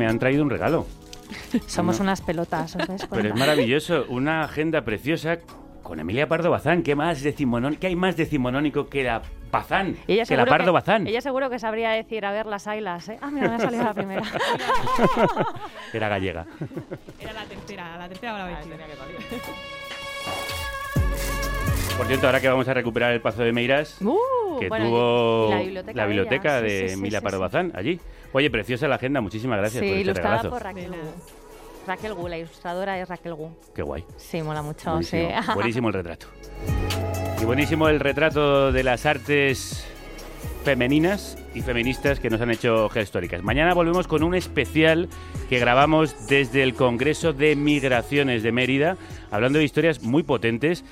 Me 0.00 0.06
han 0.06 0.18
traído 0.18 0.42
un 0.42 0.48
regalo. 0.50 0.86
Somos 1.66 1.98
No. 1.98 2.04
unas 2.04 2.22
pelotas, 2.22 2.74
¿os 2.74 3.06
Pero 3.10 3.28
es 3.28 3.34
maravilloso, 3.36 4.06
una 4.08 4.42
agenda 4.44 4.82
preciosa 4.82 5.38
con 5.82 6.00
Emilia 6.00 6.26
Pardo 6.26 6.50
Bazán. 6.50 6.82
¿Qué 6.82 6.94
más 6.96 7.22
¿Qué 7.22 7.86
hay 7.86 7.96
más 7.96 8.16
decimonónico 8.16 8.88
que 8.88 9.04
la 9.04 9.20
Bazán? 9.52 9.96
Ella 10.08 10.24
que 10.24 10.36
la 10.36 10.44
seguro 10.44 10.46
Pardo 10.46 10.64
que- 10.66 10.70
Bazán. 10.72 11.06
Ella 11.06 11.20
seguro 11.20 11.50
que 11.50 11.58
sabría 11.58 11.90
decir, 11.90 12.24
a 12.24 12.32
ver, 12.32 12.46
las 12.46 12.66
ailas, 12.66 13.08
¿eh? 13.10 13.18
Ah, 13.20 13.30
mira, 13.30 13.48
me 13.48 13.56
ha 13.56 13.58
salido 13.58 13.84
la 13.84 13.92
primera. 13.94 14.22
Era 15.92 16.08
gallega. 16.08 16.46
Era 17.20 17.32
la 17.32 17.44
tercera, 17.44 17.98
la 17.98 18.08
tercera 18.08 18.32
va 18.32 18.38
la 18.38 18.44
vencida. 18.46 18.76
Por 22.00 22.06
cierto, 22.06 22.24
ahora 22.28 22.40
que 22.40 22.48
vamos 22.48 22.66
a 22.66 22.72
recuperar 22.72 23.12
el 23.12 23.20
Pazo 23.20 23.42
de 23.42 23.52
Meiras, 23.52 23.98
Uh, 24.00 24.58
que 24.58 24.70
bueno, 24.70 24.86
tuvo 24.86 25.50
la 25.50 25.58
biblioteca 25.60 25.92
la 25.94 26.02
de 26.02 26.08
biblioteca 26.08 26.58
ella. 26.60 26.68
Sí, 26.68 26.74
de 26.74 26.80
sí, 26.80 26.88
sí, 26.88 26.94
Emilia 26.94 27.18
sí, 27.18 27.22
Pardo 27.24 27.36
sí. 27.36 27.40
Bazán 27.42 27.72
allí. 27.74 28.00
Oye, 28.32 28.50
preciosa 28.50 28.88
la 28.88 28.94
agenda, 28.94 29.20
muchísimas 29.20 29.58
gracias 29.58 29.82
Sí, 29.82 29.86
por 29.86 29.98
este 29.98 30.00
ilustrada 30.00 30.36
regalazo. 30.38 30.50
por 30.50 30.62
Raquel 30.62 30.88
Gu. 30.88 30.96
Raquel 31.86 32.14
Gu, 32.14 32.28
la 32.28 32.38
ilustradora 32.38 32.98
es 32.98 33.06
Raquel 33.06 33.34
Gu. 33.34 33.50
Qué 33.74 33.82
guay. 33.82 34.02
Sí, 34.16 34.42
mola 34.42 34.62
mucho. 34.62 34.92
Buenísimo, 34.92 35.28
sí. 35.42 35.50
buenísimo 35.54 35.88
el 35.88 35.94
retrato. 35.94 36.26
Y 37.38 37.44
buenísimo 37.44 37.86
el 37.90 38.00
retrato 38.00 38.72
de 38.72 38.82
las 38.82 39.04
artes 39.04 39.86
femeninas 40.64 41.36
y 41.54 41.60
feministas 41.60 42.18
que 42.18 42.30
nos 42.30 42.40
han 42.40 42.50
hecho 42.50 42.88
históricas. 42.98 43.42
Mañana 43.42 43.74
volvemos 43.74 44.06
con 44.08 44.22
un 44.22 44.34
especial 44.34 45.10
que 45.50 45.58
grabamos 45.58 46.28
desde 46.28 46.62
el 46.62 46.72
Congreso 46.72 47.34
de 47.34 47.56
Migraciones 47.56 48.42
de 48.42 48.52
Mérida, 48.52 48.96
hablando 49.30 49.58
de 49.58 49.66
historias 49.66 50.02
muy 50.02 50.22
potentes 50.22 50.82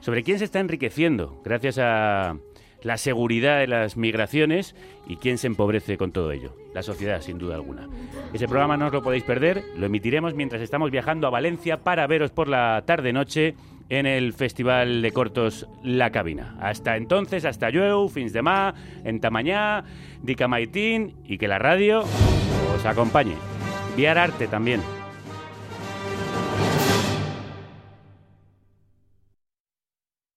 sobre 0.00 0.22
quién 0.22 0.38
se 0.38 0.44
está 0.44 0.60
enriqueciendo 0.60 1.40
gracias 1.44 1.78
a 1.78 2.36
la 2.82 2.98
seguridad 2.98 3.58
de 3.58 3.66
las 3.66 3.96
migraciones 3.96 4.76
y 5.08 5.16
quién 5.16 5.38
se 5.38 5.48
empobrece 5.48 5.98
con 5.98 6.12
todo 6.12 6.30
ello. 6.32 6.54
La 6.74 6.82
sociedad, 6.82 7.20
sin 7.20 7.38
duda 7.38 7.56
alguna. 7.56 7.88
Ese 8.32 8.46
programa 8.46 8.76
no 8.76 8.86
os 8.86 8.92
lo 8.92 9.02
podéis 9.02 9.24
perder, 9.24 9.64
lo 9.76 9.86
emitiremos 9.86 10.34
mientras 10.34 10.62
estamos 10.62 10.90
viajando 10.90 11.26
a 11.26 11.30
Valencia 11.30 11.78
para 11.78 12.06
veros 12.06 12.30
por 12.30 12.48
la 12.48 12.84
tarde-noche 12.86 13.54
en 13.88 14.06
el 14.06 14.32
Festival 14.32 15.02
de 15.02 15.12
Cortos 15.12 15.66
La 15.82 16.10
Cabina. 16.10 16.56
Hasta 16.60 16.96
entonces, 16.96 17.44
hasta 17.44 17.70
luego, 17.70 18.08
fins 18.08 18.32
de 18.32 18.42
ma, 18.42 18.74
en 19.04 19.20
tamañá, 19.20 19.84
dica 20.22 20.48
maitín 20.48 21.14
y 21.24 21.38
que 21.38 21.48
la 21.48 21.58
radio 21.58 22.00
os 22.74 22.86
acompañe. 22.86 23.34
Viar 23.96 24.18
arte 24.18 24.46
también. 24.46 24.80